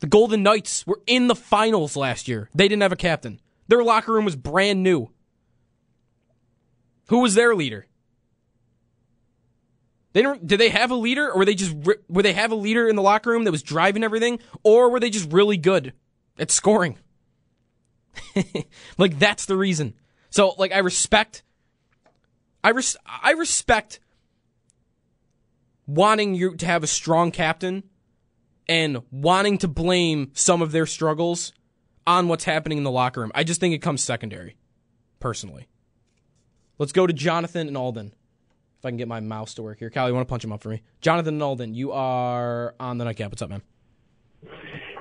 The 0.00 0.06
Golden 0.06 0.42
Knights 0.42 0.86
were 0.86 1.00
in 1.06 1.28
the 1.28 1.34
finals 1.34 1.96
last 1.96 2.28
year. 2.28 2.50
They 2.54 2.68
didn't 2.68 2.82
have 2.82 2.92
a 2.92 2.96
captain. 2.96 3.40
Their 3.68 3.82
locker 3.82 4.12
room 4.12 4.24
was 4.24 4.36
brand 4.36 4.82
new. 4.82 5.10
Who 7.08 7.20
was 7.20 7.34
their 7.34 7.54
leader? 7.54 7.86
They 10.12 10.22
don't, 10.22 10.46
did 10.46 10.58
they 10.58 10.70
have 10.70 10.90
a 10.90 10.94
leader, 10.94 11.30
or 11.30 11.38
were 11.38 11.44
they 11.44 11.54
just 11.54 11.74
were 11.74 12.22
they 12.22 12.32
have 12.32 12.50
a 12.50 12.54
leader 12.56 12.88
in 12.88 12.96
the 12.96 13.02
locker 13.02 13.30
room 13.30 13.44
that 13.44 13.52
was 13.52 13.62
driving 13.62 14.02
everything, 14.02 14.38
or 14.62 14.90
were 14.90 14.98
they 14.98 15.10
just 15.10 15.30
really 15.30 15.58
good 15.58 15.92
at 16.38 16.50
scoring? 16.50 16.98
like 18.98 19.18
that's 19.18 19.46
the 19.46 19.56
reason. 19.56 19.94
So 20.30 20.54
like 20.56 20.72
I 20.72 20.78
respect, 20.78 21.42
I 22.64 22.70
res- 22.70 22.96
I 23.06 23.32
respect 23.32 24.00
wanting 25.86 26.34
you 26.34 26.56
to 26.56 26.66
have 26.66 26.82
a 26.82 26.86
strong 26.86 27.30
captain 27.30 27.84
and 28.68 29.02
wanting 29.10 29.58
to 29.58 29.68
blame 29.68 30.30
some 30.34 30.62
of 30.62 30.72
their 30.72 30.86
struggles 30.86 31.52
on 32.06 32.28
what's 32.28 32.44
happening 32.44 32.78
in 32.78 32.84
the 32.84 32.90
locker 32.90 33.20
room. 33.20 33.32
I 33.34 33.44
just 33.44 33.60
think 33.60 33.74
it 33.74 33.78
comes 33.78 34.02
secondary, 34.02 34.56
personally. 35.20 35.68
Let's 36.78 36.92
go 36.92 37.06
to 37.06 37.12
Jonathan 37.12 37.68
and 37.68 37.76
Alden. 37.76 38.12
If 38.78 38.84
I 38.84 38.90
can 38.90 38.96
get 38.98 39.08
my 39.08 39.20
mouse 39.20 39.54
to 39.54 39.62
work 39.62 39.78
here. 39.78 39.88
Cal, 39.88 40.08
you 40.08 40.14
want 40.14 40.26
to 40.28 40.30
punch 40.30 40.44
him 40.44 40.52
up 40.52 40.62
for 40.62 40.68
me? 40.68 40.82
Jonathan 41.00 41.34
and 41.34 41.42
Alden, 41.42 41.74
you 41.74 41.92
are 41.92 42.74
on 42.78 42.98
the 42.98 43.04
nightcap. 43.04 43.30
What's 43.30 43.42
up, 43.42 43.50
man? 43.50 43.62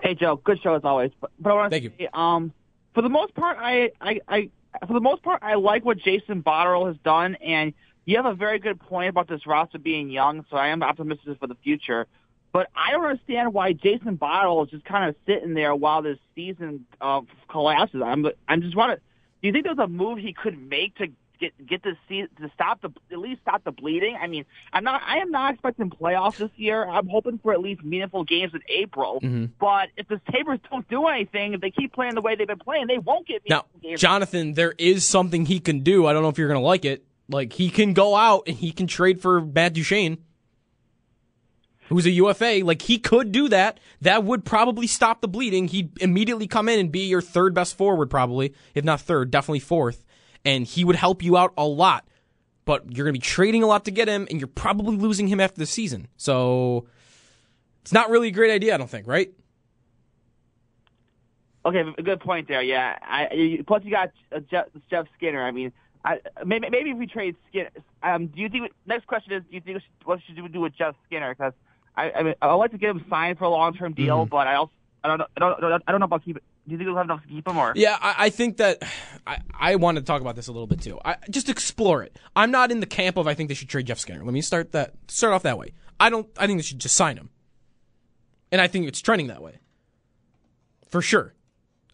Hey 0.01 0.15
Joe, 0.15 0.37
good 0.37 0.61
show 0.61 0.75
as 0.75 0.83
always. 0.83 1.11
But, 1.19 1.31
but 1.39 1.49
I 1.51 1.53
want 1.55 1.71
to 1.71 1.75
Thank 1.75 1.83
you. 1.83 1.91
say, 1.97 2.09
um, 2.13 2.53
for 2.93 3.01
the 3.01 3.09
most 3.09 3.33
part, 3.33 3.57
I, 3.59 3.91
I, 3.99 4.21
I, 4.27 4.49
for 4.87 4.93
the 4.93 5.01
most 5.01 5.23
part, 5.23 5.41
I 5.41 5.55
like 5.55 5.83
what 5.83 5.97
Jason 5.97 6.43
Botterill 6.43 6.87
has 6.87 6.97
done, 7.03 7.35
and 7.35 7.73
you 8.05 8.17
have 8.17 8.25
a 8.25 8.33
very 8.33 8.59
good 8.59 8.79
point 8.79 9.09
about 9.09 9.27
this 9.27 9.45
roster 9.47 9.79
being 9.79 10.09
young. 10.09 10.45
So 10.49 10.57
I 10.57 10.67
am 10.69 10.83
optimistic 10.83 11.39
for 11.39 11.47
the 11.47 11.55
future. 11.63 12.07
But 12.51 12.69
I 12.75 12.91
don't 12.91 13.03
understand 13.03 13.53
why 13.53 13.73
Jason 13.73 14.17
Botterill 14.17 14.63
is 14.65 14.71
just 14.71 14.85
kind 14.85 15.09
of 15.09 15.15
sitting 15.25 15.53
there 15.55 15.75
while 15.75 16.01
this 16.01 16.17
season 16.35 16.85
uh, 17.01 17.21
collapses. 17.49 18.01
I'm, 18.01 18.25
I'm 18.47 18.61
just 18.61 18.75
wondering, 18.77 19.01
do 19.41 19.47
you 19.47 19.51
think 19.51 19.65
there's 19.65 19.77
a 19.77 19.87
move 19.87 20.19
he 20.19 20.31
could 20.31 20.57
make 20.69 20.95
to 20.99 21.07
get 21.37 21.51
get 21.67 21.83
this 21.83 21.97
season 22.07 22.29
to 22.39 22.49
stop 22.53 22.81
the 22.81 22.89
at 23.11 23.19
least 23.19 23.41
stop 23.41 23.65
the 23.65 23.71
bleeding? 23.73 24.17
I 24.21 24.27
mean, 24.27 24.45
I'm 24.71 24.85
not 24.85 25.01
I 25.05 25.17
am 25.17 25.31
not 25.31 25.53
expecting 25.55 25.89
playoffs 25.89 26.37
this 26.37 26.49
year. 26.55 26.87
I'm 26.87 27.09
hoping 27.09 27.39
for 27.39 27.51
at 27.51 27.59
least 27.59 27.83
meaningful 27.83 28.23
games 28.23 28.53
in 28.53 28.61
April. 28.69 29.19
Mhm. 29.21 29.49
But 29.59 29.89
if 29.97 30.07
the 30.07 30.21
Sabres 30.31 30.61
don't 30.71 30.87
do 30.87 31.07
anything, 31.07 31.55
if 31.55 31.59
they 31.59 31.71
keep 31.71 31.91
playing 31.91 32.15
the 32.15 32.21
way 32.21 32.35
they've 32.37 32.47
been 32.47 32.57
playing, 32.57 32.87
they 32.87 32.99
won't 32.99 33.27
get 33.27 33.41
Now, 33.49 33.65
games. 33.83 33.99
Jonathan, 33.99 34.53
there 34.53 34.73
is 34.77 35.05
something 35.05 35.45
he 35.45 35.59
can 35.59 35.81
do. 35.81 36.05
I 36.05 36.13
don't 36.13 36.23
know 36.23 36.29
if 36.29 36.37
you're 36.37 36.47
going 36.47 36.61
to 36.61 36.65
like 36.65 36.85
it. 36.85 37.03
Like, 37.27 37.53
he 37.53 37.69
can 37.69 37.93
go 37.93 38.15
out 38.15 38.43
and 38.47 38.55
he 38.55 38.71
can 38.71 38.87
trade 38.87 39.21
for 39.21 39.41
Matt 39.41 39.73
Duchene, 39.73 40.19
who's 41.87 42.05
a 42.05 42.11
UFA. 42.11 42.61
Like, 42.63 42.83
he 42.83 42.99
could 42.99 43.31
do 43.31 43.49
that. 43.49 43.79
That 44.01 44.23
would 44.23 44.45
probably 44.45 44.87
stop 44.87 45.21
the 45.21 45.27
bleeding. 45.27 45.67
He'd 45.67 46.01
immediately 46.01 46.47
come 46.47 46.69
in 46.69 46.79
and 46.79 46.91
be 46.91 47.07
your 47.07 47.21
third 47.21 47.53
best 47.53 47.77
forward, 47.77 48.09
probably. 48.09 48.53
If 48.73 48.83
not 48.83 49.01
third, 49.01 49.31
definitely 49.31 49.59
fourth. 49.59 50.05
And 50.43 50.65
he 50.65 50.83
would 50.83 50.95
help 50.95 51.23
you 51.23 51.35
out 51.37 51.53
a 51.57 51.65
lot. 51.65 52.07
But 52.65 52.95
you're 52.95 53.05
to 53.05 53.13
be 53.13 53.19
trading 53.19 53.63
a 53.63 53.67
lot 53.67 53.85
to 53.85 53.91
get 53.91 54.07
him, 54.07 54.27
and 54.29 54.39
you're 54.39 54.47
probably 54.47 54.97
losing 54.97 55.27
him 55.27 55.39
after 55.39 55.59
the 55.59 55.65
season. 55.67 56.07
So, 56.17 56.87
it's 57.81 57.93
not 57.93 58.09
really 58.09 58.29
a 58.29 58.31
great 58.31 58.51
idea, 58.51 58.73
I 58.73 58.77
don't 58.77 58.89
think, 58.89 59.07
right? 59.07 59.31
Okay, 61.65 61.83
good 62.03 62.19
point 62.19 62.47
there. 62.47 62.61
Yeah. 62.61 62.97
I, 63.01 63.63
plus, 63.65 63.83
you 63.83 63.91
got 63.91 64.11
Jeff, 64.49 64.65
Jeff 64.89 65.07
Skinner. 65.15 65.43
I 65.43 65.51
mean, 65.51 65.71
I, 66.05 66.19
maybe 66.45 66.69
maybe 66.69 66.91
if 66.91 66.97
we 66.97 67.07
trade 67.07 67.35
Skinner, 67.49 67.69
um, 68.03 68.27
do 68.27 68.39
you 68.39 68.47
think? 68.47 68.71
Next 68.85 69.07
question 69.07 69.33
is, 69.33 69.41
do 69.49 69.55
you 69.55 69.61
think 69.61 69.81
what 70.03 70.19
should 70.25 70.39
we 70.41 70.47
do 70.49 70.61
with 70.61 70.75
Jeff 70.77 70.95
Skinner? 71.07 71.33
Because 71.33 71.53
I, 71.97 72.11
I 72.11 72.23
mean, 72.23 72.35
I 72.41 72.53
like 72.53 72.71
to 72.71 72.77
get 72.77 72.91
him 72.91 73.03
signed 73.09 73.37
for 73.39 73.45
a 73.45 73.49
long 73.49 73.73
term 73.73 73.93
deal, 73.93 74.19
Mm-hmm. 74.19 74.29
but 74.29 74.45
I 74.47 74.55
also 74.55 74.71
I 75.03 75.07
don't 75.07 75.17
know 75.17 75.25
I 75.35 75.39
don't 75.39 75.83
I 75.87 75.91
don't 75.91 75.99
know 75.99 76.05
about 76.05 76.23
keep. 76.23 76.35
Do 76.35 76.71
you 76.71 76.77
think 76.77 76.87
we'll 76.87 76.97
have 76.97 77.05
enough 77.05 77.21
to 77.23 77.27
keep 77.27 77.47
him 77.47 77.57
or? 77.57 77.73
Yeah, 77.75 77.97
I, 78.01 78.15
I 78.17 78.29
think 78.29 78.57
that 78.57 78.81
I, 79.27 79.39
I 79.53 79.75
wanted 79.75 79.99
to 80.01 80.05
talk 80.05 80.21
about 80.21 80.35
this 80.35 80.47
a 80.47 80.51
little 80.51 80.65
bit 80.67 80.81
too. 80.81 80.99
I 81.05 81.15
just 81.29 81.47
explore 81.49 82.01
it. 82.03 82.17
I'm 82.35 82.49
not 82.51 82.71
in 82.71 82.79
the 82.79 82.87
camp 82.87 83.17
of 83.17 83.27
I 83.27 83.33
think 83.35 83.49
they 83.49 83.53
should 83.55 83.69
trade 83.69 83.85
Jeff 83.87 83.99
Skinner. 83.99 84.23
Let 84.23 84.33
me 84.33 84.41
start 84.41 84.71
that 84.73 84.93
start 85.07 85.33
off 85.33 85.43
that 85.43 85.57
way. 85.57 85.73
I 85.99 86.09
don't. 86.09 86.27
I 86.37 86.45
think 86.47 86.59
they 86.59 86.63
should 86.63 86.79
just 86.79 86.95
sign 86.95 87.17
him, 87.17 87.29
and 88.51 88.61
I 88.61 88.67
think 88.67 88.87
it's 88.87 89.01
trending 89.01 89.27
that 89.27 89.41
way. 89.41 89.59
For 90.89 91.01
sure. 91.01 91.33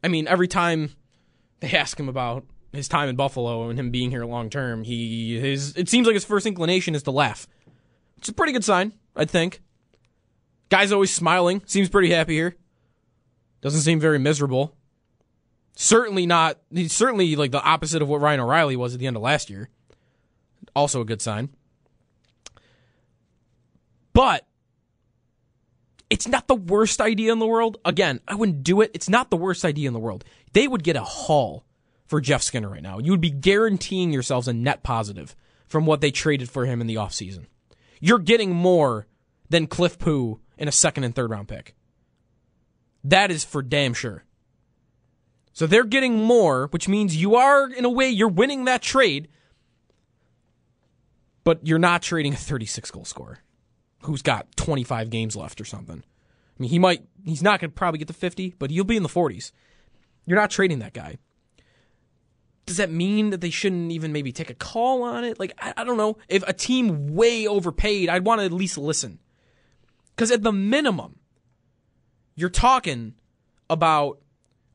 I 0.04 0.08
mean, 0.08 0.28
every 0.28 0.48
time 0.48 0.96
they 1.60 1.72
ask 1.72 2.00
him 2.00 2.10
about 2.10 2.46
his 2.74 2.88
time 2.88 3.10
in 3.10 3.16
Buffalo 3.16 3.70
and 3.70 3.78
him 3.78 3.92
being 3.92 4.12
here 4.12 4.26
long 4.26 4.50
term, 4.50 4.84
he 4.84 5.40
his 5.40 5.76
it 5.76 5.90
seems 5.90 6.08
like 6.08 6.14
his 6.14 6.26
first 6.26 6.46
inclination 6.46 6.96
is 6.96 7.04
to 7.04 7.12
laugh. 7.12 7.48
It's 8.18 8.30
a 8.30 8.34
pretty 8.34 8.54
good 8.54 8.64
sign, 8.64 8.94
I 9.16 9.26
think. 9.26 9.62
Guy's 10.70 10.92
always 10.92 11.14
smiling. 11.14 11.62
Seems 11.66 11.90
pretty 11.90 12.12
happy 12.12 12.36
here. 12.36 12.56
Doesn't 13.62 13.82
seem 13.82 14.00
very 14.00 14.20
miserable. 14.20 14.76
Certainly 15.76 16.26
not. 16.26 16.60
He's 16.72 16.94
certainly 16.94 17.36
like 17.36 17.52
the 17.52 17.62
opposite 17.62 18.02
of 18.02 18.08
what 18.08 18.22
Ryan 18.22 18.40
O'Reilly 18.40 18.76
was 18.76 18.94
at 18.94 19.00
the 19.00 19.08
end 19.08 19.16
of 19.16 19.22
last 19.22 19.50
year. 19.50 19.70
Also 20.76 21.02
a 21.02 21.06
good 21.06 21.22
sign. 21.22 21.50
But 24.14 24.46
it's 26.10 26.28
not 26.28 26.48
the 26.48 26.56
worst 26.56 27.02
idea 27.02 27.32
in 27.32 27.40
the 27.40 27.48
world. 27.48 27.78
Again, 27.86 28.20
I 28.28 28.36
wouldn't 28.36 28.64
do 28.64 28.82
it. 28.82 28.92
It's 28.94 29.10
not 29.10 29.30
the 29.30 29.38
worst 29.38 29.64
idea 29.66 29.88
in 29.88 29.94
the 29.94 30.00
world. 30.00 30.24
They 30.54 30.68
would 30.68 30.84
get 30.84 30.96
a 30.96 31.04
haul 31.04 31.66
for 32.12 32.20
Jeff 32.20 32.44
Skinner 32.44 32.68
right 32.68 32.84
now. 32.84 33.00
You 33.00 33.12
would 33.12 33.22
be 33.22 33.30
guaranteeing 33.30 34.12
yourselves 34.12 34.50
a 34.50 34.54
net 34.54 34.84
positive 34.84 35.34
from 35.66 35.86
what 35.86 36.02
they 36.02 36.12
traded 36.12 36.50
for 36.50 36.66
him 36.66 36.82
in 36.82 36.88
the 36.88 36.96
offseason. 36.96 37.46
You're 38.02 38.20
getting 38.20 38.54
more 38.54 39.08
than 39.50 39.66
Cliff 39.66 39.98
Pu 39.98 40.42
in 40.58 40.68
a 40.68 40.74
second 40.74 41.06
and 41.06 41.16
third 41.16 41.30
round 41.30 41.48
pick. 41.48 41.74
That 43.06 43.32
is 43.32 43.46
for 43.46 43.62
damn 43.62 43.94
sure. 43.94 44.26
So 45.54 45.66
they're 45.66 45.86
getting 45.86 46.22
more, 46.22 46.68
which 46.72 46.90
means 46.90 47.16
you 47.16 47.36
are, 47.36 47.72
in 47.72 47.86
a 47.86 47.90
way, 47.90 48.10
you're 48.10 48.28
winning 48.28 48.66
that 48.66 48.82
trade, 48.82 49.30
but 51.46 51.66
you're 51.66 51.80
not 51.80 52.02
trading 52.02 52.34
a 52.34 52.38
36 52.38 52.92
goal 52.92 53.06
scorer 53.06 53.40
who's 54.02 54.22
got 54.22 54.54
25 54.58 55.10
games 55.10 55.38
left 55.38 55.62
or 55.62 55.66
something. 55.66 56.04
I 56.04 56.56
mean, 56.62 56.72
he 56.72 56.78
might, 56.78 57.06
he's 57.24 57.42
not 57.42 57.62
going 57.62 57.72
to 57.72 57.76
probably 57.76 58.00
get 58.00 58.10
to 58.10 58.14
50, 58.14 58.56
but 58.60 58.70
he'll 58.70 58.84
be 58.84 58.98
in 58.98 59.04
the 59.04 59.08
40s. 59.08 59.54
You're 60.26 60.40
not 60.40 60.52
trading 60.52 60.80
that 60.80 60.92
guy. 60.92 61.18
Does 62.66 62.78
that 62.78 62.92
mean 62.92 63.32
that 63.32 63.42
they 63.42 63.50
shouldn't 63.50 63.92
even 63.92 64.14
maybe 64.14 64.32
take 64.32 64.50
a 64.50 64.56
call 64.56 65.04
on 65.04 65.24
it? 65.24 65.40
Like, 65.40 65.54
I, 65.60 65.74
I 65.78 65.84
don't 65.84 65.98
know. 65.98 66.18
If 66.30 66.44
a 66.48 66.54
team 66.54 67.16
way 67.16 67.48
overpaid, 67.48 68.10
I'd 68.10 68.26
want 68.26 68.40
to 68.40 68.46
at 68.46 68.52
least 68.52 68.78
listen. 68.78 69.20
Because 70.16 70.32
at 70.32 70.44
the 70.44 70.52
minimum, 70.52 71.20
you're 72.36 72.50
talking 72.50 73.16
about 73.70 74.20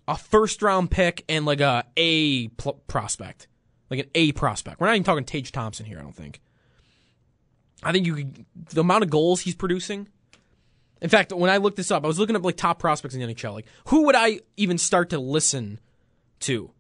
a 0.09 0.17
first 0.17 0.63
round 0.63 0.91
pick 0.91 1.25
and 1.29 1.47
like 1.47 1.61
a 1.61 1.85
A 1.97 2.49
pl- 2.49 2.81
prospect, 2.87 3.49
like 3.91 4.01
an 4.01 4.11
A 4.15 4.33
prospect. 4.33 4.81
We're 4.81 4.89
not 4.89 4.95
even 4.95 5.05
talking 5.05 5.25
Tage 5.25 5.53
Thompson 5.53 5.87
here. 5.87 5.99
I 5.99 6.03
don't 6.03 6.15
think. 6.15 6.41
I 7.83 7.93
think 7.93 8.07
you 8.07 8.15
could, 8.15 8.47
the 8.71 8.81
amount 8.81 9.05
of 9.05 9.11
goals 9.11 9.41
he's 9.41 9.55
producing. 9.55 10.09
In 11.03 11.11
fact, 11.11 11.33
when 11.33 11.51
I 11.51 11.59
looked 11.59 11.77
this 11.77 11.91
up, 11.91 12.05
I 12.05 12.07
was 12.07 12.19
looking 12.19 12.37
up 12.37 12.45
like 12.45 12.57
top 12.57 12.79
prospects 12.79 13.15
in 13.15 13.21
the 13.21 13.35
NHL. 13.35 13.53
Like, 13.53 13.67
who 13.89 14.07
would 14.07 14.17
I 14.17 14.41
even 14.57 14.79
start 14.79 15.11
to 15.11 15.19
listen 15.19 15.79
to 16.41 16.71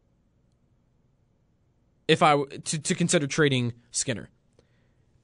if 2.08 2.22
I 2.22 2.42
to 2.42 2.78
to 2.78 2.94
consider 2.94 3.26
trading 3.26 3.72
Skinner? 3.90 4.30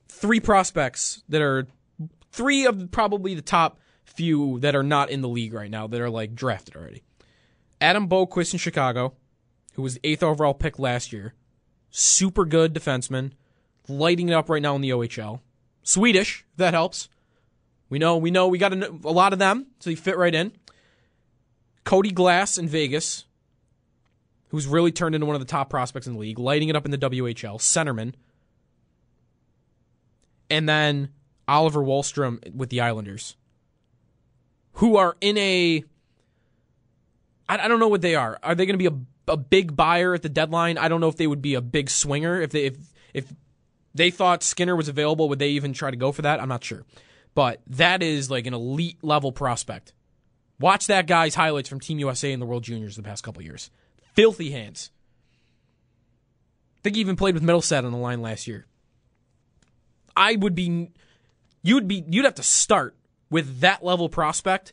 Three 0.08 0.40
prospects 0.40 1.22
that 1.28 1.42
are 1.42 1.66
three 2.30 2.66
of 2.66 2.90
probably 2.90 3.34
the 3.34 3.42
top 3.42 3.78
few 4.04 4.58
that 4.60 4.74
are 4.74 4.82
not 4.82 5.10
in 5.10 5.20
the 5.20 5.28
league 5.28 5.54
right 5.54 5.70
now 5.70 5.86
that 5.86 6.00
are 6.00 6.10
like 6.10 6.34
drafted 6.34 6.76
already. 6.76 7.02
Adam 7.80 8.08
Boqvist 8.08 8.52
in 8.52 8.58
Chicago, 8.58 9.14
who 9.74 9.82
was 9.82 9.94
the 9.94 10.00
eighth 10.04 10.22
overall 10.22 10.54
pick 10.54 10.78
last 10.78 11.12
year, 11.12 11.34
super 11.90 12.44
good 12.44 12.74
defenseman, 12.74 13.32
lighting 13.88 14.28
it 14.28 14.34
up 14.34 14.48
right 14.48 14.62
now 14.62 14.74
in 14.74 14.80
the 14.80 14.90
OHL. 14.90 15.40
Swedish, 15.82 16.44
that 16.56 16.74
helps. 16.74 17.08
We 17.88 17.98
know, 17.98 18.16
we 18.16 18.30
know, 18.30 18.48
we 18.48 18.58
got 18.58 18.72
a, 18.72 18.88
a 19.04 19.12
lot 19.12 19.32
of 19.32 19.38
them, 19.38 19.66
so 19.80 19.90
he 19.90 19.96
fit 19.96 20.16
right 20.16 20.34
in. 20.34 20.52
Cody 21.84 22.12
Glass 22.12 22.56
in 22.56 22.68
Vegas, 22.68 23.24
who's 24.52 24.66
really 24.66 24.92
turned 24.92 25.14
into 25.14 25.26
one 25.26 25.34
of 25.34 25.40
the 25.40 25.46
top 25.46 25.70
prospects 25.70 26.06
in 26.06 26.12
the 26.12 26.18
league, 26.18 26.38
lighting 26.38 26.68
it 26.68 26.76
up 26.76 26.84
in 26.84 26.90
the 26.90 26.98
WHL. 26.98 27.58
Centerman, 27.58 28.12
and 30.50 30.68
then 30.68 31.08
Oliver 31.48 31.80
Wahlstrom 31.80 32.54
with 32.54 32.68
the 32.68 32.82
Islanders, 32.82 33.34
who 34.74 34.96
are 34.96 35.16
in 35.20 35.36
a. 35.38 35.82
I 37.48 37.68
don't 37.68 37.80
know 37.80 37.88
what 37.88 38.02
they 38.02 38.14
are. 38.14 38.38
Are 38.42 38.54
they 38.54 38.64
going 38.64 38.78
to 38.78 38.90
be 38.90 38.96
a, 39.26 39.32
a 39.32 39.36
big 39.36 39.74
buyer 39.74 40.14
at 40.14 40.22
the 40.22 40.28
deadline? 40.28 40.78
I 40.78 40.88
don't 40.88 41.00
know 41.00 41.08
if 41.08 41.16
they 41.16 41.26
would 41.26 41.42
be 41.42 41.54
a 41.54 41.60
big 41.60 41.90
swinger. 41.90 42.40
If 42.40 42.50
they 42.50 42.66
if 42.66 42.76
if 43.14 43.32
they 43.94 44.10
thought 44.10 44.42
Skinner 44.42 44.76
was 44.76 44.88
available, 44.88 45.30
would 45.30 45.38
they 45.38 45.50
even 45.50 45.72
try 45.72 45.90
to 45.90 45.96
go 45.96 46.12
for 46.12 46.22
that? 46.22 46.40
I'm 46.40 46.48
not 46.48 46.62
sure. 46.62 46.84
But 47.34 47.62
that 47.66 48.02
is 48.02 48.30
like 48.30 48.46
an 48.46 48.52
elite 48.52 49.02
level 49.02 49.32
prospect. 49.32 49.94
Watch 50.60 50.88
that 50.88 51.06
guy's 51.06 51.34
highlights 51.34 51.70
from 51.70 51.80
Team 51.80 51.98
USA 52.00 52.32
and 52.32 52.40
the 52.40 52.46
World 52.46 52.64
Juniors 52.64 52.96
the 52.96 53.02
past 53.02 53.24
couple 53.24 53.42
years. 53.42 53.70
Filthy 54.12 54.50
hands. 54.50 54.90
I 56.78 56.80
think 56.82 56.96
he 56.96 57.00
even 57.00 57.16
played 57.16 57.34
with 57.34 57.42
Mittelstadt 57.42 57.84
on 57.84 57.92
the 57.92 57.98
line 57.98 58.22
last 58.22 58.46
year. 58.46 58.66
I 60.16 60.36
would 60.36 60.54
be 60.54 60.90
you 61.62 61.74
would 61.74 61.88
be 61.88 62.04
you'd 62.08 62.24
have 62.24 62.34
to 62.34 62.42
start 62.42 62.96
with 63.30 63.60
that 63.60 63.84
level 63.84 64.08
prospect 64.08 64.72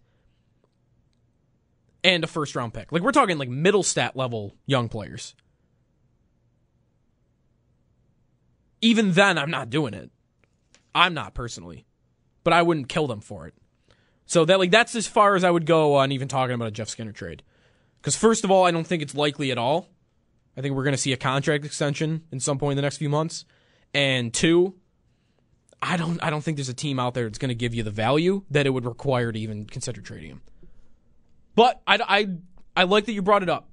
and 2.04 2.24
a 2.24 2.28
first 2.28 2.56
round 2.56 2.74
pick. 2.74 2.92
Like 2.92 3.02
we're 3.02 3.12
talking 3.12 3.38
like 3.38 3.50
Mittelstadt 3.50 4.16
level 4.16 4.56
young 4.66 4.90
players. 4.90 5.36
Even 8.82 9.12
then 9.14 9.38
I'm 9.38 9.52
not 9.52 9.70
doing 9.70 9.94
it. 9.94 10.10
I'm 10.96 11.14
not 11.14 11.34
personally. 11.34 11.86
But 12.44 12.54
I 12.54 12.62
wouldn't 12.62 12.90
kill 12.90 13.08
them 13.08 13.22
for 13.22 13.48
it. 13.48 13.54
So 14.26 14.46
that 14.46 14.60
like 14.60 14.72
that's 14.72 14.96
as 14.96 15.08
far 15.08 15.36
as 15.36 15.44
I 15.44 15.52
would 15.52 15.66
go 15.66 15.96
on 15.96 16.12
even 16.12 16.28
talking 16.28 16.56
about 16.56 16.68
a 16.68 16.72
Jeff 16.72 16.90
Skinner 16.90 17.12
trade. 17.12 17.44
Cuz 18.02 18.16
first 18.16 18.44
of 18.44 18.52
all, 18.52 18.66
I 18.66 18.72
don't 18.72 18.86
think 18.86 19.02
it's 19.02 19.16
likely 19.16 19.52
at 19.52 19.58
all. 19.58 19.90
I 20.58 20.62
think 20.62 20.76
we're 20.76 20.84
going 20.84 20.94
to 20.94 20.98
see 20.98 21.14
a 21.14 21.18
contract 21.18 21.64
extension 21.66 22.24
in 22.32 22.40
some 22.40 22.58
point 22.58 22.74
in 22.74 22.76
the 22.78 22.82
next 22.82 22.98
few 22.98 23.10
months. 23.10 23.46
And 23.94 24.34
two, 24.34 24.76
I 25.82 25.98
don't 25.98 26.22
I 26.24 26.30
don't 26.30 26.42
think 26.42 26.58
there's 26.58 26.70
a 26.70 26.74
team 26.74 27.00
out 27.00 27.14
there 27.14 27.26
that's 27.26 27.38
going 27.38 27.50
to 27.50 27.56
give 27.56 27.74
you 27.74 27.84
the 27.84 27.92
value 27.92 28.44
that 28.52 28.66
it 28.66 28.72
would 28.72 28.86
require 28.86 29.32
to 29.32 29.40
even 29.40 29.66
consider 29.66 30.02
trading 30.02 30.32
him. 30.32 30.42
But 31.56 31.82
I, 31.88 32.00
I 32.08 32.28
I 32.76 32.84
like 32.84 33.06
that 33.06 33.14
you 33.14 33.22
brought 33.22 33.44
it 33.44 33.50
up. 33.50 33.70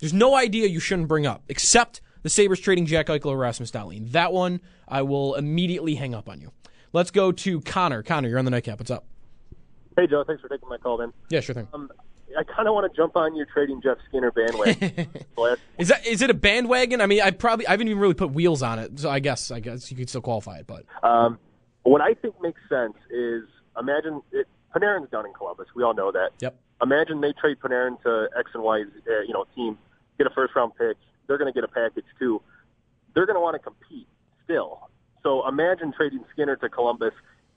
There's 0.00 0.12
no 0.12 0.34
idea 0.34 0.66
you 0.66 0.80
shouldn't 0.80 1.08
bring 1.08 1.26
up, 1.26 1.44
except 1.48 2.00
the 2.22 2.28
Sabres 2.28 2.60
trading 2.60 2.86
Jack 2.86 3.06
Eichel 3.06 3.26
or 3.26 3.36
Rasmus 3.36 3.70
Dahlin. 3.70 4.10
That 4.12 4.32
one, 4.32 4.60
I 4.88 5.02
will 5.02 5.34
immediately 5.34 5.94
hang 5.94 6.14
up 6.14 6.28
on 6.28 6.40
you. 6.40 6.50
Let's 6.92 7.10
go 7.10 7.32
to 7.32 7.60
Connor. 7.60 8.02
Connor, 8.02 8.28
you're 8.28 8.38
on 8.38 8.44
the 8.44 8.50
nightcap. 8.50 8.78
What's 8.78 8.90
up? 8.90 9.04
Hey, 9.96 10.06
Joe. 10.06 10.24
Thanks 10.26 10.42
for 10.42 10.48
taking 10.48 10.68
my 10.68 10.78
call, 10.78 10.98
man. 10.98 11.12
Yeah, 11.30 11.40
sure 11.40 11.54
thing. 11.54 11.68
Um, 11.72 11.90
I 12.38 12.42
kind 12.42 12.66
of 12.66 12.74
want 12.74 12.90
to 12.90 12.96
jump 12.96 13.16
on 13.16 13.36
your 13.36 13.46
trading 13.46 13.80
Jeff 13.82 13.98
Skinner 14.08 14.30
bandwagon. 14.30 15.08
Is 15.78 15.88
that 15.88 16.06
is 16.06 16.22
it 16.22 16.30
a 16.30 16.34
bandwagon? 16.34 17.00
I 17.00 17.06
mean, 17.06 17.20
I 17.20 17.30
probably 17.30 17.66
I 17.66 17.72
haven't 17.72 17.88
even 17.88 18.00
really 18.00 18.14
put 18.14 18.30
wheels 18.32 18.62
on 18.62 18.78
it, 18.78 18.98
so 19.00 19.10
I 19.10 19.18
guess 19.18 19.50
I 19.50 19.60
guess 19.60 19.90
you 19.90 19.96
could 19.96 20.08
still 20.08 20.20
qualify 20.20 20.58
it. 20.58 20.66
But 20.66 20.84
um, 21.02 21.38
what 21.82 22.00
I 22.00 22.14
think 22.14 22.40
makes 22.40 22.60
sense 22.68 22.94
is 23.10 23.44
imagine 23.78 24.22
it, 24.32 24.46
Panarin's 24.74 25.10
done 25.10 25.26
in 25.26 25.32
Columbus. 25.32 25.66
We 25.74 25.82
all 25.82 25.94
know 25.94 26.12
that. 26.12 26.30
yep, 26.40 26.56
Imagine 26.82 27.20
they 27.20 27.32
trade 27.32 27.58
Panarin 27.60 28.00
to 28.02 28.28
X 28.38 28.50
and 28.54 28.62
Y, 28.62 28.82
uh, 28.82 29.20
you 29.26 29.32
know, 29.32 29.44
team, 29.54 29.78
get 30.18 30.26
a 30.26 30.30
first 30.30 30.54
round 30.56 30.72
pick. 30.78 30.96
They're 31.26 31.38
going 31.38 31.52
to 31.52 31.56
get 31.56 31.64
a 31.64 31.72
package 31.72 32.04
too. 32.18 32.40
They're 33.14 33.26
going 33.26 33.36
to 33.36 33.40
want 33.40 33.54
to 33.54 33.58
compete 33.58 34.06
still. 34.44 34.88
So 35.22 35.46
imagine 35.48 35.92
trading 35.96 36.24
Skinner 36.32 36.56
to 36.56 36.68
Columbus. 36.68 37.12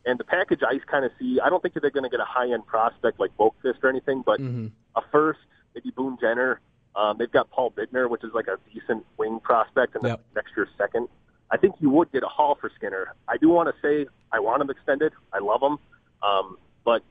And 0.08 0.18
the 0.20 0.24
package 0.24 0.62
I 0.68 0.80
kind 0.90 1.06
of 1.06 1.12
see, 1.20 1.40
I 1.44 1.50
don't 1.50 1.62
think 1.62 1.74
that 1.76 1.82
they're 1.82 1.92
going 1.92 2.04
to 2.06 2.10
get 2.10 2.20
a 2.22 2.26
high 2.26 2.52
end 2.52 2.66
prospect 2.66 3.20
like 3.20 3.36
Boqvist 3.38 3.84
or 3.84 3.90
anything, 3.90 4.24
but 4.26 4.40
Mm-hmm. 4.40 4.68
a 4.96 5.02
first, 5.12 5.40
maybe 5.76 5.92
Boone 5.92 6.18
Jenner. 6.20 6.62
Um, 6.96 7.18
they've 7.20 7.32
got 7.32 7.52
Paul 7.52 7.72
Bittner, 7.72 8.10
which 8.10 8.24
is 8.24 8.32
like 8.34 8.48
a 8.48 8.58
decent 8.74 9.06
wing 9.18 9.40
prospect, 9.44 9.94
and 9.96 10.04
Yep. 10.04 10.22
next 10.36 10.52
year's 10.58 10.70
second. 10.78 11.08
I 11.52 11.58
think 11.58 11.76
you 11.80 11.90
would 11.92 12.12
get 12.12 12.24
a 12.24 12.28
haul 12.28 12.58
for 12.60 12.72
Skinner. 12.76 13.14
I 13.28 13.38
do 13.38 13.50
want 13.50 13.70
to 13.70 13.76
say 13.82 14.08
I 14.32 14.40
want 14.40 14.62
him 14.62 14.70
extended. 14.70 15.14
I 15.34 15.40
love 15.40 15.62
him, 15.62 15.78
um, 16.24 16.58
but 16.84 17.04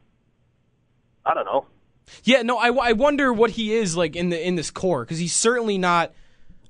I 1.24 1.34
don't 1.34 1.44
know. 1.46 1.66
yeah. 2.24 2.42
No, 2.42 2.56
I, 2.58 2.68
I 2.70 2.92
wonder 2.92 3.32
what 3.32 3.50
he 3.52 3.72
is 3.74 3.96
like 3.96 4.14
in 4.16 4.28
the 4.30 4.46
in 4.46 4.54
this 4.56 4.70
core 4.70 5.04
because 5.04 5.18
he's 5.18 5.34
certainly 5.34 5.78
not. 5.78 6.12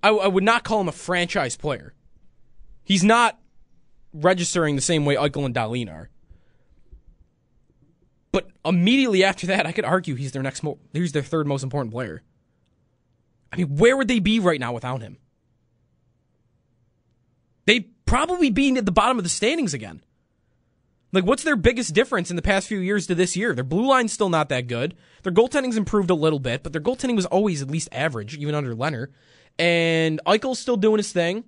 I, 0.03 0.11
I 0.11 0.27
would 0.29 0.45
not 0.45 0.63
call 0.65 0.81
him 0.81 0.89
a 0.89 0.93
franchise 0.93 1.57
player. 1.57 1.95
He's 2.85 3.03
not 3.03 3.39
registering 4.13 4.77
the 4.77 4.83
same 4.83 5.05
way 5.05 5.17
Eichel 5.17 5.45
and 5.45 5.55
Dahlin 5.55 5.91
are. 5.93 6.11
But 8.37 8.51
immediately 8.67 9.25
after 9.25 9.47
that, 9.47 9.65
I 9.65 9.73
could 9.73 9.87
argue 9.87 10.15
he's 10.15 10.33
their 10.33 10.43
next. 10.43 10.63
Mo- 10.63 10.79
he's 10.93 11.13
their 11.13 11.23
third 11.23 11.47
most 11.47 11.63
important 11.63 11.91
player. 11.91 12.23
I 13.51 13.57
mean, 13.57 13.77
where 13.77 13.97
would 13.97 14.09
they 14.09 14.19
be 14.19 14.41
right 14.41 14.61
now 14.61 14.75
without 14.75 15.01
him? 15.01 15.17
They'd 17.65 17.95
probably 18.05 18.51
be 18.51 18.77
at 18.77 18.85
the 18.85 18.93
bottom 18.93 19.17
of 19.17 19.25
the 19.25 19.31
standings 19.31 19.73
again. 19.73 20.05
Like, 21.13 21.25
what's 21.25 21.45
their 21.45 21.57
biggest 21.57 21.95
difference 21.95 22.29
in 22.29 22.37
the 22.37 22.43
past 22.43 22.69
few 22.69 22.79
years 22.79 23.07
to 23.07 23.15
this 23.15 23.39
year? 23.39 23.55
Their 23.55 23.65
blue 23.65 23.87
line's 23.87 24.13
still 24.13 24.29
not 24.29 24.51
that 24.51 24.67
good. 24.67 24.97
Their 25.23 25.33
goaltending's 25.33 25.79
improved 25.79 26.11
a 26.11 26.15
little 26.15 26.39
bit, 26.39 26.63
but 26.63 26.75
their 26.75 26.83
goaltending 26.83 27.17
was 27.17 27.25
always 27.25 27.63
at 27.63 27.71
least 27.71 27.89
average, 27.91 28.37
even 28.37 28.55
under 28.55 28.75
Lehner. 28.75 29.13
And 29.59 30.21
Eichel's 30.27 30.59
still 30.59 30.77
doing 30.77 30.99
his 30.99 31.11
thing. 31.11 31.45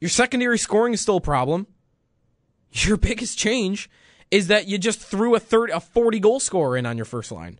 Your 0.00 0.10
secondary 0.10 0.58
scoring 0.58 0.92
is 0.92 1.00
still 1.00 1.18
a 1.18 1.20
problem. 1.20 1.68
Your 2.72 2.96
biggest 2.96 3.38
change 3.38 3.88
is 4.30 4.46
that 4.48 4.68
you 4.68 4.78
just 4.78 5.00
threw 5.00 5.34
a 5.34 5.40
third, 5.40 5.70
a 5.70 5.80
forty 5.80 6.20
goal 6.20 6.40
scorer 6.40 6.76
in 6.76 6.86
on 6.86 6.96
your 6.96 7.04
first 7.06 7.32
line. 7.32 7.58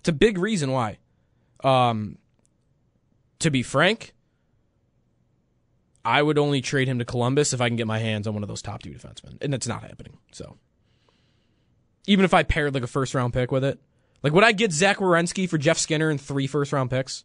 It's 0.00 0.08
a 0.08 0.12
big 0.12 0.38
reason 0.38 0.70
why. 0.70 0.98
Um, 1.64 2.16
to 3.40 3.50
be 3.50 3.62
frank, 3.62 4.14
I 6.04 6.22
would 6.22 6.38
only 6.38 6.60
trade 6.62 6.88
him 6.88 6.98
to 6.98 7.04
Columbus 7.04 7.52
if 7.52 7.60
I 7.60 7.68
can 7.68 7.76
get 7.76 7.86
my 7.86 7.98
hands 7.98 8.26
on 8.26 8.34
one 8.34 8.42
of 8.42 8.48
those 8.48 8.62
top 8.62 8.82
two 8.82 8.90
defensemen, 8.90 9.36
and 9.42 9.52
that's 9.52 9.66
not 9.66 9.82
happening. 9.82 10.16
So, 10.32 10.56
even 12.06 12.24
if 12.24 12.32
I 12.32 12.42
paired 12.42 12.72
like 12.74 12.82
a 12.82 12.86
first 12.88 13.14
round 13.14 13.34
pick 13.34 13.50
with 13.52 13.64
it, 13.64 13.78
like 14.22 14.32
would 14.32 14.44
I 14.44 14.52
get 14.52 14.72
Zach 14.72 14.98
Werenski 14.98 15.48
for 15.48 15.58
Jeff 15.58 15.78
Skinner 15.78 16.08
and 16.10 16.20
three 16.20 16.46
first 16.46 16.72
round 16.72 16.90
picks? 16.90 17.24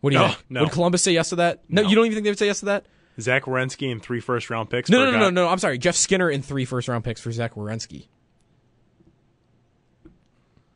What 0.00 0.10
do 0.10 0.16
you 0.16 0.22
No, 0.22 0.28
think? 0.28 0.44
no. 0.50 0.60
Would 0.62 0.72
Columbus 0.72 1.02
say 1.02 1.12
yes 1.12 1.30
to 1.30 1.36
that? 1.36 1.62
No, 1.68 1.82
No. 1.82 1.88
you 1.88 1.96
don't 1.96 2.04
even 2.06 2.16
think 2.16 2.24
they 2.24 2.30
would 2.30 2.38
say 2.38 2.46
yes 2.46 2.60
to 2.60 2.66
that? 2.66 2.86
Zach 3.20 3.44
Werenski 3.44 3.90
and 3.90 4.02
three 4.02 4.20
first 4.20 4.50
round 4.50 4.68
picks. 4.70 4.90
No, 4.90 4.98
for 4.98 5.04
no, 5.06 5.10
no, 5.12 5.18
no, 5.30 5.30
no. 5.44 5.48
I'm 5.48 5.58
sorry, 5.58 5.78
Jeff 5.78 5.96
Skinner 5.96 6.28
and 6.28 6.44
three 6.44 6.64
first 6.64 6.88
round 6.88 7.02
picks 7.04 7.20
for 7.20 7.32
Zach 7.32 7.54
Werenski. 7.54 8.08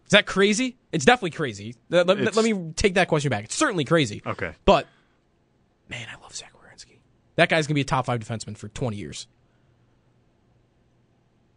Is 0.06 0.12
that 0.12 0.26
crazy? 0.26 0.76
It's 0.90 1.04
definitely 1.04 1.30
crazy. 1.30 1.76
Uh, 1.92 2.02
let, 2.04 2.18
let- 2.18 2.34
let 2.36 2.44
me 2.44 2.72
take 2.74 2.94
that 2.94 3.08
question 3.08 3.30
back. 3.30 3.44
It's 3.44 3.54
certainly 3.54 3.84
crazy. 3.84 4.22
Okay. 4.26 4.52
But 4.64 4.86
man, 5.88 6.06
I 6.12 6.20
love 6.20 6.34
Zach 6.34 6.52
Werenski. 6.54 6.98
That 7.36 7.48
guy's 7.48 7.66
gonna 7.66 7.76
be 7.76 7.82
a 7.82 7.84
top 7.84 8.06
five 8.06 8.20
defenseman 8.20 8.56
for 8.56 8.68
20 8.68 8.96
years. 8.96 9.26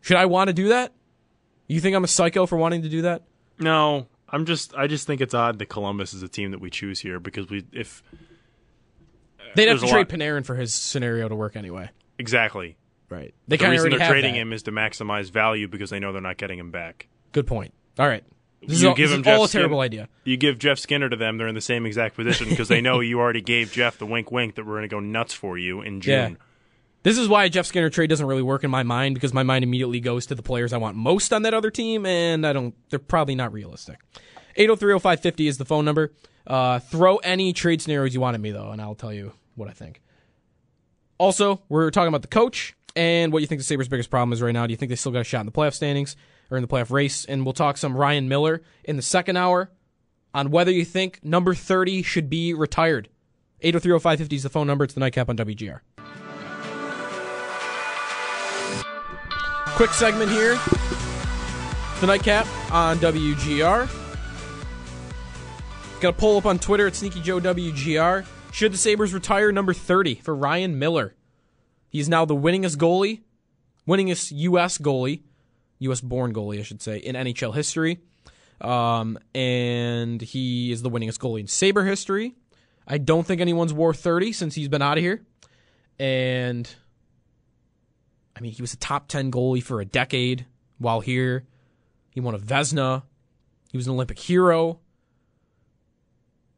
Should 0.01 0.17
I 0.17 0.25
want 0.25 0.49
to 0.49 0.53
do 0.53 0.67
that? 0.69 0.91
You 1.67 1.79
think 1.79 1.95
I'm 1.95 2.03
a 2.03 2.07
psycho 2.09 2.45
for 2.45 2.57
wanting 2.57 2.81
to 2.81 2.89
do 2.89 3.03
that? 3.03 3.23
No, 3.57 4.07
I'm 4.27 4.45
just. 4.45 4.75
I 4.75 4.87
just 4.87 5.07
think 5.07 5.21
it's 5.21 5.33
odd 5.33 5.59
that 5.59 5.67
Columbus 5.67 6.13
is 6.13 6.21
a 6.23 6.27
team 6.27 6.51
that 6.51 6.59
we 6.59 6.69
choose 6.69 6.99
here 6.99 7.19
because 7.21 7.49
we, 7.49 7.65
if 7.71 8.03
They'd 9.55 9.67
have 9.67 9.79
to 9.81 9.87
trade 9.87 10.09
lot- 10.11 10.19
Panarin 10.19 10.45
for 10.45 10.55
his 10.55 10.73
scenario 10.73 11.27
to 11.29 11.35
work 11.35 11.55
anyway. 11.55 11.89
exactly 12.19 12.77
Right. 13.09 13.33
They 13.47 13.57
the 13.57 13.69
reason 13.69 13.91
they're 13.91 14.07
trading 14.09 14.33
that. 14.33 14.39
him 14.39 14.53
is 14.53 14.63
to 14.63 14.71
maximize 14.71 15.29
value 15.29 15.67
because 15.67 15.91
they 15.91 15.99
know 15.99 16.11
they're 16.13 16.21
not 16.21 16.37
getting 16.37 16.57
him 16.57 16.71
back. 16.71 17.07
Good 17.31 17.45
point. 17.45 17.71
All 17.99 18.07
right. 18.07 18.23
This 18.61 18.69
You 18.69 18.75
is 18.75 18.85
all, 18.85 18.95
give 18.95 19.09
this 19.09 19.15
him 19.17 19.21
is 19.21 19.27
all 19.27 19.43
a 19.43 19.47
terrible 19.49 19.77
Skin- 19.79 19.85
idea. 19.85 20.09
You 20.23 20.37
give 20.37 20.57
Jeff 20.57 20.79
Skinner 20.79 21.09
to 21.09 21.15
them, 21.15 21.37
they're 21.37 21.47
in 21.49 21.53
the 21.53 21.61
same 21.61 21.85
exact 21.85 22.15
position 22.15 22.49
because 22.49 22.69
they 22.69 22.81
know 22.81 23.01
you 23.01 23.19
already 23.19 23.41
gave 23.41 23.71
Jeff 23.71 23.97
the 23.99 24.05
wink, 24.07 24.31
wink 24.31 24.55
that 24.55 24.65
we're 24.65 24.73
going 24.77 24.83
to 24.83 24.87
go 24.87 24.99
nuts 24.99 25.33
for 25.33 25.57
you 25.59 25.81
in 25.81 26.01
June. 26.01 26.31
Yeah. 26.31 26.37
This 27.03 27.17
is 27.19 27.27
why 27.27 27.43
a 27.43 27.49
Jeff 27.49 27.65
Skinner 27.67 27.89
trade 27.89 28.07
doesn't 28.09 28.25
really 28.25 28.41
work 28.41 28.63
in 28.63 28.71
my 28.71 28.81
mind 28.83 29.13
because 29.15 29.33
my 29.33 29.43
mind 29.43 29.63
immediately 29.63 29.99
goes 29.99 30.25
to 30.27 30.35
the 30.35 30.41
players 30.41 30.71
I 30.73 30.77
want 30.77 30.95
most 30.95 31.33
on 31.33 31.41
that 31.43 31.53
other 31.53 31.69
team, 31.69 32.05
and 32.07 32.47
I 32.47 32.53
don't. 32.53 32.73
They're 32.89 32.97
probably 32.99 33.35
not 33.35 33.51
realistic. 33.53 33.99
8030550 34.57 35.47
is 35.47 35.57
the 35.57 35.65
phone 35.65 35.85
number. 35.85 36.13
Uh, 36.45 36.79
throw 36.79 37.17
any 37.17 37.53
trade 37.53 37.81
scenarios 37.81 38.13
you 38.13 38.21
want 38.21 38.35
at 38.35 38.41
me 38.41 38.51
though, 38.51 38.71
and 38.71 38.81
I'll 38.81 38.95
tell 38.95 39.13
you 39.13 39.33
what 39.55 39.69
I 39.69 39.71
think. 39.71 40.01
Also, 41.17 41.61
we're 41.69 41.89
talking 41.89 42.09
about 42.09 42.21
the 42.21 42.27
coach 42.27 42.75
and 42.95 43.31
what 43.31 43.41
you 43.41 43.47
think 43.47 43.59
the 43.59 43.65
Sabres' 43.65 43.87
biggest 43.87 44.09
problem 44.09 44.33
is 44.33 44.41
right 44.41 44.51
now. 44.51 44.67
Do 44.67 44.71
you 44.71 44.77
think 44.77 44.89
they 44.89 44.95
still 44.95 45.11
got 45.11 45.21
a 45.21 45.23
shot 45.23 45.41
in 45.41 45.45
the 45.45 45.51
playoff 45.51 45.73
standings 45.73 46.15
or 46.51 46.57
in 46.57 46.61
the 46.61 46.67
playoff 46.67 46.91
race? 46.91 47.25
And 47.25 47.45
we'll 47.45 47.53
talk 47.53 47.77
some 47.77 47.95
Ryan 47.95 48.27
Miller 48.27 48.61
in 48.83 48.97
the 48.97 49.01
second 49.01 49.37
hour 49.37 49.71
on 50.33 50.51
whether 50.51 50.71
you 50.71 50.83
think 50.83 51.23
number 51.23 51.53
30 51.53 52.03
should 52.03 52.29
be 52.29 52.53
retired. 52.53 53.09
8030550 53.63 54.33
is 54.33 54.43
the 54.43 54.49
phone 54.49 54.67
number. 54.67 54.83
It's 54.83 54.93
the 54.93 54.99
nightcap 54.99 55.29
on 55.29 55.37
WGR. 55.37 55.79
Quick 59.75 59.91
segment 59.91 60.29
here. 60.29 60.59
The 61.99 62.07
nightcap 62.07 62.45
on 62.71 62.97
WGR. 62.97 64.02
Got 66.03 66.15
a 66.15 66.17
poll 66.17 66.37
up 66.37 66.45
on 66.45 66.59
Twitter 66.59 66.85
at 66.85 66.97
Sneaky 66.97 67.21
Joe 67.21 67.39
WGR. 67.39 68.25
Should 68.51 68.73
the 68.73 68.77
Sabres 68.77 69.13
retire 69.13 69.53
number 69.53 69.73
30 69.73 70.15
for 70.15 70.35
Ryan 70.35 70.77
Miller? 70.77 71.15
He 71.87 72.01
is 72.01 72.09
now 72.09 72.25
the 72.25 72.35
winningest 72.35 72.75
goalie, 72.75 73.21
winningest 73.87 74.33
U.S. 74.35 74.77
goalie, 74.77 75.21
U.S. 75.79 76.01
born 76.01 76.33
goalie, 76.33 76.59
I 76.59 76.63
should 76.63 76.81
say, 76.81 76.97
in 76.97 77.15
NHL 77.15 77.55
history. 77.55 77.99
Um, 78.59 79.17
and 79.33 80.21
he 80.21 80.73
is 80.73 80.81
the 80.81 80.89
winningest 80.89 81.19
goalie 81.19 81.39
in 81.39 81.47
Sabre 81.47 81.85
history. 81.85 82.35
I 82.85 82.97
don't 82.97 83.25
think 83.25 83.39
anyone's 83.39 83.71
wore 83.71 83.93
30 83.93 84.33
since 84.33 84.55
he's 84.55 84.67
been 84.67 84.81
out 84.81 84.97
of 84.97 85.01
here. 85.05 85.23
And 85.99 86.69
I 88.35 88.41
mean, 88.41 88.51
he 88.51 88.61
was 88.61 88.73
a 88.73 88.77
top 88.77 89.07
10 89.07 89.31
goalie 89.31 89.63
for 89.63 89.79
a 89.79 89.85
decade 89.85 90.47
while 90.79 90.99
here. 90.99 91.45
He 92.09 92.19
won 92.19 92.35
a 92.35 92.39
Vezina. 92.39 93.03
He 93.71 93.77
was 93.77 93.87
an 93.87 93.93
Olympic 93.93 94.19
hero. 94.19 94.81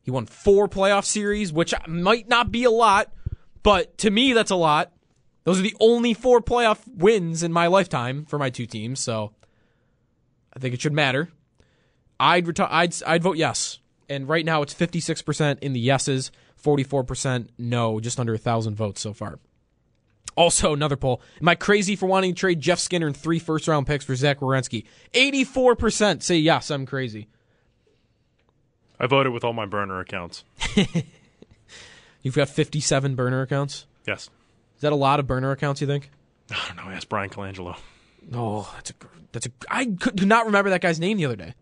He 0.06 0.12
won 0.12 0.28
four 0.28 0.70
playoff 0.70 1.04
series, 1.04 1.52
which 1.52 1.74
might 1.88 2.30
not 2.30 2.52
be 2.52 2.64
a 2.64 2.70
lot, 2.70 3.12
but 3.64 3.98
to 3.98 4.12
me, 4.12 4.34
that's 4.34 4.52
a 4.52 4.56
lot. 4.56 4.92
Those 5.46 5.60
are 5.60 5.64
the 5.64 5.76
only 5.80 6.14
four 6.14 6.42
playoff 6.42 6.80
wins 6.88 7.42
in 7.42 7.52
my 7.52 7.66
lifetime 7.66 8.26
for 8.26 8.38
my 8.38 8.52
two 8.52 8.68
teams, 8.68 9.00
so 9.00 9.34
I 10.56 10.60
think 10.60 10.76
it 10.76 10.82
should 10.82 10.94
matter. 10.94 11.30
I'd 12.20 12.46
reti- 12.46 12.68
I'd 12.70 12.94
I'd 13.04 13.24
vote 13.24 13.38
yes, 13.38 13.80
and 14.08 14.30
right 14.30 14.46
now 14.46 14.62
it's 14.62 14.76
fifty 14.76 15.00
six 15.00 15.24
percent 15.24 15.60
in 15.62 15.74
the 15.74 15.80
yeses, 15.80 16.32
forty 16.56 16.84
four 16.84 17.04
percent 17.04 17.50
no, 17.58 18.00
just 18.00 18.20
under 18.20 18.36
a 18.36 18.40
thousand 18.40 18.76
votes 18.76 19.02
so 19.02 19.12
far. 19.12 19.40
Also, 20.38 20.74
another 20.74 20.98
poll. 20.98 21.20
Am 21.42 21.50
I 21.50 21.56
crazy 21.56 21.96
for 21.96 22.06
wanting 22.06 22.36
to 22.36 22.40
trade 22.40 22.62
Jeff 22.62 22.78
Skinner 22.78 23.08
and 23.08 23.18
three 23.18 23.40
first 23.40 23.68
round 23.68 23.88
picks 23.88 24.06
for 24.06 24.16
Zach 24.16 24.40
Werenski? 24.42 24.86
84% 25.14 26.22
say 26.22 26.38
yes, 26.38 26.70
I'm 26.70 26.86
crazy. 26.86 27.30
I 29.00 29.08
voted 29.08 29.34
with 29.34 29.44
all 29.44 29.54
my 29.54 29.66
burner 29.66 30.00
accounts. 30.00 30.44
You've 32.22 32.36
got 32.36 32.50
57 32.50 33.16
burner 33.16 33.42
accounts? 33.42 33.86
Yes. 34.08 34.30
Is 34.76 34.82
that 34.82 34.94
a 34.94 34.96
lot 34.96 35.20
of 35.20 35.28
burner 35.28 35.52
accounts, 35.52 35.82
you 35.82 35.88
think? 35.88 36.10
I 36.50 36.64
don't 36.68 36.78
know. 36.78 36.92
Ask 36.92 37.08
Bryan 37.10 37.30
Colangelo. 37.30 37.78
Oh, 38.34 38.72
that's 38.76 38.92
a 38.92 38.94
that's 39.32 39.46
a 39.46 39.52
I 39.70 39.86
could, 39.86 40.18
could 40.18 40.28
not 40.28 40.46
remember 40.46 40.70
that 40.72 40.82
guy's 40.82 41.00
name 41.00 41.18
the 41.18 41.26
other 41.26 41.36
day. 41.36 41.54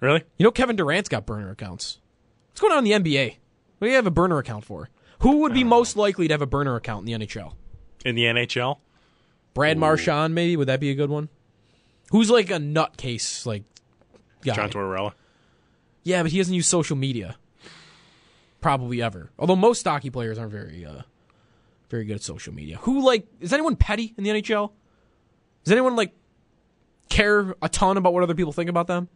Really? 0.00 0.22
You 0.38 0.44
know 0.44 0.50
Kevin 0.50 0.76
Durant's 0.76 1.08
got 1.08 1.26
burner 1.26 1.50
accounts. 1.50 1.98
What's 2.50 2.60
going 2.60 2.72
on 2.72 2.86
in 2.86 3.02
the 3.02 3.10
NBA? 3.10 3.36
What 3.78 3.86
do 3.86 3.90
you 3.90 3.96
have 3.96 4.06
a 4.06 4.10
burner 4.10 4.38
account 4.38 4.64
for? 4.64 4.88
Who 5.20 5.38
would 5.38 5.54
be 5.54 5.64
most 5.64 5.96
likely 5.96 6.28
to 6.28 6.34
have 6.34 6.42
a 6.42 6.46
burner 6.46 6.76
account 6.76 7.08
in 7.08 7.20
the 7.20 7.26
NHL? 7.26 7.54
In 8.04 8.14
the 8.14 8.24
NHL? 8.24 8.78
Brad 9.54 9.78
Marchand, 9.78 10.34
maybe 10.34 10.56
would 10.56 10.68
that 10.68 10.80
be 10.80 10.90
a 10.90 10.94
good 10.94 11.10
one? 11.10 11.28
Who's 12.10 12.30
like 12.30 12.50
a 12.50 12.58
nutcase, 12.58 13.46
like 13.46 13.64
guy. 14.42 14.54
John 14.54 14.70
Tortorella. 14.70 15.12
Yeah, 16.06 16.22
but 16.22 16.30
he 16.30 16.38
doesn't 16.38 16.54
use 16.54 16.68
social 16.68 16.96
media. 16.96 17.36
Probably 18.60 19.02
ever. 19.02 19.30
Although 19.38 19.56
most 19.56 19.80
stocky 19.80 20.08
players 20.08 20.38
aren't 20.38 20.52
very, 20.52 20.84
uh, 20.86 21.02
very 21.90 22.04
good 22.04 22.14
at 22.14 22.22
social 22.22 22.54
media. 22.54 22.78
Who 22.82 23.04
like 23.04 23.26
is 23.40 23.52
anyone 23.52 23.74
petty 23.76 24.14
in 24.16 24.24
the 24.24 24.30
NHL? 24.30 24.70
Does 25.64 25.72
anyone 25.72 25.96
like 25.96 26.12
care 27.08 27.54
a 27.60 27.68
ton 27.68 27.96
about 27.96 28.12
what 28.14 28.22
other 28.22 28.34
people 28.34 28.52
think 28.52 28.70
about 28.70 28.86
them? 28.86 29.08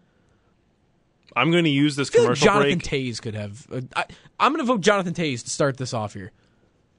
I'm 1.36 1.52
going 1.52 1.62
to 1.64 1.70
use 1.70 1.94
this 1.94 2.08
feel 2.10 2.22
like 2.22 2.26
commercial 2.26 2.44
Jonathan 2.44 2.78
break. 2.78 2.90
Toews 2.90 3.22
could 3.22 3.34
have. 3.34 3.66
Uh, 3.72 3.80
I, 3.94 4.04
I'm 4.40 4.52
going 4.52 4.64
to 4.64 4.66
vote 4.66 4.80
Jonathan 4.80 5.14
Toews 5.14 5.44
to 5.44 5.50
start 5.50 5.76
this 5.76 5.94
off 5.94 6.14
here. 6.14 6.32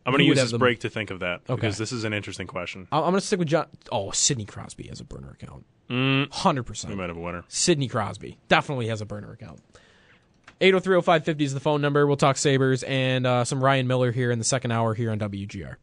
I'm 0.05 0.13
going 0.13 0.19
to 0.19 0.25
use 0.25 0.41
this 0.41 0.53
break 0.57 0.79
to 0.79 0.89
think 0.89 1.11
of 1.11 1.19
that 1.19 1.41
Okay. 1.49 1.55
because 1.55 1.77
this 1.77 1.91
is 1.91 2.05
an 2.05 2.13
interesting 2.13 2.47
question. 2.47 2.87
I'm 2.93 3.01
going 3.01 3.13
to 3.15 3.21
stick 3.21 3.39
with 3.39 3.49
John. 3.49 3.67
Oh, 3.91 4.11
Sidney 4.11 4.45
Crosby 4.45 4.87
has 4.87 4.99
a 5.01 5.03
burner 5.03 5.31
account. 5.39 5.65
Hundred 6.31 6.61
We 6.63 6.67
percent. 6.67 6.95
might 6.95 7.09
have 7.09 7.17
a 7.17 7.21
winner. 7.21 7.43
Sidney 7.49 7.87
Crosby 7.89 8.37
definitely 8.47 8.87
has 8.87 9.01
a 9.01 9.05
burner 9.05 9.31
account. 9.33 9.59
8030550 10.62 11.41
is 11.41 11.53
the 11.55 11.59
phone 11.59 11.82
number. 11.82 12.05
We'll 12.05 12.18
talk 12.18 12.38
Sabres 12.38 12.84
and 12.84 13.26
uh, 13.26 13.43
some 13.43 13.64
Ryan 13.64 13.88
Miller 13.88 14.12
here 14.12 14.30
in 14.30 14.38
the 14.38 14.45
second 14.45 14.72
hour 14.72 14.93
here 14.93 15.12
on 15.12 15.18
WGR. 15.18 15.76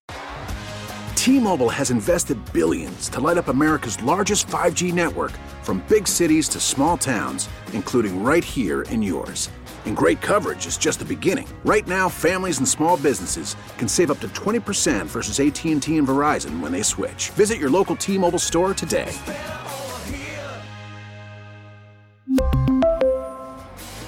T-Mobile 1.16 1.68
has 1.68 1.90
invested 1.90 2.38
billions 2.52 3.08
to 3.08 3.20
light 3.20 3.38
up 3.38 3.48
America's 3.48 4.00
largest 4.04 4.46
5G 4.46 4.94
network 4.94 5.32
from 5.62 5.84
big 5.88 6.06
cities 6.06 6.48
to 6.50 6.60
small 6.60 6.96
towns, 6.96 7.48
including 7.72 8.22
right 8.22 8.44
here 8.44 8.82
in 8.82 9.02
yours. 9.02 9.50
And 9.84 9.96
great 9.96 10.20
coverage 10.20 10.66
is 10.66 10.78
just 10.78 11.00
the 11.00 11.04
beginning. 11.04 11.48
Right 11.64 11.86
now, 11.88 12.08
families 12.08 12.58
and 12.58 12.68
small 12.68 12.96
businesses 12.96 13.56
can 13.78 13.88
save 13.88 14.12
up 14.12 14.20
to 14.20 14.28
20% 14.28 15.06
versus 15.06 15.40
AT&T 15.40 15.96
and 15.96 16.06
Verizon 16.06 16.60
when 16.60 16.70
they 16.70 16.82
switch. 16.82 17.30
Visit 17.30 17.58
your 17.58 17.70
local 17.70 17.96
T-Mobile 17.96 18.38
store 18.38 18.74
today. 18.74 19.12